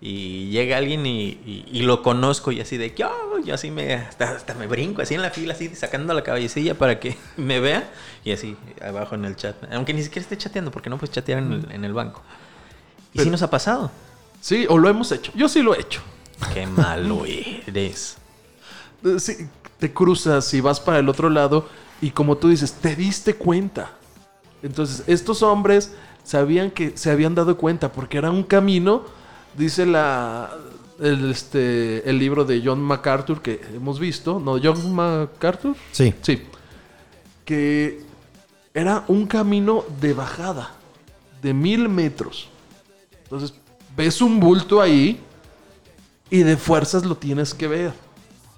y 0.00 0.48
llega 0.50 0.76
alguien 0.76 1.04
y, 1.06 1.24
y- 1.44 1.64
y 1.72 1.82
lo 1.82 2.02
conozco 2.04 2.52
y 2.52 2.60
así 2.60 2.76
de 2.76 2.94
que, 2.94 3.04
"Oh", 3.04 3.38
yo 3.44 3.54
así 3.54 3.72
me, 3.72 3.94
hasta, 3.94 4.30
hasta 4.36 4.54
me 4.54 4.68
brinco 4.68 5.02
así 5.02 5.14
en 5.14 5.22
la 5.22 5.30
fila, 5.30 5.54
así 5.54 5.74
sacando 5.74 6.14
la 6.14 6.22
cabecilla 6.22 6.78
para 6.78 7.00
que 7.00 7.16
me 7.36 7.58
vea, 7.58 7.90
y 8.24 8.30
así 8.30 8.56
abajo 8.80 9.16
en 9.16 9.24
el 9.24 9.34
chat. 9.34 9.56
Aunque 9.72 9.92
ni 9.92 10.04
siquiera 10.04 10.22
esté 10.22 10.36
chateando, 10.38 10.70
porque 10.70 10.88
no 10.88 10.98
puedes 10.98 11.12
chatear 11.12 11.40
en 11.40 11.52
el, 11.52 11.72
en 11.72 11.84
el 11.84 11.92
banco. 11.92 12.22
Y 13.12 13.18
sí 13.18 13.24
Pero- 13.24 13.30
nos 13.32 13.42
ha 13.42 13.50
pasado. 13.50 13.90
Sí, 14.40 14.66
o 14.68 14.78
lo 14.78 14.88
hemos 14.88 15.10
hecho. 15.10 15.32
Yo 15.34 15.48
sí 15.48 15.62
lo 15.62 15.74
he 15.74 15.80
hecho. 15.80 16.00
Qué 16.54 16.64
malo 16.66 17.24
eres. 17.26 18.18
Sí, 19.18 19.48
te 19.78 19.92
cruzas 19.92 20.52
y 20.54 20.60
vas 20.60 20.80
para 20.80 20.98
el 20.98 21.08
otro 21.08 21.28
lado 21.30 21.68
y 22.00 22.10
como 22.10 22.36
tú 22.36 22.48
dices, 22.48 22.72
te 22.74 22.96
diste 22.96 23.34
cuenta. 23.34 23.92
Entonces, 24.62 25.04
estos 25.06 25.42
hombres 25.42 25.94
sabían 26.24 26.70
que 26.70 26.96
se 26.96 27.10
habían 27.10 27.34
dado 27.34 27.56
cuenta 27.56 27.92
porque 27.92 28.18
era 28.18 28.30
un 28.30 28.42
camino, 28.42 29.04
dice 29.56 29.86
la 29.86 30.50
el, 31.00 31.30
este, 31.30 32.08
el 32.08 32.18
libro 32.18 32.44
de 32.44 32.62
John 32.64 32.80
MacArthur 32.80 33.42
que 33.42 33.60
hemos 33.74 34.00
visto, 34.00 34.40
no, 34.40 34.58
John 34.62 34.94
MacArthur, 34.94 35.76
Sí. 35.92 36.14
sí, 36.22 36.42
que 37.44 38.00
era 38.72 39.04
un 39.08 39.26
camino 39.26 39.84
de 40.00 40.14
bajada 40.14 40.72
de 41.42 41.52
mil 41.54 41.88
metros. 41.88 42.48
Entonces, 43.24 43.54
ves 43.96 44.20
un 44.20 44.40
bulto 44.40 44.80
ahí 44.80 45.20
y 46.30 46.38
de 46.38 46.56
fuerzas 46.56 47.04
lo 47.04 47.16
tienes 47.16 47.54
que 47.54 47.68
ver. 47.68 47.92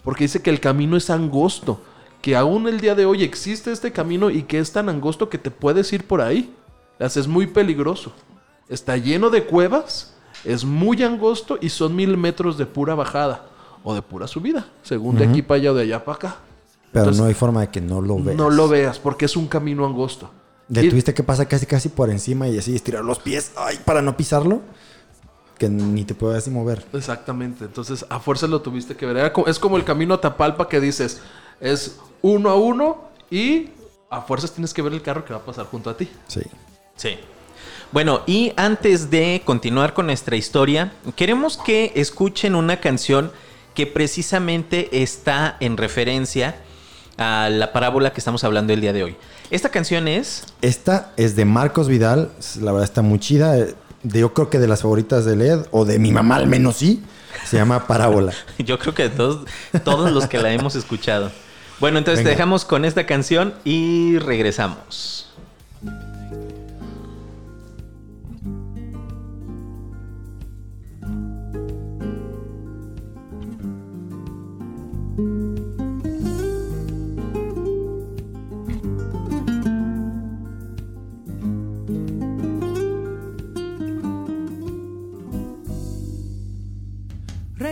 Porque 0.09 0.25
dice 0.25 0.41
que 0.41 0.49
el 0.49 0.59
camino 0.59 0.97
es 0.97 1.11
angosto. 1.11 1.83
Que 2.23 2.35
aún 2.35 2.67
el 2.67 2.81
día 2.81 2.95
de 2.95 3.05
hoy 3.05 3.23
existe 3.23 3.71
este 3.71 3.93
camino 3.93 4.31
y 4.31 4.45
que 4.45 4.59
es 4.59 4.73
tan 4.73 4.89
angosto 4.89 5.29
que 5.29 5.37
te 5.37 5.51
puedes 5.51 5.93
ir 5.93 6.07
por 6.07 6.23
ahí. 6.23 6.51
Es 6.99 7.29
muy 7.29 7.47
peligroso. 7.47 8.15
Está 8.71 8.97
lleno 8.97 9.29
de 9.29 9.45
cuevas, 9.45 10.15
es 10.47 10.65
muy 10.65 11.03
angosto 11.03 11.59
y 11.61 11.69
son 11.69 11.95
mil 11.95 12.17
metros 12.17 12.57
de 12.57 12.65
pura 12.65 12.95
bajada 12.95 13.49
o 13.85 13.93
de 13.93 14.01
pura 14.01 14.27
subida, 14.27 14.69
según 14.83 15.19
de 15.19 15.27
aquí 15.27 15.43
para 15.43 15.61
allá 15.61 15.73
o 15.73 15.75
de 15.75 15.83
allá 15.83 16.03
para 16.03 16.17
acá. 16.17 16.37
Pero 16.91 17.05
Entonces, 17.05 17.21
no 17.21 17.29
hay 17.29 17.35
forma 17.35 17.61
de 17.61 17.69
que 17.69 17.83
no 17.83 18.01
lo 18.01 18.19
veas. 18.19 18.35
No 18.35 18.49
lo 18.49 18.67
veas 18.67 18.99
porque 18.99 19.27
es 19.27 19.37
un 19.37 19.47
camino 19.47 19.85
angosto. 19.85 20.31
Le 20.71 20.89
tuviste 20.89 21.13
que 21.13 21.23
pasar 21.23 21.47
casi 21.49 21.67
casi 21.67 21.91
por 21.91 22.09
encima 22.09 22.49
y 22.49 22.57
así 22.57 22.75
estirar 22.75 23.05
los 23.05 23.19
pies 23.19 23.53
ay, 23.59 23.79
para 23.85 24.01
no 24.01 24.17
pisarlo. 24.17 24.63
Que 25.59 25.69
ni 25.69 26.05
te 26.05 26.15
puedas 26.15 26.39
así 26.39 26.51
mover. 26.51 26.85
Exactamente. 26.93 27.65
Entonces, 27.65 28.07
a 28.09 28.21
fuerza 28.21 28.47
lo 28.47 28.63
tuviste 28.63 28.97
que 28.97 29.07
ver. 29.07 29.33
Es 29.47 29.59
como 29.59 29.77
el 29.77 29.85
camino 29.85 30.15
a 30.15 30.21
Tapalpa 30.21 30.69
que 30.69 30.81
dices, 30.81 31.21
es 31.61 31.99
uno 32.23 32.51
a 32.51 32.55
uno 32.55 33.09
y 33.31 33.71
a 34.11 34.23
fuerzas 34.23 34.53
tienes 34.53 34.73
que 34.73 34.83
ver 34.83 34.93
el 34.93 35.03
carro 35.03 35.25
que 35.25 35.33
va 35.33 35.41
a 35.41 35.45
pasar 35.45 35.67
junto 35.67 35.91
a 35.91 35.97
ti. 35.97 36.09
Sí. 36.29 36.43
Sí. 36.97 37.19
Bueno, 37.91 38.21
y 38.27 38.53
antes 38.57 39.11
de 39.11 39.43
continuar 39.45 39.95
con 39.95 40.07
nuestra 40.07 40.37
historia, 40.37 40.93
queremos 41.17 41.57
que 41.57 41.93
escuchen 41.95 42.55
una 42.55 42.81
canción 42.81 43.33
que 43.75 43.87
precisamente 43.87 45.03
está 45.03 45.57
en 45.61 45.77
referencia 45.77 46.57
a 47.17 47.49
la 47.51 47.73
parábola 47.73 48.13
que 48.13 48.21
estamos 48.21 48.45
hablando 48.45 48.73
el 48.73 48.81
día 48.81 48.93
de 48.93 49.05
hoy. 49.05 49.17
Esta 49.51 49.71
canción 49.71 50.07
es 50.07 50.45
Esta 50.61 51.13
es 51.17 51.35
de 51.35 51.45
Marcos 51.45 51.89
Vidal. 51.89 52.31
La 52.61 52.73
verdad 52.73 52.85
está 52.85 53.03
muy 53.03 53.19
chida. 53.19 53.57
De- 54.03 54.21
yo 54.21 54.33
creo 54.35 54.51
que 54.51 54.59
de 54.59 54.69
las 54.69 54.83
favoritas 54.83 55.25
de 55.25 55.37
Led, 55.37 55.67
o 55.71 55.85
de 55.85 55.99
mi 55.99 56.13
mamá 56.13 56.37
al 56.37 56.47
menos 56.47 56.77
sí. 56.77 57.03
Se 57.45 57.57
llama 57.57 57.87
Parábola. 57.87 58.33
Yo 58.59 58.79
creo 58.79 58.95
que 58.95 59.05
de 59.05 59.11
todos, 59.11 59.47
todos 59.85 60.11
los 60.13 60.27
que 60.27 60.39
la 60.39 60.51
hemos 60.53 60.75
escuchado. 60.75 61.31
Bueno, 61.79 61.99
entonces 61.99 62.25
te 62.25 62.31
dejamos 62.31 62.65
con 62.65 62.85
esta 62.85 63.07
canción 63.07 63.55
y 63.65 64.19
regresamos. 64.19 65.28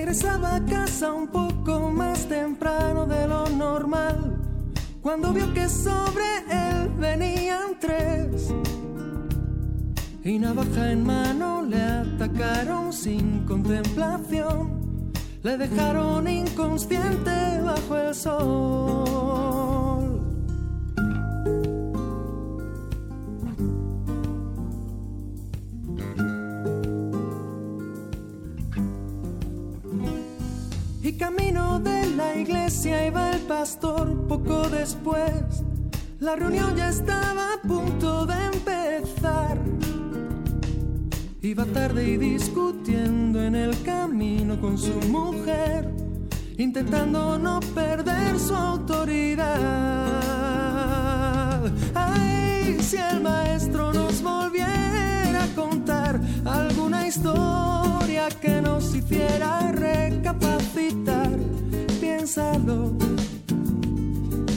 Regresaba 0.07 0.55
a 0.55 0.65
casa 0.65 1.13
un 1.13 1.27
poco 1.27 1.91
más 1.91 2.29
temprano 2.29 3.07
de 3.07 3.27
lo 3.27 3.49
normal, 3.49 4.39
cuando 5.03 5.33
vio 5.33 5.53
que 5.53 5.69
sobre 5.69 6.23
él 6.49 6.91
venían 6.97 7.77
tres. 7.81 8.55
Y 10.23 10.39
navaja 10.39 10.93
en 10.93 11.05
mano 11.05 11.63
le 11.63 11.83
atacaron 11.83 12.93
sin 12.93 13.45
contemplación, 13.47 15.11
le 15.43 15.57
dejaron 15.57 16.29
inconsciente 16.29 17.61
bajo 17.65 17.97
el 17.97 18.15
sol. 18.15 19.76
Camino 31.19 31.81
de 31.81 32.07
la 32.11 32.37
iglesia 32.37 33.07
iba 33.07 33.31
el 33.31 33.41
pastor 33.43 34.27
poco 34.29 34.69
después. 34.69 35.65
La 36.21 36.37
reunión 36.37 36.77
ya 36.77 36.91
estaba 36.91 37.55
a 37.55 37.63
punto 37.63 38.27
de 38.27 38.35
empezar. 38.53 39.59
Iba 41.41 41.65
tarde 41.67 42.07
y 42.07 42.17
discutiendo 42.19 43.43
en 43.43 43.55
el 43.55 43.83
camino 43.83 44.61
con 44.61 44.77
su 44.77 44.93
mujer, 45.09 45.91
intentando 46.59 47.39
no 47.39 47.61
perder 47.75 48.39
su 48.39 48.55
autoridad. 48.55 49.47
Ay, 51.95 52.77
si 52.81 52.97
el 52.99 53.23
maestro 53.23 53.93
nos 53.93 54.23
volviera 54.23 55.45
a 55.45 55.55
contar 55.55 56.21
alguna 56.45 57.07
historia 57.07 58.29
que 58.41 58.61
nos 58.61 58.95
hiciera 58.95 59.66
recapacitar, 60.37 61.31
piénsalo, 62.01 62.93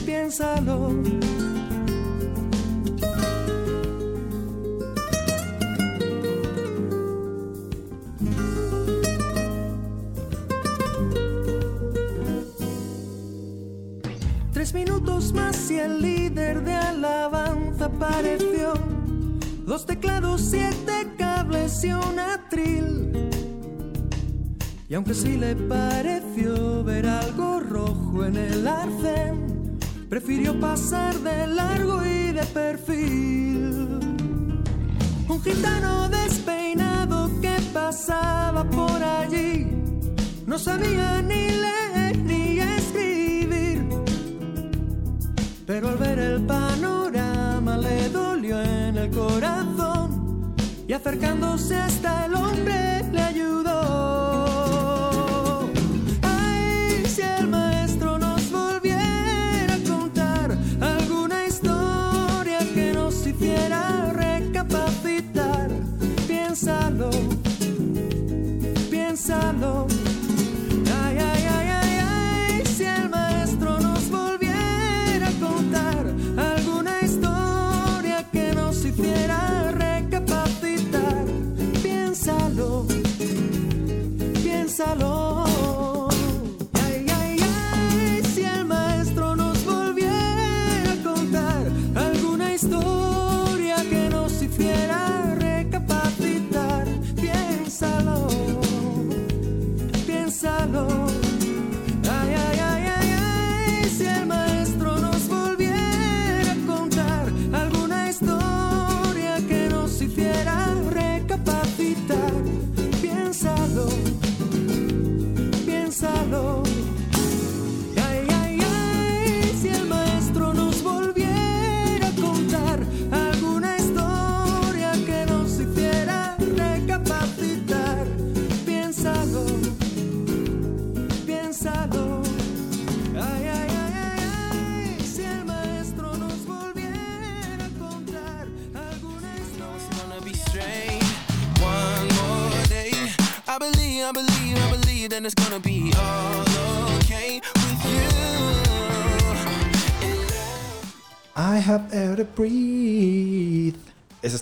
piénsalo. 0.04 0.90
Tres 14.52 14.74
minutos 14.74 15.32
más 15.32 15.70
y 15.70 15.78
el 15.78 16.02
líder 16.02 16.62
de 16.64 16.74
alabanza 16.74 17.86
apareció. 17.86 18.74
Dos 19.64 19.86
teclados, 19.86 20.42
siete 20.42 21.08
cables 21.16 21.82
y 21.84 21.92
un 21.92 22.18
atril. 22.18 23.09
Y 24.90 24.94
aunque 24.94 25.14
sí 25.14 25.36
le 25.36 25.54
pareció 25.54 26.82
ver 26.82 27.06
algo 27.06 27.60
rojo 27.60 28.24
en 28.24 28.36
el 28.36 28.66
arcén, 28.66 29.78
prefirió 30.08 30.58
pasar 30.58 31.14
de 31.14 31.46
largo 31.46 32.04
y 32.04 32.32
de 32.32 32.42
perfil. 32.46 34.00
Un 35.28 35.40
gitano 35.44 36.08
despeinado 36.08 37.30
que 37.40 37.54
pasaba 37.72 38.64
por 38.64 39.00
allí, 39.00 39.68
no 40.44 40.58
sabía 40.58 41.22
ni 41.22 41.50
leer 41.50 42.18
ni 42.24 42.58
escribir. 42.58 43.86
Pero 45.66 45.90
al 45.90 45.98
ver 45.98 46.18
el 46.18 46.40
panorama 46.46 47.78
le 47.78 48.08
dolió 48.08 48.60
en 48.60 48.98
el 48.98 49.10
corazón 49.10 50.52
y 50.88 50.92
acercándose 50.92 51.76
hasta 51.76 52.26
el 52.26 52.34
hombre 52.34 53.04
le 53.12 53.29
piénsalo. 69.30 69.99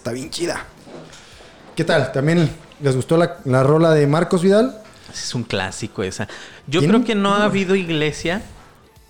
Está 0.08 0.14
bien 0.14 0.30
chida. 0.30 0.64
¿Qué 1.76 1.84
tal? 1.84 2.12
¿También 2.12 2.48
les 2.80 2.96
gustó 2.96 3.16
la, 3.18 3.36
la 3.44 3.62
rola 3.62 3.90
de 3.92 4.06
Marcos 4.06 4.42
Vidal? 4.42 4.80
Es 5.12 5.34
un 5.34 5.42
clásico 5.44 6.02
esa. 6.02 6.28
Yo 6.66 6.80
¿Tiene 6.80 6.94
creo 6.94 7.04
que 7.06 7.14
no 7.14 7.34
ha 7.34 7.44
habido 7.44 7.76
iglesia 7.76 8.40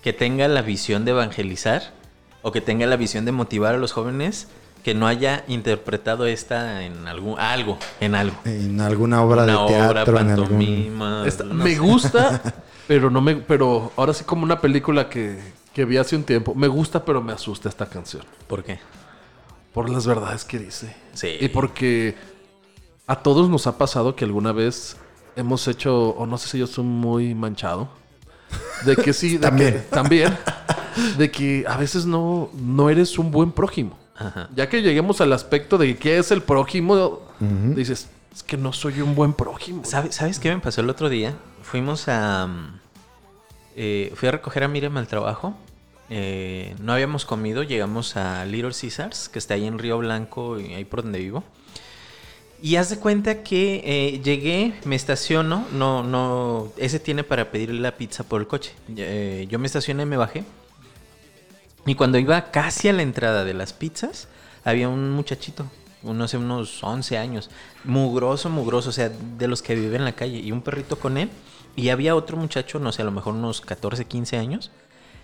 que 0.02 0.12
tenga 0.12 0.48
la 0.48 0.62
visión 0.62 1.04
de 1.04 1.12
evangelizar 1.12 1.92
o 2.42 2.50
que 2.50 2.60
tenga 2.60 2.86
la 2.86 2.96
visión 2.96 3.24
de 3.24 3.32
motivar 3.32 3.74
a 3.76 3.78
los 3.78 3.92
jóvenes 3.92 4.48
que 4.82 4.94
no 4.94 5.06
haya 5.06 5.44
interpretado 5.48 6.26
esta 6.26 6.82
en 6.82 7.06
algún 7.06 7.38
algo, 7.38 7.78
en 8.00 8.14
algo. 8.16 8.36
En 8.44 8.80
alguna 8.80 9.22
obra 9.22 9.44
Una 9.44 9.52
de 9.62 9.66
teatro, 9.68 10.12
obra, 10.12 10.20
en 10.22 10.30
algún... 10.30 10.46
pantomima. 10.48 11.22
Esta- 11.26 11.44
no 11.44 11.54
me 11.64 11.74
sé. 11.74 11.78
gusta, 11.78 12.42
pero 12.88 13.08
no 13.10 13.20
me. 13.20 13.36
Pero 13.36 13.92
ahora 13.96 14.12
sí, 14.14 14.24
como 14.24 14.42
una 14.44 14.60
película 14.60 15.08
que, 15.08 15.38
que 15.72 15.84
vi 15.84 15.96
hace 15.96 16.16
un 16.16 16.24
tiempo. 16.24 16.54
Me 16.56 16.66
gusta, 16.68 17.04
pero 17.04 17.22
me 17.22 17.32
asusta 17.32 17.68
esta 17.68 17.86
canción. 17.86 18.24
¿Por 18.48 18.64
qué? 18.64 18.78
Por 19.72 19.88
las 19.90 20.06
verdades 20.06 20.44
que 20.44 20.58
dice. 20.58 20.94
Sí. 21.14 21.36
Y 21.40 21.48
porque 21.48 22.14
a 23.06 23.16
todos 23.22 23.48
nos 23.48 23.66
ha 23.66 23.78
pasado 23.78 24.16
que 24.16 24.24
alguna 24.24 24.52
vez 24.52 24.96
hemos 25.36 25.68
hecho, 25.68 26.10
o 26.10 26.26
no 26.26 26.36
sé 26.38 26.48
si 26.48 26.58
yo 26.58 26.66
soy 26.66 26.84
muy 26.84 27.34
manchado, 27.34 27.88
de 28.84 28.96
que 28.96 29.12
sí, 29.12 29.34
de 29.34 29.38
También. 29.40 29.74
que- 29.74 29.78
también, 29.80 30.36
de 31.16 31.30
que 31.30 31.64
a 31.68 31.76
veces 31.76 32.06
no, 32.06 32.50
no 32.54 32.90
eres 32.90 33.18
un 33.18 33.30
buen 33.30 33.52
prójimo. 33.52 33.96
Ajá. 34.16 34.48
Ya 34.56 34.68
que 34.68 34.82
lleguemos 34.82 35.20
al 35.20 35.32
aspecto 35.32 35.78
de 35.78 35.96
qué 35.96 36.18
es 36.18 36.30
el 36.32 36.42
prójimo, 36.42 37.20
dices, 37.40 38.08
es 38.34 38.42
que 38.42 38.56
no 38.56 38.72
soy 38.72 39.00
un 39.00 39.14
buen 39.14 39.32
prójimo. 39.32 39.84
¿Sabe- 39.84 40.10
¿Sabes 40.12 40.40
qué 40.40 40.52
me 40.52 40.60
pasó 40.60 40.80
el 40.80 40.90
otro 40.90 41.08
día? 41.08 41.36
Fuimos 41.62 42.08
a... 42.08 42.46
mm, 42.48 42.80
eh, 43.76 44.12
fui 44.16 44.28
a 44.28 44.32
recoger 44.32 44.64
a 44.64 44.68
Miriam 44.68 44.96
al 44.96 45.06
trabajo. 45.06 45.54
Eh, 46.10 46.74
no 46.80 46.92
habíamos 46.92 47.24
comido, 47.24 47.62
llegamos 47.62 48.16
a 48.16 48.44
Little 48.46 48.72
Caesars, 48.72 49.28
que 49.28 49.38
está 49.38 49.54
ahí 49.54 49.66
en 49.66 49.78
Río 49.78 49.98
Blanco, 49.98 50.58
y 50.58 50.74
ahí 50.74 50.84
por 50.84 51.02
donde 51.02 51.18
vivo. 51.18 51.44
Y 52.60 52.76
haz 52.76 52.90
de 52.90 52.98
cuenta 52.98 53.44
que 53.44 53.82
eh, 53.84 54.20
llegué, 54.20 54.74
me 54.84 54.96
estaciono, 54.96 55.66
no, 55.72 56.02
no, 56.02 56.72
ese 56.76 56.98
tiene 56.98 57.22
para 57.22 57.52
pedirle 57.52 57.80
la 57.80 57.96
pizza 57.96 58.24
por 58.24 58.40
el 58.40 58.48
coche. 58.48 58.72
Eh, 58.96 59.46
yo 59.48 59.58
me 59.58 59.66
estacioné, 59.66 60.06
me 60.06 60.16
bajé. 60.16 60.44
Y 61.86 61.94
cuando 61.94 62.18
iba 62.18 62.50
casi 62.50 62.88
a 62.88 62.92
la 62.92 63.02
entrada 63.02 63.44
de 63.44 63.54
las 63.54 63.72
pizzas, 63.72 64.28
había 64.64 64.88
un 64.88 65.10
muchachito, 65.10 65.70
no 66.02 66.26
sé, 66.26 66.36
unos 66.36 66.82
11 66.82 67.16
años, 67.16 67.48
mugroso, 67.84 68.50
mugroso, 68.50 68.90
o 68.90 68.92
sea, 68.92 69.08
de 69.08 69.46
los 69.46 69.62
que 69.62 69.76
viven 69.76 69.96
en 69.96 70.04
la 70.04 70.12
calle, 70.12 70.38
y 70.38 70.50
un 70.50 70.62
perrito 70.62 70.98
con 70.98 71.16
él. 71.16 71.30
Y 71.76 71.90
había 71.90 72.16
otro 72.16 72.36
muchacho, 72.36 72.80
no 72.80 72.90
sé, 72.90 73.02
a 73.02 73.04
lo 73.04 73.12
mejor 73.12 73.34
unos 73.34 73.60
14, 73.60 74.04
15 74.06 74.36
años, 74.36 74.72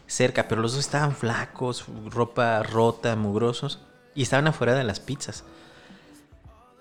cerca, 0.07 0.49
pero 0.49 0.63
los 0.63 0.73
dos 0.73 0.81
estaban 0.81 1.15
flacos, 1.15 1.87
ropa 2.07 2.63
rota, 2.63 3.17
mugrosos, 3.17 3.81
y 4.15 4.23
estaban 4.23 4.47
afuera 4.47 4.75
de 4.75 4.85
las 4.85 5.01
pizzas. 5.01 5.45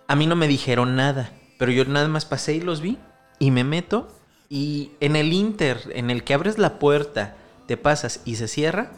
A 0.08 0.16
mí 0.16 0.28
no 0.28 0.36
me 0.36 0.48
dijeron 0.48 0.96
nada, 0.96 1.32
pero 1.58 1.72
yo 1.72 1.86
nada 1.86 2.08
más 2.08 2.26
pasé 2.26 2.56
y 2.56 2.62
los 2.62 2.82
vi 2.82 2.98
y 3.40 3.52
me 3.52 3.64
meto 3.64 4.08
y 4.50 4.92
en 5.00 5.16
el 5.16 5.34
inter, 5.34 5.92
en 5.94 6.10
el 6.10 6.24
que 6.24 6.34
abres 6.34 6.58
la 6.58 6.78
puerta, 6.78 7.36
te 7.68 7.78
pasas 7.78 8.22
y 8.26 8.36
se 8.36 8.48
cierra 8.48 8.92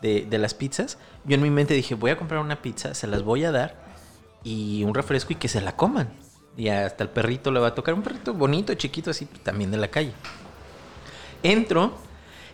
de, 0.00 0.26
de 0.28 0.38
las 0.38 0.54
pizzas, 0.54 0.98
yo 1.24 1.34
en 1.34 1.42
mi 1.42 1.50
mente 1.50 1.74
dije, 1.74 1.94
voy 1.94 2.10
a 2.10 2.16
comprar 2.16 2.40
una 2.40 2.62
pizza, 2.62 2.94
se 2.94 3.06
las 3.06 3.22
voy 3.22 3.44
a 3.44 3.52
dar 3.52 3.76
y 4.44 4.84
un 4.84 4.94
refresco 4.94 5.32
y 5.32 5.36
que 5.36 5.48
se 5.48 5.60
la 5.60 5.76
coman. 5.76 6.10
Y 6.56 6.68
hasta 6.68 7.04
el 7.04 7.10
perrito 7.10 7.50
le 7.50 7.60
va 7.60 7.68
a 7.68 7.74
tocar, 7.74 7.94
un 7.94 8.02
perrito 8.02 8.34
bonito, 8.34 8.74
chiquito, 8.74 9.10
así 9.10 9.26
también 9.26 9.70
de 9.70 9.78
la 9.78 9.88
calle. 9.88 10.12
Entro 11.42 11.96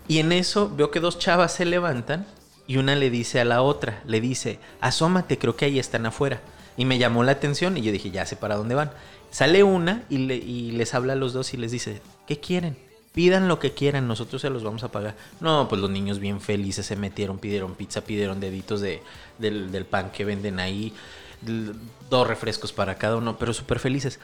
y 0.09 0.19
en 0.19 0.33
eso 0.33 0.71
veo 0.75 0.91
que 0.91 1.01
dos 1.01 1.19
chavas 1.19 1.53
se 1.55 1.65
levantan 1.65 2.27
y 2.67 2.77
una 2.79 2.97
le 2.97 3.11
dice 3.11 3.41
a 3.41 3.45
la 3.45 3.63
otra, 3.63 4.03
le 4.07 4.21
dice, 4.21 4.59
asómate, 4.81 5.39
creo 5.39 5.57
que 5.57 5.67
ahí 5.67 5.79
están 5.79 6.07
afuera. 6.07 6.41
Y 6.77 6.85
me 6.85 6.99
llamó 6.99 7.25
la 7.25 7.33
atención 7.33 7.77
y 7.77 7.83
yo 7.83 7.93
dije, 7.93 8.11
ya 8.11 8.25
sé 8.27 8.37
para 8.37 8.57
dónde 8.57 8.75
van. 8.75 8.91
Sale 9.31 9.63
una 9.63 10.03
y, 10.09 10.19
le- 10.19 10.37
y 10.37 10.71
les 10.73 10.95
habla 10.95 11.15
a 11.15 11.17
los 11.17 11.33
dos 11.33 11.53
y 11.55 11.57
les 11.57 11.71
dice, 11.73 12.01
¿qué 12.27 12.39
quieren? 12.41 12.77
Pidan 13.13 13.49
lo 13.49 13.59
que 13.59 13.73
quieran, 13.75 14.07
nosotros 14.07 14.43
se 14.43 14.51
los 14.51 14.63
vamos 14.63 14.85
a 14.85 14.93
pagar. 14.93 15.17
No, 15.41 15.67
pues 15.69 15.81
los 15.81 15.91
niños 15.91 16.19
bien 16.21 16.41
felices 16.41 16.87
se 16.87 16.95
metieron, 16.97 17.39
pidieron 17.39 17.75
pizza, 17.75 18.03
pidieron 18.03 18.39
deditos 18.39 18.81
de, 18.81 19.03
del, 19.39 19.73
del 19.73 19.87
pan 19.87 20.11
que 20.13 20.25
venden 20.25 20.61
ahí, 20.61 20.93
dos 22.11 22.27
refrescos 22.27 22.73
para 22.73 22.97
cada 22.97 23.17
uno, 23.17 23.39
pero 23.39 23.53
súper 23.53 23.79
felices. 23.79 24.19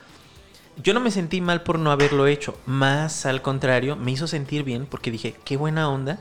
Yo 0.83 0.93
no 0.95 1.01
me 1.01 1.11
sentí 1.11 1.41
mal 1.41 1.63
por 1.63 1.79
no 1.79 1.91
haberlo 1.91 2.27
hecho, 2.27 2.59
más 2.67 3.27
al 3.27 3.43
contrario, 3.43 3.97
me 3.97 4.11
hizo 4.11 4.27
sentir 4.27 4.65
bien 4.65 4.87
porque 4.87 5.11
dije, 5.11 5.35
qué 5.45 5.57
buena 5.57 5.89
onda 5.89 6.19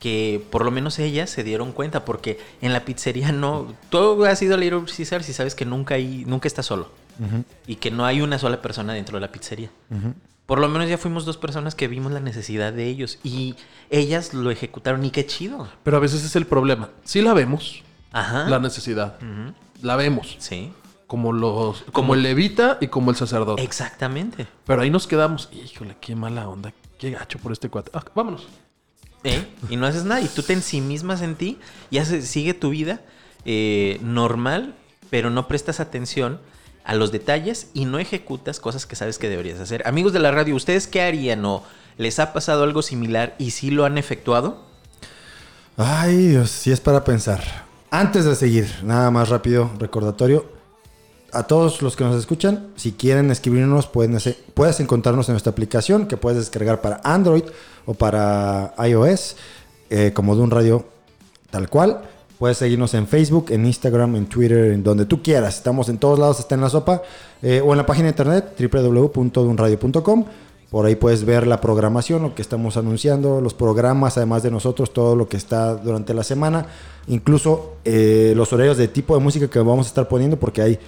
que 0.00 0.44
por 0.50 0.64
lo 0.64 0.70
menos 0.70 0.98
ellas 0.98 1.30
se 1.30 1.44
dieron 1.44 1.72
cuenta, 1.72 2.04
porque 2.04 2.38
en 2.60 2.72
la 2.74 2.84
pizzería 2.84 3.32
no, 3.32 3.72
tú 3.88 4.24
has 4.26 4.42
ido 4.42 4.54
a 4.54 4.58
Little 4.58 4.82
Caesars 4.84 5.28
y 5.28 5.32
sabes 5.32 5.54
que 5.54 5.64
nunca, 5.64 5.94
hay, 5.94 6.24
nunca 6.26 6.46
estás 6.46 6.66
solo 6.66 6.90
y 7.66 7.76
que 7.76 7.90
no 7.90 8.04
hay 8.04 8.20
una 8.20 8.38
sola 8.38 8.60
persona 8.60 8.92
dentro 8.92 9.16
de 9.16 9.22
la 9.22 9.32
pizzería. 9.32 9.70
Por 10.46 10.58
lo 10.58 10.68
menos 10.68 10.90
ya 10.90 10.98
fuimos 10.98 11.24
dos 11.24 11.38
personas 11.38 11.74
que 11.74 11.88
vimos 11.88 12.12
la 12.12 12.20
necesidad 12.20 12.72
de 12.72 12.86
ellos 12.86 13.18
y 13.24 13.54
ellas 13.88 14.34
lo 14.34 14.50
ejecutaron 14.50 15.02
y 15.06 15.10
qué 15.10 15.24
chido. 15.24 15.68
Pero 15.84 15.96
a 15.96 16.00
veces 16.00 16.22
es 16.22 16.36
el 16.36 16.46
problema. 16.46 16.90
Sí 17.04 17.22
la 17.22 17.32
vemos, 17.32 17.82
Ajá. 18.12 18.46
la 18.50 18.58
necesidad. 18.58 19.16
La 19.80 19.96
vemos. 19.96 20.36
Sí, 20.38 20.70
Como 21.14 21.32
los, 21.32 21.82
como, 21.82 21.92
Como- 21.92 22.14
el 22.14 22.24
levita 22.24 22.76
y 22.80 22.88
como 22.88 23.12
el 23.12 23.16
sacerdote. 23.16 23.62
exactamente. 23.62 24.48
Pero 24.66 24.82
ahí 24.82 24.90
nos 24.90 25.06
quedamos. 25.06 25.48
Híjole, 25.52 25.96
qué 26.00 26.16
mala 26.16 26.48
onda. 26.48 26.72
Qué 26.98 27.12
gacho 27.12 27.38
por 27.38 27.52
este 27.52 27.68
cuate. 27.68 27.92
Ah, 27.94 28.04
vámonos. 28.16 28.48
¿Eh? 29.22 29.46
Y 29.70 29.76
no 29.76 29.86
haces 29.86 30.02
nada. 30.04 30.20
Y 30.20 30.26
tú 30.26 30.42
te 30.42 30.54
ensimismas 30.54 31.22
en 31.22 31.36
ti 31.36 31.56
y 31.88 31.98
haces, 31.98 32.26
sigue 32.26 32.52
tu 32.52 32.70
vida 32.70 33.02
eh, 33.44 34.00
normal, 34.02 34.74
pero 35.08 35.30
no 35.30 35.46
prestas 35.46 35.78
atención 35.78 36.40
a 36.84 36.96
los 36.96 37.12
detalles 37.12 37.68
y 37.74 37.84
no 37.84 38.00
ejecutas 38.00 38.58
cosas 38.58 38.84
que 38.84 38.96
sabes 38.96 39.18
que 39.18 39.28
deberías 39.28 39.60
hacer. 39.60 39.86
Amigos 39.86 40.12
de 40.12 40.18
la 40.18 40.32
radio, 40.32 40.56
¿ustedes 40.56 40.88
qué 40.88 41.00
harían 41.00 41.44
o 41.44 41.62
les 41.96 42.18
ha 42.18 42.32
pasado 42.32 42.64
algo 42.64 42.82
similar 42.82 43.36
y 43.38 43.52
sí 43.52 43.70
lo 43.70 43.84
han 43.84 43.98
efectuado? 43.98 44.64
Ay, 45.76 46.16
Dios, 46.26 46.50
sí 46.50 46.72
es 46.72 46.80
para 46.80 47.04
pensar. 47.04 47.42
Antes 47.90 48.24
de 48.24 48.34
seguir, 48.34 48.68
nada 48.82 49.12
más 49.12 49.28
rápido, 49.28 49.70
recordatorio. 49.78 50.52
A 51.34 51.48
todos 51.48 51.82
los 51.82 51.96
que 51.96 52.04
nos 52.04 52.16
escuchan, 52.16 52.68
si 52.76 52.92
quieren 52.92 53.30
escribirnos, 53.30 53.88
pueden 53.88 54.16
puedes 54.54 54.78
encontrarnos 54.78 55.28
en 55.28 55.32
nuestra 55.32 55.50
aplicación 55.50 56.06
que 56.06 56.16
puedes 56.16 56.38
descargar 56.38 56.80
para 56.80 57.00
Android 57.02 57.42
o 57.86 57.94
para 57.94 58.72
iOS, 58.86 59.36
eh, 59.90 60.12
como 60.14 60.36
de 60.36 60.42
un 60.42 60.50
radio 60.50 60.84
tal 61.50 61.68
cual. 61.68 62.02
Puedes 62.38 62.58
seguirnos 62.58 62.94
en 62.94 63.08
Facebook, 63.08 63.46
en 63.50 63.66
Instagram, 63.66 64.16
en 64.16 64.26
Twitter, 64.26 64.72
en 64.72 64.84
donde 64.84 65.06
tú 65.06 65.22
quieras. 65.22 65.56
Estamos 65.56 65.88
en 65.88 65.98
todos 65.98 66.18
lados, 66.18 66.38
está 66.38 66.54
en 66.54 66.60
la 66.60 66.68
sopa. 66.68 67.02
eh, 67.42 67.60
o 67.64 67.72
en 67.72 67.78
la 67.78 67.86
página 67.86 68.04
de 68.04 68.10
internet 68.10 68.54
www.dunradio.com. 68.72 70.24
Por 70.70 70.86
ahí 70.86 70.96
puedes 70.96 71.24
ver 71.24 71.46
la 71.46 71.60
programación, 71.60 72.22
lo 72.22 72.34
que 72.34 72.42
estamos 72.42 72.76
anunciando, 72.76 73.40
los 73.40 73.54
programas, 73.54 74.16
además 74.16 74.42
de 74.42 74.50
nosotros, 74.50 74.92
todo 74.92 75.14
lo 75.14 75.28
que 75.28 75.36
está 75.36 75.76
durante 75.76 76.14
la 76.14 76.24
semana. 76.24 76.66
Incluso 77.06 77.74
eh, 77.84 78.32
los 78.34 78.52
horarios 78.52 78.76
de 78.76 78.88
tipo 78.88 79.14
de 79.16 79.22
música 79.22 79.48
que 79.48 79.58
vamos 79.60 79.86
a 79.86 79.88
estar 79.88 80.08
poniendo, 80.08 80.36
porque 80.36 80.62
hay 80.62 80.78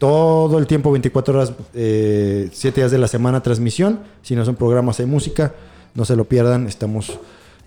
todo 0.00 0.58
el 0.58 0.66
tiempo, 0.66 0.90
24 0.90 1.34
horas, 1.34 1.52
7 1.74 2.50
días 2.74 2.90
de 2.90 2.96
la 2.96 3.06
semana 3.06 3.42
transmisión. 3.42 4.00
Si 4.22 4.34
no 4.34 4.46
son 4.46 4.56
programas, 4.56 4.98
hay 4.98 5.04
música. 5.04 5.54
No 5.94 6.06
se 6.06 6.16
lo 6.16 6.24
pierdan. 6.24 6.66
Estamos, 6.66 7.18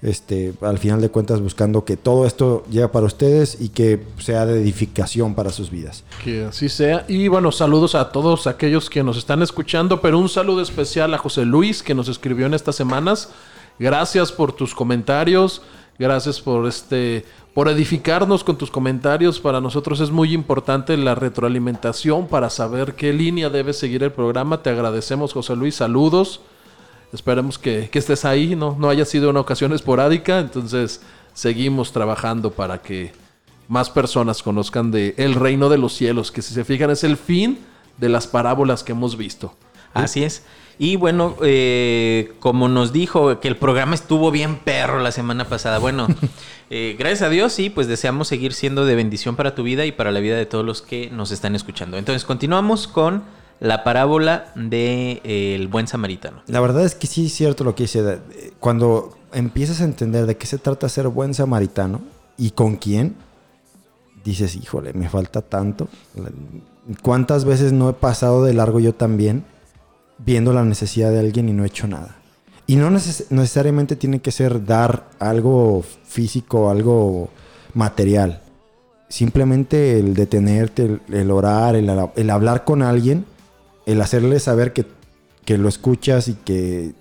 este, 0.01 0.51
al 0.61 0.79
final 0.79 0.99
de 0.99 1.09
cuentas, 1.09 1.41
buscando 1.41 1.85
que 1.85 1.95
todo 1.95 2.25
esto 2.25 2.65
llegue 2.71 2.87
para 2.87 3.05
ustedes 3.05 3.61
y 3.61 3.69
que 3.69 4.03
sea 4.17 4.47
de 4.47 4.59
edificación 4.59 5.35
para 5.35 5.51
sus 5.51 5.69
vidas. 5.69 6.05
Que 6.23 6.45
así 6.45 6.69
sea. 6.69 7.05
Y 7.07 7.27
bueno, 7.27 7.51
saludos 7.51 7.93
a 7.93 8.11
todos 8.11 8.47
aquellos 8.47 8.89
que 8.89 9.03
nos 9.03 9.15
están 9.17 9.43
escuchando, 9.43 10.01
pero 10.01 10.17
un 10.17 10.27
saludo 10.27 10.63
especial 10.63 11.13
a 11.13 11.19
José 11.19 11.45
Luis 11.45 11.83
que 11.83 11.93
nos 11.93 12.07
escribió 12.07 12.47
en 12.47 12.55
estas 12.55 12.75
semanas. 12.75 13.29
Gracias 13.77 14.31
por 14.31 14.53
tus 14.53 14.73
comentarios. 14.73 15.61
Gracias 15.99 16.41
por 16.41 16.67
este 16.67 17.25
por 17.53 17.67
edificarnos 17.67 18.43
con 18.43 18.57
tus 18.57 18.71
comentarios. 18.71 19.39
Para 19.39 19.61
nosotros 19.61 19.99
es 19.99 20.11
muy 20.11 20.33
importante 20.33 20.97
la 20.97 21.15
retroalimentación 21.15 22.27
para 22.27 22.49
saber 22.49 22.95
qué 22.95 23.13
línea 23.13 23.49
debe 23.49 23.73
seguir 23.73 24.03
el 24.03 24.11
programa. 24.11 24.63
Te 24.63 24.69
agradecemos, 24.69 25.33
José 25.33 25.55
Luis. 25.55 25.75
Saludos. 25.75 26.41
Esperemos 27.13 27.59
que, 27.59 27.89
que 27.91 27.99
estés 27.99 28.25
ahí, 28.25 28.55
¿no? 28.55 28.75
no 28.79 28.89
haya 28.89 29.05
sido 29.05 29.29
una 29.29 29.39
ocasión 29.39 29.71
esporádica. 29.71 30.39
Entonces, 30.39 31.01
seguimos 31.33 31.91
trabajando 31.91 32.51
para 32.51 32.81
que 32.81 33.13
más 33.67 33.89
personas 33.89 34.41
conozcan 34.41 34.91
de 34.91 35.13
el 35.17 35.35
reino 35.35 35.69
de 35.69 35.77
los 35.77 35.93
cielos, 35.93 36.31
que 36.31 36.41
si 36.41 36.53
se 36.53 36.65
fijan 36.65 36.89
es 36.89 37.03
el 37.03 37.17
fin 37.17 37.59
de 37.97 38.09
las 38.09 38.27
parábolas 38.27 38.83
que 38.83 38.93
hemos 38.93 39.15
visto. 39.15 39.53
Así 39.93 40.23
es. 40.23 40.43
Y 40.79 40.95
bueno, 40.95 41.35
eh, 41.43 42.33
como 42.39 42.67
nos 42.67 42.91
dijo 42.91 43.39
que 43.39 43.47
el 43.47 43.57
programa 43.57 43.95
estuvo 43.95 44.31
bien 44.31 44.57
perro 44.57 44.99
la 44.99 45.11
semana 45.11 45.45
pasada, 45.47 45.77
bueno, 45.77 46.07
eh, 46.69 46.95
gracias 46.97 47.21
a 47.21 47.29
Dios, 47.29 47.53
sí, 47.53 47.69
pues 47.69 47.87
deseamos 47.87 48.27
seguir 48.27 48.53
siendo 48.53 48.85
de 48.85 48.95
bendición 48.95 49.35
para 49.35 49.53
tu 49.55 49.63
vida 49.63 49.85
y 49.85 49.91
para 49.91 50.11
la 50.11 50.19
vida 50.19 50.35
de 50.35 50.45
todos 50.45 50.65
los 50.65 50.81
que 50.81 51.09
nos 51.11 51.31
están 51.31 51.55
escuchando. 51.55 51.97
Entonces, 51.97 52.25
continuamos 52.25 52.87
con 52.87 53.23
la 53.59 53.83
parábola 53.83 54.51
de 54.55 55.21
eh, 55.23 55.67
buen 55.69 55.87
samaritano. 55.87 56.41
La 56.47 56.59
verdad 56.59 56.83
es 56.83 56.95
que 56.95 57.07
sí 57.07 57.27
es 57.27 57.33
cierto 57.33 57.63
lo 57.63 57.75
que 57.75 57.83
dice. 57.83 58.19
Cuando 58.59 59.15
empiezas 59.31 59.79
a 59.79 59.85
entender 59.85 60.25
de 60.25 60.37
qué 60.37 60.47
se 60.47 60.57
trata 60.57 60.89
ser 60.89 61.07
buen 61.07 61.33
samaritano 61.33 62.01
y 62.37 62.51
con 62.51 62.77
quién, 62.77 63.15
dices, 64.25 64.55
híjole, 64.55 64.91
me 64.93 65.07
falta 65.07 65.41
tanto. 65.41 65.87
¿Cuántas 67.03 67.45
veces 67.45 67.73
no 67.73 67.89
he 67.89 67.93
pasado 67.93 68.43
de 68.43 68.53
largo 68.53 68.79
yo 68.79 68.93
también 68.93 69.45
viendo 70.17 70.53
la 70.53 70.63
necesidad 70.63 71.11
de 71.11 71.19
alguien 71.19 71.49
y 71.49 71.53
no 71.53 71.63
he 71.63 71.67
hecho 71.67 71.87
nada? 71.87 72.15
Y 72.65 72.75
no 72.77 72.89
neces- 72.89 73.25
necesariamente 73.29 73.95
tiene 73.95 74.21
que 74.21 74.31
ser 74.31 74.65
dar 74.65 75.09
algo 75.19 75.83
físico, 76.05 76.69
algo 76.69 77.29
material. 77.73 78.41
Simplemente 79.09 79.99
el 79.99 80.13
detenerte, 80.13 80.99
el, 81.11 81.31
orar, 81.31 81.75
el, 81.75 82.29
hablar 82.29 82.63
con 82.63 82.81
alguien, 82.81 83.25
el 83.85 84.01
hacerle 84.01 84.39
saber 84.39 84.73
que, 84.73 84.85
que 85.45 85.57
lo 85.57 85.67
escuchas 85.69 86.29
y 86.29 86.33
que 86.33 86.93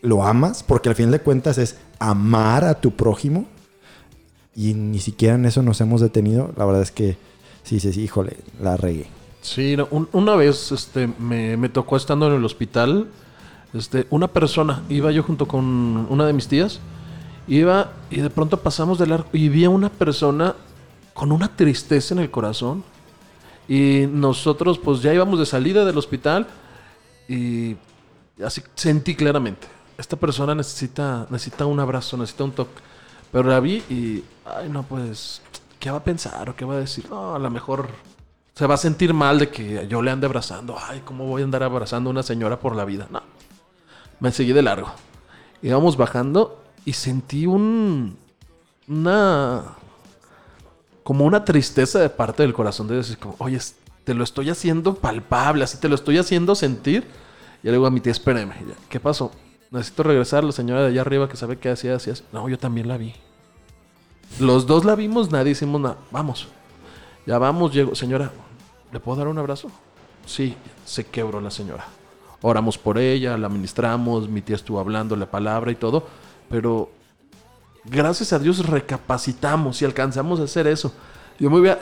lo 0.00 0.24
amas, 0.24 0.62
porque 0.62 0.88
al 0.88 0.94
fin 0.94 1.10
de 1.10 1.20
cuentas 1.20 1.58
es 1.58 1.76
amar 1.98 2.64
a 2.64 2.80
tu 2.80 2.92
prójimo. 2.92 3.46
Y 4.54 4.74
ni 4.74 4.98
siquiera 4.98 5.34
en 5.34 5.44
eso 5.44 5.62
nos 5.62 5.80
hemos 5.80 6.00
detenido. 6.00 6.52
La 6.56 6.64
verdad 6.64 6.82
es 6.82 6.90
que 6.90 7.16
sí, 7.64 7.80
sí, 7.80 7.92
sí, 7.92 8.02
híjole, 8.02 8.36
la 8.62 8.76
regué. 8.76 9.06
Sí, 9.48 9.78
una 10.12 10.36
vez 10.36 10.72
este, 10.72 11.06
me, 11.06 11.56
me 11.56 11.70
tocó 11.70 11.96
estando 11.96 12.26
en 12.26 12.34
el 12.34 12.44
hospital, 12.44 13.08
este, 13.72 14.06
una 14.10 14.28
persona, 14.28 14.82
iba 14.90 15.10
yo 15.10 15.22
junto 15.22 15.48
con 15.48 15.64
una 16.10 16.26
de 16.26 16.34
mis 16.34 16.48
tías, 16.48 16.80
iba 17.46 17.92
y 18.10 18.20
de 18.20 18.28
pronto 18.28 18.60
pasamos 18.60 18.98
del 18.98 19.10
arco 19.10 19.30
y 19.32 19.48
vi 19.48 19.64
a 19.64 19.70
una 19.70 19.88
persona 19.88 20.54
con 21.14 21.32
una 21.32 21.48
tristeza 21.48 22.12
en 22.12 22.20
el 22.20 22.30
corazón. 22.30 22.84
Y 23.66 24.04
nosotros 24.10 24.78
pues 24.78 25.00
ya 25.00 25.14
íbamos 25.14 25.38
de 25.38 25.46
salida 25.46 25.86
del 25.86 25.96
hospital 25.96 26.46
y 27.26 27.74
así 28.44 28.62
sentí 28.74 29.14
claramente, 29.14 29.66
esta 29.96 30.16
persona 30.16 30.54
necesita, 30.54 31.26
necesita 31.30 31.64
un 31.64 31.80
abrazo, 31.80 32.18
necesita 32.18 32.44
un 32.44 32.52
toque. 32.52 32.82
Pero 33.32 33.48
la 33.48 33.60
vi 33.60 33.82
y, 33.88 34.22
ay 34.44 34.68
no, 34.68 34.82
pues, 34.82 35.40
¿qué 35.80 35.90
va 35.90 35.98
a 35.98 36.04
pensar 36.04 36.50
o 36.50 36.54
qué 36.54 36.66
va 36.66 36.74
a 36.74 36.80
decir? 36.80 37.06
No, 37.08 37.34
a 37.34 37.38
lo 37.38 37.48
mejor 37.48 37.88
se 38.58 38.66
va 38.66 38.74
a 38.74 38.78
sentir 38.78 39.14
mal 39.14 39.38
de 39.38 39.50
que 39.50 39.86
yo 39.88 40.02
le 40.02 40.10
ande 40.10 40.26
abrazando. 40.26 40.76
Ay, 40.76 41.02
¿cómo 41.04 41.26
voy 41.26 41.42
a 41.42 41.44
andar 41.44 41.62
abrazando 41.62 42.10
a 42.10 42.12
una 42.12 42.24
señora 42.24 42.58
por 42.58 42.74
la 42.74 42.84
vida? 42.84 43.06
No. 43.08 43.22
Me 44.18 44.32
seguí 44.32 44.52
de 44.52 44.62
largo. 44.62 44.90
Íbamos 45.62 45.96
bajando 45.96 46.60
y 46.84 46.94
sentí 46.94 47.46
un. 47.46 48.18
Una. 48.88 49.62
Como 51.04 51.24
una 51.24 51.44
tristeza 51.44 52.00
de 52.00 52.10
parte 52.10 52.42
del 52.42 52.52
corazón 52.52 52.88
de 52.88 52.96
decir, 52.96 53.16
como, 53.18 53.36
oye, 53.38 53.60
te 54.02 54.12
lo 54.12 54.24
estoy 54.24 54.50
haciendo 54.50 54.96
palpable, 54.96 55.62
así 55.62 55.78
te 55.78 55.88
lo 55.88 55.94
estoy 55.94 56.18
haciendo 56.18 56.56
sentir. 56.56 57.06
Y 57.62 57.66
le 57.66 57.74
digo 57.74 57.86
a 57.86 57.92
mi 57.92 58.00
tía, 58.00 58.10
espéreme. 58.10 58.56
¿Qué 58.88 58.98
pasó? 58.98 59.30
Necesito 59.70 60.02
regresar. 60.02 60.42
La 60.42 60.50
señora 60.50 60.82
de 60.82 60.88
allá 60.88 61.02
arriba 61.02 61.28
que 61.28 61.36
sabe 61.36 61.58
qué 61.58 61.70
hacía, 61.70 61.94
hacía. 61.94 62.14
así". 62.14 62.24
No, 62.32 62.48
yo 62.48 62.58
también 62.58 62.88
la 62.88 62.96
vi. 62.96 63.14
Los 64.40 64.66
dos 64.66 64.84
la 64.84 64.96
vimos, 64.96 65.30
nadie 65.30 65.52
hicimos 65.52 65.80
nada. 65.80 65.98
Vamos. 66.10 66.48
Ya 67.24 67.38
vamos, 67.38 67.72
llego. 67.72 67.94
Señora, 67.94 68.32
¿le 68.92 69.00
puedo 69.00 69.18
dar 69.18 69.28
un 69.28 69.38
abrazo? 69.38 69.70
Sí, 70.26 70.56
se 70.84 71.06
quebró 71.06 71.40
la 71.40 71.50
señora. 71.50 71.86
Oramos 72.42 72.78
por 72.78 72.98
ella, 72.98 73.36
la 73.36 73.48
ministramos, 73.48 74.28
mi 74.28 74.42
tía 74.42 74.56
estuvo 74.56 74.78
hablando 74.78 75.16
la 75.16 75.26
palabra 75.26 75.72
y 75.72 75.74
todo, 75.74 76.06
pero 76.48 76.90
gracias 77.84 78.32
a 78.32 78.38
Dios 78.38 78.66
recapacitamos 78.66 79.82
y 79.82 79.84
alcanzamos 79.84 80.38
a 80.40 80.44
hacer 80.44 80.66
eso. 80.66 80.92
Yo 81.38 81.50
me 81.50 81.58
hubiera... 81.58 81.78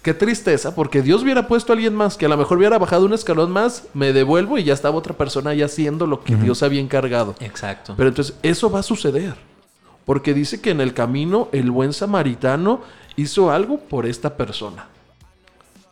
Qué 0.00 0.14
tristeza, 0.14 0.76
porque 0.76 1.02
Dios 1.02 1.24
hubiera 1.24 1.48
puesto 1.48 1.72
a 1.72 1.74
alguien 1.74 1.94
más 1.94 2.16
que 2.16 2.24
a 2.24 2.28
lo 2.28 2.36
mejor 2.36 2.56
hubiera 2.58 2.78
bajado 2.78 3.04
un 3.04 3.12
escalón 3.12 3.50
más, 3.50 3.88
me 3.94 4.12
devuelvo 4.12 4.56
y 4.56 4.62
ya 4.62 4.72
estaba 4.72 4.96
otra 4.96 5.12
persona 5.14 5.50
ahí 5.50 5.60
haciendo 5.60 6.06
lo 6.06 6.22
que 6.22 6.36
Dios 6.36 6.62
había 6.62 6.80
encargado. 6.80 7.34
Exacto. 7.40 7.94
Pero 7.96 8.08
entonces 8.08 8.36
eso 8.42 8.70
va 8.70 8.78
a 8.78 8.84
suceder. 8.84 9.34
Porque 10.06 10.34
dice 10.34 10.60
que 10.60 10.70
en 10.70 10.80
el 10.80 10.94
camino 10.94 11.48
el 11.52 11.72
buen 11.72 11.92
samaritano 11.92 12.80
hizo 13.16 13.50
algo 13.50 13.80
por 13.80 14.06
esta 14.06 14.36
persona. 14.36 14.86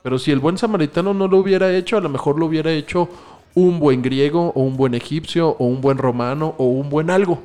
Pero 0.06 0.20
si 0.20 0.30
el 0.30 0.38
buen 0.38 0.56
samaritano 0.56 1.14
no 1.14 1.26
lo 1.26 1.38
hubiera 1.38 1.74
hecho, 1.74 1.96
a 1.96 2.00
lo 2.00 2.08
mejor 2.08 2.38
lo 2.38 2.46
hubiera 2.46 2.70
hecho 2.70 3.08
un 3.56 3.80
buen 3.80 4.02
griego 4.02 4.52
o 4.54 4.62
un 4.62 4.76
buen 4.76 4.94
egipcio 4.94 5.56
o 5.58 5.66
un 5.66 5.80
buen 5.80 5.98
romano 5.98 6.54
o 6.58 6.66
un 6.66 6.88
buen 6.88 7.10
algo 7.10 7.40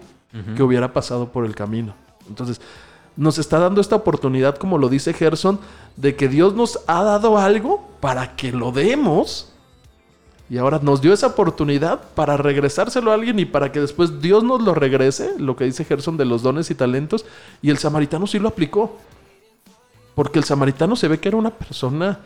que 0.55 0.61
hubiera 0.61 0.93
pasado 0.93 1.29
por 1.29 1.43
el 1.43 1.55
camino. 1.55 1.95
Entonces, 2.29 2.61
nos 3.17 3.39
está 3.39 3.57
dando 3.57 3.81
esta 3.81 3.95
oportunidad, 3.95 4.57
como 4.57 4.77
lo 4.77 4.89
dice 4.89 5.11
Gerson, 5.11 5.59
de 5.95 6.15
que 6.15 6.27
Dios 6.27 6.53
nos 6.53 6.81
ha 6.85 7.01
dado 7.01 7.39
algo 7.39 7.83
para 7.99 8.35
que 8.35 8.51
lo 8.51 8.71
demos 8.71 9.51
y 10.47 10.59
ahora 10.59 10.79
nos 10.83 11.01
dio 11.01 11.13
esa 11.13 11.25
oportunidad 11.25 12.13
para 12.13 12.37
regresárselo 12.37 13.09
a 13.09 13.15
alguien 13.15 13.39
y 13.39 13.45
para 13.45 13.71
que 13.71 13.79
después 13.79 14.21
Dios 14.21 14.43
nos 14.43 14.61
lo 14.61 14.75
regrese, 14.75 15.31
lo 15.39 15.55
que 15.55 15.65
dice 15.65 15.83
Gerson 15.83 16.15
de 16.15 16.25
los 16.25 16.43
dones 16.43 16.69
y 16.69 16.75
talentos, 16.75 17.25
y 17.63 17.71
el 17.71 17.79
samaritano 17.79 18.27
sí 18.27 18.37
lo 18.37 18.49
aplicó. 18.49 18.99
Porque 20.13 20.37
el 20.37 20.45
samaritano 20.45 20.95
se 20.95 21.07
ve 21.07 21.19
que 21.19 21.29
era 21.29 21.37
una 21.37 21.49
persona 21.49 22.19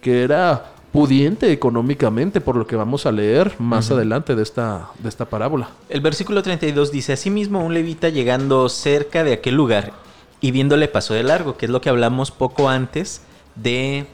que 0.00 0.22
era 0.22 0.72
pudiente 0.92 1.52
económicamente, 1.52 2.40
por 2.40 2.56
lo 2.56 2.66
que 2.66 2.76
vamos 2.76 3.06
a 3.06 3.12
leer 3.12 3.54
más 3.58 3.90
adelante 3.90 4.34
de 4.34 4.42
esta, 4.42 4.90
de 4.98 5.08
esta 5.08 5.26
parábola. 5.26 5.70
El 5.88 6.00
versículo 6.00 6.42
32 6.42 6.90
dice, 6.90 7.12
Asimismo 7.12 7.64
un 7.64 7.74
levita 7.74 8.08
llegando 8.08 8.68
cerca 8.68 9.22
de 9.22 9.34
aquel 9.34 9.54
lugar 9.54 9.92
y 10.40 10.50
viéndole 10.50 10.88
pasó 10.88 11.14
de 11.14 11.22
largo, 11.22 11.56
que 11.56 11.66
es 11.66 11.70
lo 11.70 11.80
que 11.80 11.90
hablamos 11.90 12.30
poco 12.30 12.68
antes 12.68 13.22
de... 13.54 14.06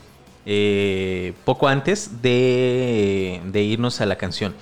eh, 0.44 1.32
poco 1.44 1.68
antes 1.68 2.20
de, 2.20 3.40
de 3.46 3.62
irnos 3.62 4.00
a 4.00 4.06
la 4.06 4.16
canción. 4.16 4.54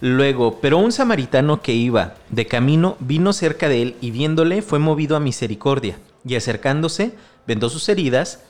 Luego, 0.00 0.58
pero 0.60 0.76
un 0.76 0.92
samaritano 0.92 1.62
que 1.62 1.72
iba 1.72 2.14
de 2.28 2.46
camino 2.46 2.96
vino 3.00 3.32
cerca 3.32 3.68
de 3.68 3.80
él 3.80 3.96
y 4.02 4.10
viéndole 4.10 4.60
fue 4.60 4.78
movido 4.78 5.16
a 5.16 5.20
misericordia 5.20 5.98
y 6.22 6.34
acercándose 6.34 7.12
vendó 7.46 7.70
sus 7.70 7.88
heridas, 7.88 8.42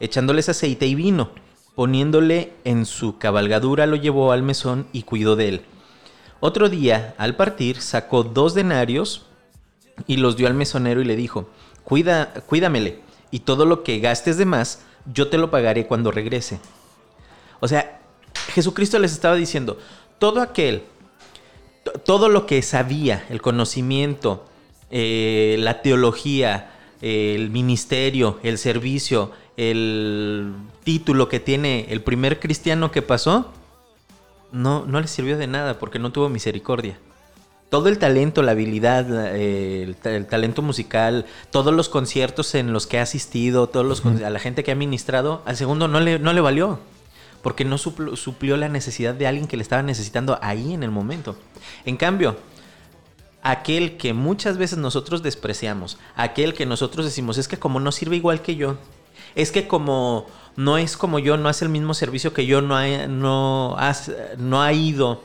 echándoles 0.00 0.48
aceite 0.48 0.86
y 0.86 0.96
vino, 0.96 1.30
poniéndole 1.78 2.54
en 2.64 2.86
su 2.86 3.18
cabalgadura 3.18 3.86
lo 3.86 3.94
llevó 3.94 4.32
al 4.32 4.42
mesón 4.42 4.88
y 4.92 5.04
cuidó 5.04 5.36
de 5.36 5.48
él. 5.48 5.60
Otro 6.40 6.68
día, 6.68 7.14
al 7.18 7.36
partir, 7.36 7.80
sacó 7.80 8.24
dos 8.24 8.52
denarios 8.52 9.26
y 10.08 10.16
los 10.16 10.36
dio 10.36 10.48
al 10.48 10.54
mesonero 10.54 11.00
y 11.00 11.04
le 11.04 11.14
dijo, 11.14 11.48
Cuida, 11.84 12.34
cuídamele, 12.46 12.98
y 13.30 13.38
todo 13.40 13.64
lo 13.64 13.84
que 13.84 14.00
gastes 14.00 14.38
de 14.38 14.44
más, 14.44 14.80
yo 15.14 15.28
te 15.28 15.38
lo 15.38 15.52
pagaré 15.52 15.86
cuando 15.86 16.10
regrese. 16.10 16.58
O 17.60 17.68
sea, 17.68 18.00
Jesucristo 18.52 18.98
les 18.98 19.12
estaba 19.12 19.36
diciendo, 19.36 19.78
todo 20.18 20.40
aquel, 20.42 20.82
to- 21.84 21.92
todo 21.92 22.28
lo 22.28 22.44
que 22.44 22.60
sabía, 22.60 23.24
el 23.30 23.40
conocimiento, 23.40 24.44
eh, 24.90 25.54
la 25.60 25.80
teología, 25.80 26.72
el 27.02 27.50
ministerio, 27.50 28.40
el 28.42 28.58
servicio, 28.58 29.30
el 29.56 30.52
título 30.88 31.28
que 31.28 31.38
tiene 31.38 31.84
el 31.90 32.00
primer 32.00 32.40
cristiano 32.40 32.90
que 32.90 33.02
pasó, 33.02 33.52
no, 34.52 34.86
no 34.86 34.98
le 35.02 35.06
sirvió 35.06 35.36
de 35.36 35.46
nada 35.46 35.78
porque 35.78 35.98
no 35.98 36.12
tuvo 36.12 36.30
misericordia. 36.30 36.98
Todo 37.68 37.90
el 37.90 37.98
talento, 37.98 38.40
la 38.42 38.52
habilidad, 38.52 39.04
eh, 39.36 39.82
el, 39.82 39.96
ta- 39.96 40.16
el 40.16 40.24
talento 40.26 40.62
musical, 40.62 41.26
todos 41.50 41.74
los 41.74 41.90
conciertos 41.90 42.54
en 42.54 42.72
los 42.72 42.86
que 42.86 42.98
ha 42.98 43.02
asistido, 43.02 43.66
todos 43.68 43.84
los 43.84 44.02
a 44.24 44.30
la 44.30 44.38
gente 44.38 44.64
que 44.64 44.72
ha 44.72 44.74
ministrado, 44.74 45.42
al 45.44 45.58
segundo 45.58 45.88
no 45.88 46.00
le, 46.00 46.18
no 46.18 46.32
le 46.32 46.40
valió. 46.40 46.80
Porque 47.42 47.66
no 47.66 47.76
supl- 47.76 48.16
suplió 48.16 48.56
la 48.56 48.70
necesidad 48.70 49.12
de 49.12 49.26
alguien 49.26 49.46
que 49.46 49.58
le 49.58 49.62
estaba 49.64 49.82
necesitando 49.82 50.38
ahí 50.40 50.72
en 50.72 50.82
el 50.82 50.90
momento. 50.90 51.36
En 51.84 51.98
cambio, 51.98 52.38
aquel 53.42 53.98
que 53.98 54.14
muchas 54.14 54.56
veces 54.56 54.78
nosotros 54.78 55.22
despreciamos, 55.22 55.98
aquel 56.16 56.54
que 56.54 56.64
nosotros 56.64 57.04
decimos, 57.04 57.36
es 57.36 57.46
que 57.46 57.58
como 57.58 57.78
no 57.78 57.92
sirve 57.92 58.16
igual 58.16 58.40
que 58.40 58.56
yo, 58.56 58.76
es 59.34 59.52
que 59.52 59.68
como 59.68 60.24
no 60.58 60.76
es 60.76 60.96
como 60.96 61.18
yo, 61.20 61.36
no 61.36 61.48
hace 61.48 61.64
el 61.64 61.70
mismo 61.70 61.94
servicio 61.94 62.32
que 62.32 62.44
yo, 62.44 62.60
no 62.60 62.76
ha, 62.76 63.06
no 63.06 63.76
has- 63.78 64.10
no 64.38 64.60
ha 64.60 64.72
ido, 64.72 65.22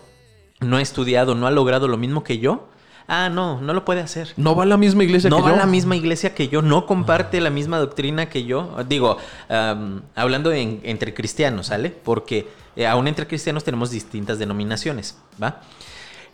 no 0.61 0.77
ha 0.77 0.81
estudiado, 0.81 1.33
no 1.33 1.47
ha 1.47 1.51
logrado 1.51 1.87
lo 1.87 1.97
mismo 1.97 2.23
que 2.23 2.37
yo, 2.37 2.69
ah, 3.07 3.29
no, 3.29 3.59
no 3.59 3.73
lo 3.73 3.83
puede 3.83 4.01
hacer. 4.01 4.33
No 4.37 4.55
va 4.55 4.61
a 4.63 4.65
la 4.67 4.77
misma 4.77 5.03
iglesia 5.03 5.29
No 5.31 5.37
que 5.37 5.41
va 5.43 5.49
yo. 5.49 5.55
a 5.55 5.57
la 5.59 5.65
misma 5.65 5.95
iglesia 5.95 6.35
que 6.35 6.49
yo, 6.49 6.61
no 6.61 6.85
comparte 6.85 7.41
la 7.41 7.49
misma 7.49 7.79
doctrina 7.79 8.29
que 8.29 8.43
yo. 8.45 8.75
Digo, 8.87 9.17
hablando 10.15 10.51
en- 10.51 10.81
entre 10.83 11.13
cristianos, 11.13 11.67
¿sale? 11.67 11.89
Porque 11.89 12.47
eh, 12.75 12.85
aún 12.87 13.07
entre 13.07 13.27
cristianos 13.27 13.63
tenemos 13.63 13.89
distintas 13.91 14.39
denominaciones, 14.39 15.17
¿va? 15.41 15.61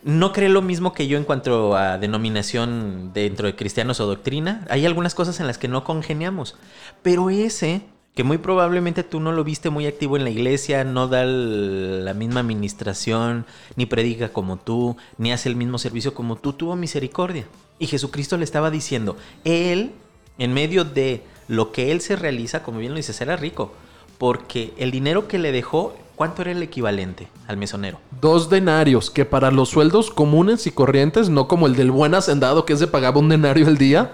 No 0.02 0.32
cree 0.32 0.48
lo 0.48 0.62
mismo 0.62 0.92
que 0.94 1.06
yo 1.08 1.18
en 1.18 1.24
cuanto 1.24 1.74
a 1.76 1.98
denominación 1.98 3.12
dentro 3.12 3.46
de 3.46 3.54
cristianos 3.56 4.00
o 4.00 4.06
doctrina. 4.06 4.64
Hay 4.70 4.86
algunas 4.86 5.14
cosas 5.14 5.40
en 5.40 5.46
las 5.46 5.58
que 5.58 5.68
no 5.68 5.84
congeniamos. 5.84 6.56
Pero 7.02 7.28
ese, 7.28 7.82
que 8.20 8.24
muy 8.24 8.36
probablemente 8.36 9.02
tú 9.02 9.18
no 9.18 9.32
lo 9.32 9.44
viste 9.44 9.70
muy 9.70 9.86
activo 9.86 10.14
en 10.18 10.24
la 10.24 10.28
iglesia, 10.30 10.84
no 10.84 11.08
da 11.08 11.22
el- 11.22 12.04
la 12.04 12.12
misma 12.12 12.40
administración, 12.40 13.46
ni 13.76 13.86
predica 13.86 14.28
como 14.28 14.58
tú, 14.58 14.98
ni 15.16 15.32
hace 15.32 15.48
el 15.48 15.56
mismo 15.56 15.78
servicio 15.78 16.12
como 16.12 16.36
tú, 16.36 16.52
tuvo 16.52 16.76
misericordia. 16.76 17.46
Y 17.78 17.86
Jesucristo 17.86 18.36
le 18.36 18.44
estaba 18.44 18.70
diciendo, 18.70 19.16
Él, 19.44 19.92
en 20.36 20.52
medio 20.52 20.84
de 20.84 21.22
lo 21.48 21.72
que 21.72 21.92
Él 21.92 22.02
se 22.02 22.14
realiza, 22.14 22.62
como 22.62 22.78
bien 22.78 22.92
lo 22.92 22.98
dices, 22.98 23.18
era 23.22 23.36
rico. 23.36 23.72
Porque 24.18 24.74
el 24.76 24.90
dinero 24.90 25.26
que 25.26 25.38
le 25.38 25.50
dejó, 25.50 25.96
¿cuánto 26.14 26.42
era 26.42 26.50
el 26.52 26.62
equivalente 26.62 27.28
al 27.48 27.56
mesonero? 27.56 28.00
Dos 28.20 28.50
denarios, 28.50 29.10
que 29.10 29.24
para 29.24 29.50
los 29.50 29.70
sueldos 29.70 30.10
comunes 30.10 30.66
y 30.66 30.72
corrientes, 30.72 31.30
no 31.30 31.48
como 31.48 31.66
el 31.66 31.74
del 31.74 31.90
buen 31.90 32.14
hacendado 32.14 32.66
que 32.66 32.76
se 32.76 32.86
pagaba 32.86 33.18
un 33.18 33.30
denario 33.30 33.66
al 33.66 33.78
día, 33.78 34.12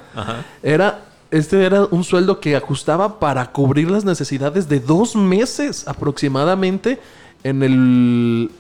era 0.63 1.03
este 1.31 1.65
era 1.65 1.85
un 1.91 2.05
sueldo 2.05 2.41
que 2.41 2.57
ajustaba 2.57 3.19
para 3.19 3.53
cubrir 3.53 3.91
las 3.91 4.05
necesidades 4.05 4.69
de 4.69 4.81
dos 4.81 5.17
meses 5.17 5.87
aproximadamente 5.89 6.99
en 7.45 7.63
el 7.63 8.51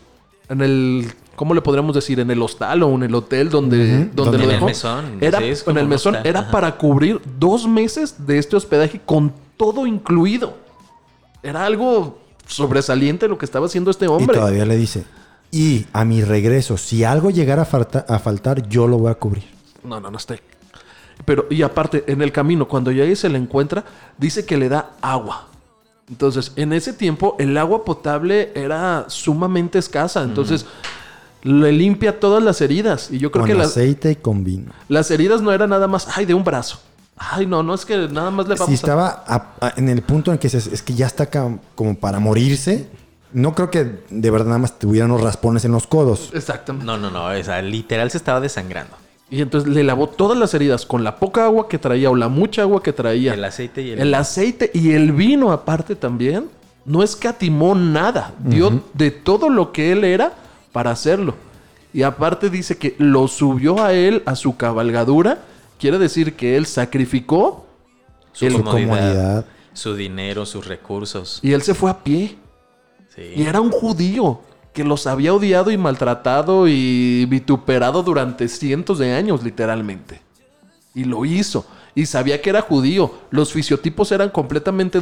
en 0.49 0.61
el 0.61 1.13
¿cómo 1.35 1.55
le 1.55 1.61
podríamos 1.61 1.95
decir? 1.95 2.19
En 2.21 2.31
el 2.31 2.41
hostal 2.41 2.83
o 2.83 2.95
en 2.95 3.03
el 3.03 3.15
hotel 3.15 3.51
donde, 3.51 4.07
donde 4.07 4.37
En 4.37 4.43
lo 4.43 4.45
el 4.45 4.51
dejó. 4.55 4.67
mesón, 4.67 5.19
Era, 5.21 5.39
sí, 5.39 5.45
es 5.45 5.67
en 5.67 5.77
el 5.79 5.87
mesón 5.87 6.15
hostal, 6.15 6.27
era 6.29 6.41
ajá. 6.41 6.51
para 6.51 6.77
cubrir 6.79 7.21
dos 7.39 7.67
meses 7.69 8.27
de 8.27 8.39
este 8.39 8.57
hospedaje 8.57 9.01
con 9.05 9.33
todo 9.57 9.87
incluido. 9.87 10.55
Era 11.43 11.67
algo 11.67 12.19
sobresaliente 12.47 13.29
lo 13.29 13.37
que 13.39 13.45
estaba 13.45 13.67
haciendo 13.67 13.91
este 13.91 14.07
Y 14.07 14.09
hombre. 14.09 14.37
todavía 14.39 14.65
le 14.65 14.77
dice, 14.77 15.05
y 15.51 15.87
a 15.93 16.05
mi 16.05 16.23
regreso, 16.23 16.77
si 16.79 17.05
algo 17.05 17.31
llegara 17.31 17.63
a, 17.63 17.67
falta- 17.67 18.07
a 18.09 18.19
faltar, 18.19 18.67
yo 18.69 18.87
lo 18.87 18.99
voy 18.99 19.11
a 19.11 19.15
cubrir. 19.17 19.45
No, 19.85 20.01
no, 20.01 20.11
no 20.11 20.17
está. 20.17 20.37
Pero, 21.25 21.47
y 21.51 21.63
aparte, 21.63 22.05
en 22.07 22.23
el 22.23 22.31
camino, 22.33 22.69
cuando 22.69 22.91
ya 22.93 23.05
ahí 23.05 23.17
se 23.17 23.29
le 23.29 23.39
encuentra, 23.39 23.85
dice 24.19 24.45
que 24.45 24.57
le 24.57 24.69
da 24.69 24.91
agua. 25.01 25.49
Entonces, 26.09 26.53
en 26.57 26.73
ese 26.73 26.93
tiempo, 26.93 27.35
el 27.39 27.57
agua 27.59 27.85
potable 27.85 28.53
era 28.55 29.07
sumamente 29.09 29.79
escasa. 29.79 30.23
Entonces, 30.23 30.67
le 31.43 31.73
limpia 31.73 32.21
todas 32.21 32.43
las 32.43 32.61
heridas. 32.61 33.11
Y 33.11 33.19
yo 33.19 33.31
creo 33.33 33.43
con 33.43 33.49
que 33.51 33.55
las, 33.57 33.69
aceite 33.69 34.13
y 34.13 34.17
con 34.17 34.45
vino. 34.45 34.73
las 34.89 35.11
heridas 35.11 35.41
no 35.43 35.53
eran 35.53 35.71
nada 35.71 35.89
más, 35.89 36.07
ay, 36.17 36.27
de 36.27 36.35
un 36.35 36.45
brazo. 36.45 36.79
Ay, 37.17 37.47
no, 37.47 37.63
no 37.63 37.75
es 37.75 37.85
que 37.87 37.97
nada 38.09 38.31
más 38.31 38.47
le 38.47 38.55
vamos 38.55 38.67
Si 38.67 38.73
a... 38.73 38.75
estaba 38.75 39.25
a- 39.27 39.55
a- 39.61 39.73
en 39.77 39.89
el 39.89 40.03
punto 40.03 40.33
en 40.33 40.39
que 40.39 40.49
se- 40.51 40.59
es 40.59 40.83
que 40.83 40.95
ya 40.95 41.07
está 41.07 41.27
ca- 41.27 41.59
como 41.75 41.97
para 41.99 42.21
morirse, 42.21 42.89
no 43.33 43.55
creo 43.55 43.71
que 43.71 44.01
de 44.11 44.31
verdad 44.31 44.47
nada 44.47 44.59
más 44.59 44.79
tuviera 44.79 45.07
unos 45.07 45.23
raspones 45.23 45.65
en 45.65 45.73
los 45.73 45.87
codos. 45.87 46.31
Exactamente. 46.35 46.85
No, 46.87 46.99
no, 46.99 47.11
no. 47.11 47.25
O 47.27 47.43
sea, 47.43 47.63
literal 47.63 48.11
se 48.11 48.19
estaba 48.19 48.39
desangrando. 48.41 48.95
Y 49.29 49.43
entonces 49.43 49.69
le 49.73 49.83
lavó 49.83 50.09
todas 50.09 50.39
las 50.39 50.55
heridas 50.55 50.87
con 50.87 51.03
la 51.03 51.17
poca 51.17 51.45
agua 51.47 51.69
que 51.69 51.79
traía 51.79 52.11
o 52.11 52.15
la 52.15 52.29
mucha 52.29 52.63
agua 52.63 52.83
que 52.83 52.93
traía. 52.93 53.35
El 53.35 53.45
aceite 53.45 53.83
y 53.83 53.91
el... 53.91 53.99
El 54.01 54.15
aceite 54.15 54.71
y 54.73 54.93
el 54.93 55.13
vino 55.13 55.51
aparte 55.51 55.97
también. 55.97 56.49
No 56.85 57.03
escatimó 57.03 57.75
nada. 57.75 58.35
Dio 58.39 58.85
de 58.95 59.11
todo 59.11 59.51
lo 59.51 59.73
que 59.73 59.91
él 59.91 60.05
era 60.05 60.35
para 60.71 60.93
hacerlo. 60.93 61.35
Y 61.93 62.03
aparte 62.03 62.51
dice 62.51 62.79
que 62.79 62.95
lo 62.99 63.27
subió 63.27 63.83
a 63.83 63.93
él 63.95 64.23
a 64.27 64.37
su 64.37 64.57
cabalgadura. 64.57 65.39
Quiere 65.81 65.99
decir 65.99 66.35
que 66.37 66.57
él 66.57 66.67
sacrificó 66.67 67.67
su 68.33 68.47
el- 68.47 68.55
comodidad, 68.63 68.87
comodidad. 68.87 69.47
su 69.73 69.97
dinero, 69.97 70.47
sus 70.47 70.67
recursos. 70.69 71.41
y 71.43 71.53
él 71.53 71.63
se 71.63 71.75
fue 71.75 71.91
a 71.91 71.99
pie. 72.05 72.37
Sí. 73.15 73.23
Y 73.35 73.43
era 73.45 73.61
un 73.61 73.71
judío 73.73 74.41
que 74.77 74.85
los 74.85 75.07
había 75.07 75.33
odiado 75.33 75.71
y 75.71 75.79
maltratado 75.79 76.69
y 76.69 77.25
vituperado 77.25 78.03
durante 78.03 78.47
cientos 78.47 78.99
de 78.99 79.15
años, 79.15 79.43
literalmente. 79.43 80.21
Y 80.95 81.05
lo 81.05 81.25
hizo. 81.25 81.65
Y 81.95 82.05
sabía 82.05 82.43
que 82.43 82.51
era 82.51 82.61
judío. 82.61 83.11
Los 83.31 83.55
fisiotipos 83.55 84.13
eran 84.13 84.29
completamente 84.29 85.01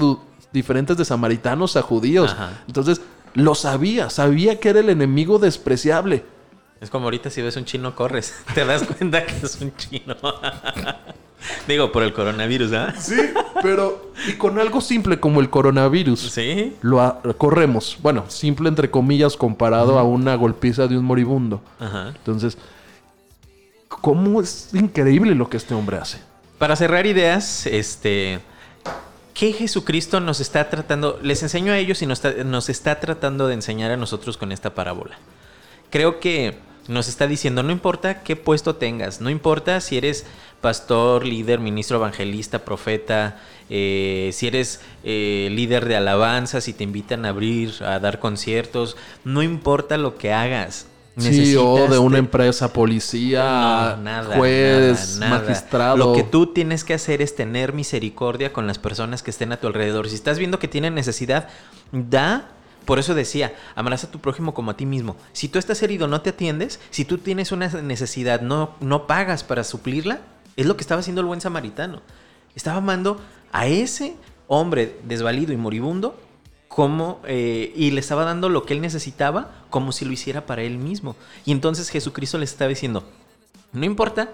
diferentes 0.53 0.97
de 0.97 1.05
samaritanos 1.05 1.77
a 1.77 1.83
judíos. 1.83 2.31
Ajá. 2.31 2.63
Entonces, 2.69 3.01
lo 3.35 3.57
sabía. 3.57 4.11
Sabía 4.11 4.61
que 4.61 4.69
era 4.69 4.79
el 4.79 4.91
enemigo 4.91 5.41
despreciable. 5.41 6.25
Es 6.81 6.89
como 6.89 7.07
ahorita 7.07 7.29
si 7.29 7.43
ves 7.43 7.57
un 7.57 7.65
chino 7.65 7.97
corres. 7.97 8.33
Te 8.55 8.65
das 8.65 8.85
cuenta 8.85 9.27
que 9.27 9.45
es 9.45 9.61
un 9.61 9.75
chino. 9.75 10.15
Digo, 11.69 11.93
por 11.93 12.03
el 12.03 12.13
coronavirus, 12.13 12.73
¿ah? 12.73 12.95
Sí, 12.99 13.17
pero... 13.63 14.13
Y 14.29 14.33
con 14.35 14.59
algo 14.59 14.81
simple 14.81 15.21
como 15.21 15.41
el 15.41 15.51
coronavirus. 15.51 16.21
Sí. 16.21 16.75
Lo 16.83 17.01
a- 17.01 17.21
corremos. 17.37 17.99
Bueno, 18.03 18.25
simple 18.29 18.69
entre 18.69 18.91
comillas 18.91 19.37
comparado 19.37 19.99
a 19.99 20.05
una 20.05 20.35
golpiza 20.37 20.87
de 20.87 20.97
un 20.97 21.05
moribundo. 21.05 21.61
Ajá. 21.81 22.09
Entonces, 22.09 22.57
¿cómo 23.89 24.41
es 24.41 24.71
increíble 24.73 25.35
lo 25.35 25.49
que 25.49 25.57
este 25.57 25.75
hombre 25.75 25.99
hace? 25.99 26.19
Para 26.59 26.77
cerrar 26.77 27.07
ideas, 27.07 27.67
este. 27.67 28.41
¿Qué 29.35 29.53
Jesucristo 29.53 30.21
nos 30.21 30.41
está 30.41 30.71
tratando? 30.71 31.19
Les 31.23 31.43
enseño 31.43 31.73
a 31.73 31.79
ellos 31.79 32.01
y 32.03 32.07
nos 32.07 32.25
está, 32.25 32.45
nos 32.45 32.69
está 32.69 33.01
tratando 33.01 33.49
de 33.49 33.55
enseñar 33.55 33.91
a 33.91 33.97
nosotros 33.97 34.37
con 34.37 34.53
esta 34.53 34.75
parábola. 34.75 35.19
Creo 35.91 36.21
que 36.21 36.57
nos 36.87 37.09
está 37.09 37.27
diciendo, 37.27 37.63
no 37.65 37.73
importa 37.73 38.23
qué 38.23 38.37
puesto 38.37 38.77
tengas, 38.77 39.21
no 39.21 39.31
importa 39.31 39.81
si 39.81 39.97
eres 39.97 40.25
pastor, 40.65 41.27
líder, 41.27 41.61
ministro, 41.61 41.99
evangelista, 41.99 42.65
profeta, 42.65 43.39
eh, 43.69 44.31
si 44.33 44.47
eres 44.47 44.81
eh, 45.05 45.49
líder 45.53 45.85
de 45.85 45.95
alabanza, 45.97 46.63
si 46.63 46.73
te 46.73 46.85
invitan 46.85 47.27
a 47.27 47.29
abrir, 47.29 47.75
a 47.83 48.01
dar 48.01 48.19
conciertos, 48.19 48.97
no 49.25 49.43
importa 49.43 49.99
lo 49.99 50.17
que 50.17 50.33
hagas. 50.33 50.87
De 51.17 51.27
necesitas 51.31 51.99
una 51.99 52.15
de- 52.15 52.19
empresa, 52.19 52.73
policía, 52.73 53.95
no, 53.99 54.03
nada, 54.03 54.37
juez, 54.37 55.19
nada, 55.21 55.31
nada. 55.31 55.43
magistrado. 55.43 55.97
Lo 55.99 56.13
que 56.15 56.23
tú 56.25 56.47
tienes 56.47 56.83
que 56.83 56.95
hacer 56.95 57.21
es 57.21 57.37
tener 57.37 57.75
misericordia 57.75 58.53
con 58.55 58.67
las 58.67 58.79
personas 58.79 59.23
que 59.23 59.31
estén 59.31 59.53
a 59.53 59.59
tu 59.59 59.67
alrededor. 59.67 60.09
Si 60.09 60.15
estás 60.15 60.39
viendo 60.39 60.59
que 60.59 60.67
tienen 60.67 60.95
necesidad, 60.95 61.49
da. 61.93 62.49
Por 62.87 62.99
eso 62.99 63.15
decía, 63.15 63.55
amarás 63.77 64.05
a 64.05 64.11
tu 64.11 64.19
prójimo 64.19 64.53
como 64.55 64.71
a 64.73 64.77
ti 64.77 64.87
mismo. 64.87 65.17
Si 65.33 65.49
tú 65.49 65.59
estás 65.59 65.83
herido, 65.83 66.07
no 66.09 66.21
te 66.21 66.31
atiendes. 66.31 66.81
Si 66.91 67.05
tú 67.05 67.19
tienes 67.19 67.53
una 67.53 67.69
necesidad, 67.69 68.41
no, 68.41 68.75
no 68.81 69.07
pagas 69.07 69.45
para 69.45 69.63
suplirla. 69.63 70.19
Es 70.57 70.67
lo 70.67 70.77
que 70.77 70.83
estaba 70.83 71.01
haciendo 71.01 71.21
el 71.21 71.27
buen 71.27 71.41
samaritano. 71.41 72.01
Estaba 72.55 72.79
amando 72.79 73.21
a 73.53 73.67
ese 73.67 74.17
hombre 74.47 74.99
desvalido 75.05 75.53
y 75.53 75.57
moribundo 75.57 76.19
como, 76.69 77.21
eh, 77.25 77.73
y 77.77 77.93
le 77.93 78.01
estaba 78.01 78.25
dando 78.25 78.49
lo 78.49 78.65
que 78.65 78.75
él 78.75 78.81
necesitaba 78.81 79.65
como 79.71 79.93
si 79.93 80.05
lo 80.05 80.13
hiciera 80.13 80.47
para 80.47 80.63
él 80.63 80.79
mismo. 80.79 81.17
Y 81.45 81.53
entonces 81.53 81.89
Jesucristo 81.89 82.39
le 82.39 82.45
estaba 82.45 82.69
diciendo, 82.69 83.05
no 83.73 83.85
importa 83.85 84.33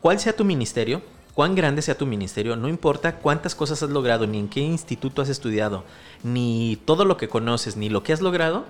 cuál 0.00 0.18
sea 0.18 0.34
tu 0.34 0.44
ministerio, 0.44 1.02
cuán 1.34 1.54
grande 1.54 1.82
sea 1.82 1.98
tu 1.98 2.06
ministerio, 2.06 2.56
no 2.56 2.68
importa 2.68 3.16
cuántas 3.16 3.54
cosas 3.54 3.82
has 3.82 3.90
logrado, 3.90 4.26
ni 4.26 4.38
en 4.38 4.48
qué 4.48 4.60
instituto 4.60 5.20
has 5.20 5.28
estudiado, 5.28 5.84
ni 6.22 6.80
todo 6.86 7.04
lo 7.04 7.18
que 7.18 7.28
conoces, 7.28 7.76
ni 7.76 7.90
lo 7.90 8.02
que 8.02 8.14
has 8.14 8.22
logrado, 8.22 8.64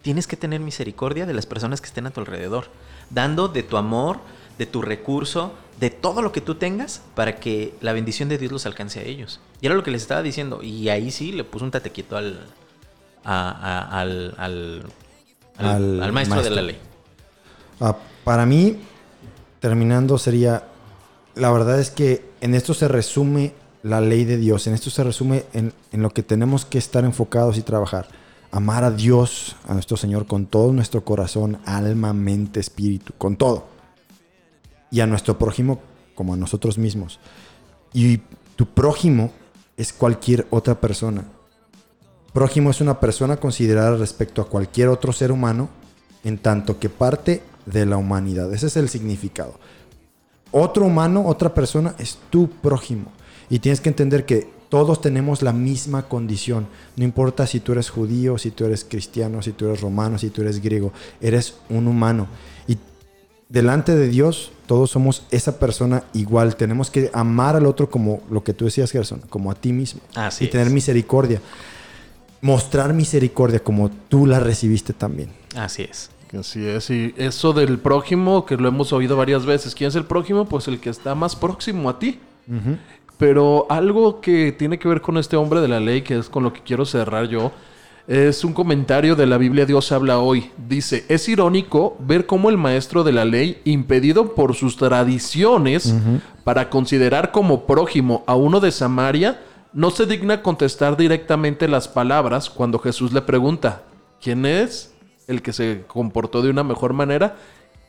tienes 0.00 0.26
que 0.26 0.38
tener 0.38 0.60
misericordia 0.60 1.26
de 1.26 1.34
las 1.34 1.44
personas 1.44 1.82
que 1.82 1.88
estén 1.88 2.06
a 2.06 2.10
tu 2.10 2.20
alrededor, 2.20 2.68
dando 3.10 3.48
de 3.48 3.62
tu 3.62 3.76
amor, 3.76 4.20
de 4.56 4.64
tu 4.64 4.80
recurso, 4.80 5.52
de 5.80 5.90
todo 5.90 6.22
lo 6.22 6.32
que 6.32 6.40
tú 6.40 6.54
tengas 6.54 7.02
para 7.14 7.36
que 7.36 7.74
la 7.80 7.92
bendición 7.92 8.28
de 8.28 8.38
Dios 8.38 8.50
los 8.52 8.66
alcance 8.66 9.00
a 9.00 9.02
ellos. 9.02 9.40
Y 9.60 9.66
era 9.66 9.74
lo 9.74 9.82
que 9.82 9.90
les 9.90 10.02
estaba 10.02 10.22
diciendo. 10.22 10.62
Y 10.62 10.88
ahí 10.88 11.10
sí 11.10 11.32
le 11.32 11.44
puso 11.44 11.64
un 11.64 11.70
tatequito 11.70 12.16
al, 12.16 12.46
a- 13.24 13.50
a- 13.50 14.00
al, 14.00 14.34
al, 14.38 14.86
al- 15.58 16.12
maestro, 16.12 16.42
de 16.42 16.50
la 16.50 16.62
ley. 16.62 16.78
Ah, 17.80 17.96
para 18.24 18.46
mí, 18.46 18.78
terminando, 19.60 20.18
sería. 20.18 20.64
La 21.34 21.50
verdad 21.52 21.78
es 21.78 21.90
que 21.90 22.24
en 22.40 22.54
esto 22.54 22.72
se 22.72 22.88
resume 22.88 23.52
la 23.82 24.00
ley 24.00 24.24
de 24.24 24.38
Dios. 24.38 24.66
En 24.66 24.72
esto 24.74 24.88
se 24.88 25.04
resume 25.04 25.44
en, 25.52 25.72
en 25.92 26.02
lo 26.02 26.10
que 26.10 26.22
tenemos 26.22 26.64
que 26.64 26.78
estar 26.78 27.04
enfocados 27.04 27.58
y 27.58 27.62
trabajar. 27.62 28.08
Amar 28.50 28.84
a 28.84 28.90
Dios, 28.90 29.56
a 29.68 29.74
nuestro 29.74 29.98
Señor, 29.98 30.26
con 30.26 30.46
todo 30.46 30.72
nuestro 30.72 31.04
corazón, 31.04 31.58
alma, 31.66 32.14
mente, 32.14 32.60
espíritu, 32.60 33.12
con 33.18 33.36
todo. 33.36 33.66
Y 34.96 35.02
a 35.02 35.06
nuestro 35.06 35.36
prójimo 35.36 35.78
como 36.14 36.32
a 36.32 36.38
nosotros 36.38 36.78
mismos. 36.78 37.20
Y 37.92 38.22
tu 38.56 38.64
prójimo 38.64 39.30
es 39.76 39.92
cualquier 39.92 40.46
otra 40.48 40.80
persona. 40.80 41.24
Prójimo 42.32 42.70
es 42.70 42.80
una 42.80 42.98
persona 42.98 43.36
considerada 43.36 43.94
respecto 43.98 44.40
a 44.40 44.48
cualquier 44.48 44.88
otro 44.88 45.12
ser 45.12 45.32
humano 45.32 45.68
en 46.24 46.38
tanto 46.38 46.78
que 46.78 46.88
parte 46.88 47.42
de 47.66 47.84
la 47.84 47.98
humanidad. 47.98 48.54
Ese 48.54 48.68
es 48.68 48.78
el 48.78 48.88
significado. 48.88 49.60
Otro 50.50 50.86
humano, 50.86 51.26
otra 51.26 51.52
persona 51.52 51.94
es 51.98 52.16
tu 52.30 52.48
prójimo. 52.48 53.12
Y 53.50 53.58
tienes 53.58 53.82
que 53.82 53.90
entender 53.90 54.24
que 54.24 54.48
todos 54.70 55.02
tenemos 55.02 55.42
la 55.42 55.52
misma 55.52 56.08
condición. 56.08 56.68
No 56.96 57.04
importa 57.04 57.46
si 57.46 57.60
tú 57.60 57.72
eres 57.72 57.90
judío, 57.90 58.38
si 58.38 58.50
tú 58.50 58.64
eres 58.64 58.82
cristiano, 58.82 59.42
si 59.42 59.52
tú 59.52 59.66
eres 59.66 59.82
romano, 59.82 60.16
si 60.16 60.30
tú 60.30 60.40
eres 60.40 60.62
griego. 60.62 60.90
Eres 61.20 61.58
un 61.68 61.86
humano. 61.86 62.28
Delante 63.48 63.94
de 63.94 64.08
Dios 64.08 64.50
todos 64.66 64.90
somos 64.90 65.22
esa 65.30 65.58
persona 65.58 66.04
igual. 66.12 66.56
Tenemos 66.56 66.90
que 66.90 67.10
amar 67.12 67.56
al 67.56 67.66
otro 67.66 67.88
como 67.88 68.20
lo 68.30 68.42
que 68.42 68.52
tú 68.52 68.64
decías, 68.64 68.90
Gerson, 68.90 69.20
como 69.28 69.50
a 69.50 69.54
ti 69.54 69.72
mismo. 69.72 70.00
Así 70.14 70.44
y 70.44 70.48
tener 70.48 70.66
es. 70.66 70.72
misericordia. 70.72 71.40
Mostrar 72.40 72.92
misericordia 72.92 73.60
como 73.60 73.90
tú 73.90 74.26
la 74.26 74.40
recibiste 74.40 74.92
también. 74.92 75.30
Así 75.54 75.82
es. 75.82 76.10
Así 76.36 76.66
es, 76.66 76.90
y 76.90 77.14
eso 77.16 77.52
del 77.52 77.78
prójimo, 77.78 78.44
que 78.46 78.56
lo 78.56 78.68
hemos 78.68 78.92
oído 78.92 79.16
varias 79.16 79.46
veces. 79.46 79.74
¿Quién 79.76 79.88
es 79.88 79.94
el 79.94 80.04
prójimo? 80.04 80.44
Pues 80.44 80.66
el 80.66 80.80
que 80.80 80.90
está 80.90 81.14
más 81.14 81.36
próximo 81.36 81.88
a 81.88 81.98
ti. 81.98 82.18
Pero 83.16 83.66
algo 83.70 84.20
que 84.20 84.52
tiene 84.52 84.78
que 84.78 84.88
ver 84.88 85.00
con 85.00 85.16
este 85.16 85.36
hombre 85.36 85.60
de 85.60 85.68
la 85.68 85.80
ley, 85.80 86.02
que 86.02 86.18
es 86.18 86.28
con 86.28 86.42
lo 86.42 86.52
que 86.52 86.60
quiero 86.62 86.84
cerrar 86.84 87.28
yo, 87.28 87.52
es 88.08 88.44
un 88.44 88.52
comentario 88.52 89.16
de 89.16 89.26
la 89.26 89.36
Biblia 89.36 89.66
Dios 89.66 89.90
habla 89.90 90.18
hoy. 90.18 90.50
Dice, 90.68 91.04
es 91.08 91.28
irónico 91.28 91.96
ver 91.98 92.26
cómo 92.26 92.50
el 92.50 92.56
maestro 92.56 93.02
de 93.02 93.12
la 93.12 93.24
ley, 93.24 93.60
impedido 93.64 94.34
por 94.34 94.54
sus 94.54 94.76
tradiciones 94.76 95.94
para 96.44 96.70
considerar 96.70 97.32
como 97.32 97.66
prójimo 97.66 98.22
a 98.26 98.36
uno 98.36 98.60
de 98.60 98.70
Samaria, 98.70 99.40
no 99.72 99.90
se 99.90 100.06
digna 100.06 100.42
contestar 100.42 100.96
directamente 100.96 101.68
las 101.68 101.88
palabras 101.88 102.48
cuando 102.48 102.78
Jesús 102.78 103.12
le 103.12 103.22
pregunta, 103.22 103.82
quién 104.22 104.46
es 104.46 104.92
el 105.26 105.42
que 105.42 105.52
se 105.52 105.82
comportó 105.86 106.42
de 106.42 106.50
una 106.50 106.62
mejor 106.62 106.92
manera. 106.92 107.36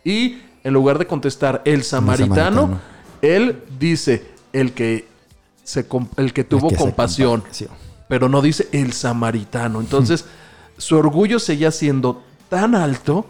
Y 0.04 0.40
en 0.64 0.74
lugar 0.74 0.98
de 0.98 1.06
contestar 1.06 1.62
el 1.64 1.84
samaritano, 1.84 2.62
samaritano. 2.62 2.80
él 3.22 3.62
dice 3.80 4.26
el 4.52 4.74
que, 4.74 5.08
se, 5.64 5.86
el 6.18 6.34
que 6.34 6.44
tuvo 6.44 6.70
El 6.70 6.74
que 6.74 6.78
se 6.78 6.84
compasión. 6.84 7.44
Pero 8.08 8.30
no 8.30 8.42
dice 8.42 8.68
el 8.72 8.94
samaritano. 8.94 9.80
Entonces, 9.80 10.26
su 10.78 10.98
orgullo 10.98 11.40
seguía 11.40 11.72
siendo 11.72 12.24
tan 12.50 12.76
alto 12.76 13.26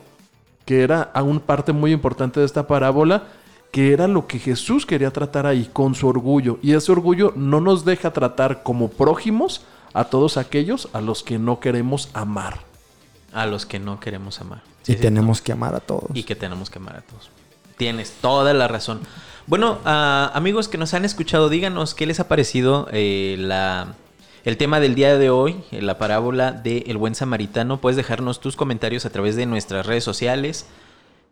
que 0.65 0.83
era 0.83 1.11
aún 1.13 1.39
parte 1.39 1.71
muy 1.71 1.93
importante 1.93 2.41
de 2.41 2.45
esta 2.45 2.67
parábola, 2.67 3.23
que 3.71 3.93
era 3.93 4.07
lo 4.07 4.27
que 4.27 4.37
Jesús 4.37 4.85
quería 4.85 5.11
tratar 5.11 5.45
ahí, 5.45 5.69
con 5.71 5.95
su 5.95 6.07
orgullo. 6.07 6.59
Y 6.61 6.73
ese 6.73 6.91
orgullo 6.91 7.31
no 7.35 7.61
nos 7.61 7.85
deja 7.85 8.11
tratar 8.11 8.63
como 8.63 8.89
prójimos 8.89 9.61
a 9.93 10.05
todos 10.05 10.35
aquellos 10.35 10.89
a 10.91 10.99
los 10.99 11.23
que 11.23 11.39
no 11.39 11.61
queremos 11.61 12.09
amar. 12.13 12.59
A 13.33 13.45
los 13.45 13.65
que 13.65 13.79
no 13.79 13.99
queremos 13.99 14.41
amar. 14.41 14.61
Y 14.83 14.93
Sí, 14.93 14.95
tenemos 14.99 15.41
que 15.41 15.53
amar 15.53 15.73
a 15.73 15.79
todos. 15.79 16.09
Y 16.13 16.23
que 16.23 16.35
tenemos 16.35 16.69
que 16.69 16.79
amar 16.79 16.97
a 16.97 17.01
todos. 17.01 17.29
Tienes 17.77 18.11
toda 18.19 18.53
la 18.53 18.67
razón. 18.67 18.99
Bueno, 19.45 19.79
ah, 19.85 20.31
amigos 20.33 20.67
que 20.67 20.77
nos 20.77 20.93
han 20.93 21.05
escuchado, 21.05 21.47
díganos 21.47 21.93
qué 21.93 22.05
les 22.05 22.19
ha 22.19 22.27
parecido 22.27 22.89
eh, 22.91 23.35
la, 23.39 23.95
el 24.47 24.55
tema 24.55 24.79
del 24.79 24.95
día 24.95 25.17
de 25.17 25.29
hoy, 25.29 25.57
eh, 25.71 25.81
la 25.81 25.97
parábola 25.97 26.53
de 26.53 26.85
El 26.87 26.95
Buen 26.95 27.15
Samaritano. 27.15 27.81
Puedes 27.81 27.97
dejarnos 27.97 28.39
tus 28.39 28.55
comentarios 28.55 29.05
a 29.05 29.09
través 29.09 29.35
de 29.35 29.45
nuestras 29.45 29.85
redes 29.85 30.05
sociales. 30.05 30.67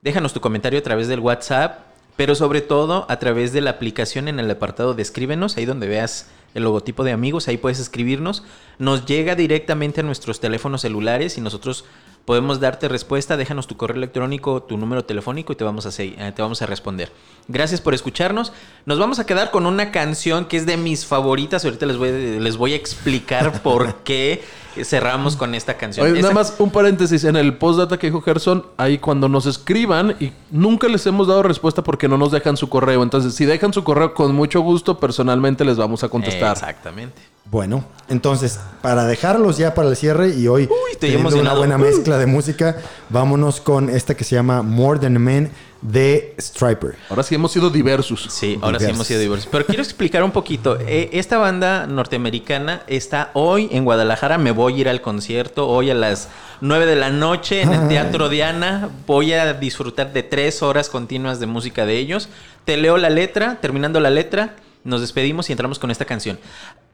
Déjanos 0.02 0.34
tu 0.34 0.42
comentario 0.42 0.80
a 0.80 0.84
través 0.84 1.08
del 1.08 1.22
WhatsApp, 1.22 1.80
pero 2.18 2.36
sobre 2.36 2.60
todo 2.60 3.06
a 3.08 3.18
través 3.18 3.54
de 3.54 3.62
la 3.62 3.70
aplicación 3.70 4.28
en 4.28 4.38
el 4.38 4.52
apartado 4.52 4.96
de 4.96 5.02
escríbenos, 5.02 5.56
ahí 5.56 5.64
donde 5.64 5.88
veas 5.88 6.30
el 6.56 6.64
logotipo 6.64 7.06
de 7.06 7.14
amigos, 7.14 7.48
ahí 7.48 7.56
puedes 7.56 7.80
escribirnos. 7.80 8.44
Nos 8.80 9.06
llega 9.06 9.36
directamente 9.36 10.02
a 10.02 10.04
nuestros 10.04 10.42
teléfonos 10.42 10.82
celulares 10.82 11.38
y 11.38 11.42
nosotros 11.42 11.86
podemos 12.26 12.60
darte 12.60 12.88
respuesta. 12.88 13.38
Déjanos 13.38 13.68
tu 13.68 13.78
correo 13.78 13.98
electrónico, 13.98 14.64
tu 14.64 14.78
número 14.78 15.06
telefónico 15.06 15.54
y 15.54 15.56
te 15.56 15.64
vamos 15.64 15.86
a, 15.86 16.04
eh, 16.04 16.34
te 16.36 16.42
vamos 16.42 16.62
a 16.62 16.66
responder. 16.66 17.12
Gracias 17.48 17.82
por 17.82 17.94
escucharnos. 17.94 18.52
Nos 18.86 19.00
vamos 19.00 19.20
a 19.20 19.26
quedar 19.26 19.52
con 19.52 19.66
una 19.66 19.92
canción 19.92 20.46
que 20.46 20.58
es 20.58 20.66
de 20.66 20.78
mis 20.78 21.06
favoritas. 21.06 21.64
Ahorita 21.64 21.86
les 21.86 21.98
voy, 21.98 22.40
les 22.40 22.58
voy 22.58 22.74
a 22.74 22.76
explicar 22.76 23.62
por 23.64 24.04
qué 24.04 24.44
cerramos 24.84 25.36
con 25.36 25.56
esta 25.56 25.76
canción. 25.76 26.06
Oye, 26.06 26.22
nada 26.22 26.34
más 26.34 26.56
un 26.60 26.70
paréntesis 26.70 27.24
en 27.24 27.36
el 27.36 27.58
postdata 27.58 27.98
que 27.98 28.08
dijo 28.08 28.22
Gerson, 28.22 28.66
ahí 28.78 28.98
cuando 28.98 29.30
nos 29.30 29.46
escriban 29.46 30.16
y 30.20 30.34
nunca 30.52 30.88
les 30.88 31.06
hemos 31.08 31.28
dado 31.28 31.44
respuesta 31.44 31.84
porque 31.84 32.08
no 32.08 32.18
nos 32.18 32.32
dejan 32.32 32.58
su 32.58 32.70
correo. 32.70 33.04
Entonces, 33.04 33.34
si 33.34 33.46
dejan 33.46 33.74
su 33.74 33.84
correo 33.84 34.14
con 34.14 34.36
mucho 34.36 34.62
gusto, 34.62 35.00
personalmente 35.00 35.64
les 35.64 35.78
vamos 35.78 36.04
a 36.04 36.10
contestar. 36.10 36.52
Exactamente. 36.52 37.22
Bueno, 37.50 37.86
entonces, 38.10 38.60
para 38.82 39.06
dejarlos 39.06 39.58
ya 39.58 39.76
para 39.76 39.90
el 39.90 39.96
cierre 39.96 40.30
y 40.30 40.48
hoy 40.48 40.64
estoy 40.64 41.12
teniendo 41.12 41.40
una 41.40 41.54
buena 41.54 41.78
mezcla 41.78 42.18
de 42.18 42.26
música, 42.26 42.78
vámonos 43.10 43.62
con 43.62 43.90
esta 43.90 44.16
que 44.16 44.24
se 44.24 44.36
llama 44.36 44.64
More 44.64 45.00
Than 45.00 45.16
a 45.16 45.20
Man 45.20 45.52
de 45.82 46.36
Striper. 46.40 46.96
Ahora 47.10 47.24
sí 47.24 47.36
hemos 47.36 47.52
sido 47.52 47.70
diversos. 47.70 48.28
Sí, 48.30 48.58
ahora 48.62 48.80
sí 48.80 48.86
hemos 48.86 49.08
sido 49.08 49.20
diversos. 49.20 49.48
Pero 49.52 49.66
quiero 49.66 49.84
explicar 49.84 50.24
un 50.24 50.32
poquito. 50.32 50.78
Eh, 50.80 51.10
esta 51.14 51.38
banda 51.38 51.86
norteamericana 51.88 52.84
está 52.88 53.32
hoy 53.34 53.70
en 53.72 53.86
Guadalajara. 53.86 54.38
Me 54.38 54.52
voy 54.52 54.74
a 54.74 54.78
ir 54.78 54.90
al 54.90 55.02
concierto 55.02 55.68
hoy 55.68 55.90
a 55.90 55.94
las 55.94 56.30
9 56.62 56.86
de 56.86 56.96
la 56.96 57.10
noche 57.10 57.62
en 57.62 57.74
el 57.74 57.88
Teatro 57.88 58.30
Diana. 58.30 58.90
Voy 59.06 59.34
a 59.34 59.54
disfrutar 59.54 60.14
de 60.14 60.24
tres 60.24 60.64
horas 60.64 60.90
continuas 60.90 61.40
de 61.40 61.46
música 61.46 61.86
de 61.86 61.98
ellos. 61.98 62.30
Te 62.66 62.78
leo 62.78 62.98
la 62.98 63.10
letra. 63.10 63.60
Terminando 63.62 64.00
la 64.00 64.10
letra, 64.10 64.56
nos 64.84 65.02
despedimos 65.02 65.50
y 65.50 65.54
entramos 65.54 65.80
con 65.80 65.92
esta 65.92 66.06
canción. 66.06 66.40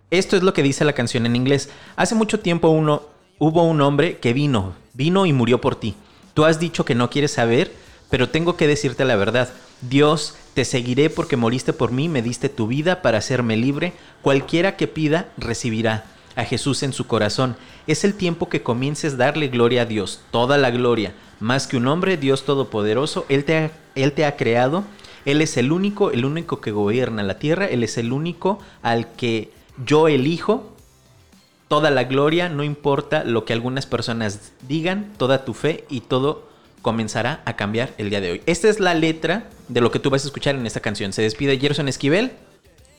Esto 0.09 0.35
es 0.35 0.43
lo 0.43 0.53
que 0.53 0.63
dice 0.63 0.83
la 0.83 0.93
canción 0.93 1.25
en 1.25 1.37
inglés. 1.37 1.69
Hace 1.95 2.15
mucho 2.15 2.41
tiempo 2.41 2.67
uno, 2.67 3.03
hubo 3.39 3.63
un 3.63 3.79
hombre 3.79 4.17
que 4.17 4.33
vino, 4.33 4.73
vino 4.93 5.25
y 5.25 5.31
murió 5.31 5.61
por 5.61 5.77
ti. 5.77 5.95
Tú 6.33 6.43
has 6.43 6.59
dicho 6.59 6.83
que 6.83 6.95
no 6.95 7.09
quieres 7.09 7.31
saber, 7.31 7.71
pero 8.11 8.29
tengo 8.29 8.57
que 8.57 8.67
decirte 8.67 9.05
la 9.05 9.15
verdad. 9.15 9.49
Dios, 9.81 10.35
te 10.53 10.65
seguiré 10.65 11.09
porque 11.09 11.37
moriste 11.37 11.73
por 11.73 11.91
mí, 11.91 12.09
me 12.09 12.21
diste 12.21 12.49
tu 12.49 12.67
vida 12.67 13.01
para 13.01 13.17
hacerme 13.17 13.57
libre. 13.57 13.93
Cualquiera 14.21 14.75
que 14.75 14.87
pida, 14.87 15.29
recibirá 15.37 16.03
a 16.35 16.43
Jesús 16.43 16.83
en 16.83 16.93
su 16.93 17.07
corazón. 17.07 17.55
Es 17.87 18.03
el 18.03 18.13
tiempo 18.13 18.49
que 18.49 18.61
comiences 18.61 19.17
darle 19.17 19.47
gloria 19.47 19.83
a 19.83 19.85
Dios, 19.85 20.21
toda 20.29 20.57
la 20.57 20.71
gloria. 20.71 21.13
Más 21.39 21.67
que 21.67 21.77
un 21.77 21.87
hombre, 21.87 22.17
Dios 22.17 22.43
Todopoderoso, 22.43 23.25
Él 23.29 23.45
te 23.45 23.57
ha, 23.57 23.71
Él 23.95 24.11
te 24.11 24.25
ha 24.25 24.35
creado. 24.35 24.83
Él 25.23 25.41
es 25.41 25.55
el 25.55 25.71
único, 25.71 26.11
el 26.11 26.25
único 26.25 26.59
que 26.59 26.71
gobierna 26.71 27.23
la 27.23 27.39
tierra. 27.39 27.65
Él 27.65 27.81
es 27.81 27.97
el 27.97 28.11
único 28.11 28.59
al 28.81 29.13
que 29.13 29.51
yo 29.85 30.09
elijo 30.09 30.75
toda 31.69 31.89
la 31.89 32.03
gloria, 32.03 32.49
no 32.49 32.65
importa 32.65 33.23
lo 33.23 33.45
que 33.45 33.53
algunas 33.53 33.85
personas 33.85 34.51
digan, 34.67 35.13
toda 35.17 35.45
tu 35.45 35.53
fe 35.53 35.85
y 35.89 36.01
todo 36.01 36.50
comenzará 36.81 37.41
a 37.45 37.55
cambiar 37.55 37.93
el 37.97 38.09
día 38.09 38.21
de 38.21 38.31
hoy. 38.31 38.41
Esta 38.45 38.69
es 38.69 38.79
la 38.79 38.93
letra 38.93 39.49
de 39.67 39.81
lo 39.81 39.91
que 39.91 39.99
tú 39.99 40.09
vas 40.09 40.23
a 40.23 40.27
escuchar 40.27 40.55
en 40.55 40.65
esta 40.65 40.79
canción. 40.79 41.13
Se 41.13 41.21
despide 41.21 41.57
Gerson 41.59 41.87
Esquivel 41.87 42.31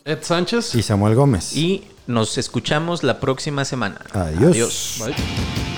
Ed 0.04 0.18
Sánchez. 0.22 0.74
Y 0.74 0.82
Samuel 0.82 1.14
Gómez. 1.14 1.56
y 1.56 1.84
nos 2.06 2.36
escuchamos 2.38 3.02
la 3.02 3.20
próxima 3.20 3.64
semana. 3.64 4.00
Adiós. 4.12 4.50
Adiós. 4.50 4.96
Bye. 5.04 5.71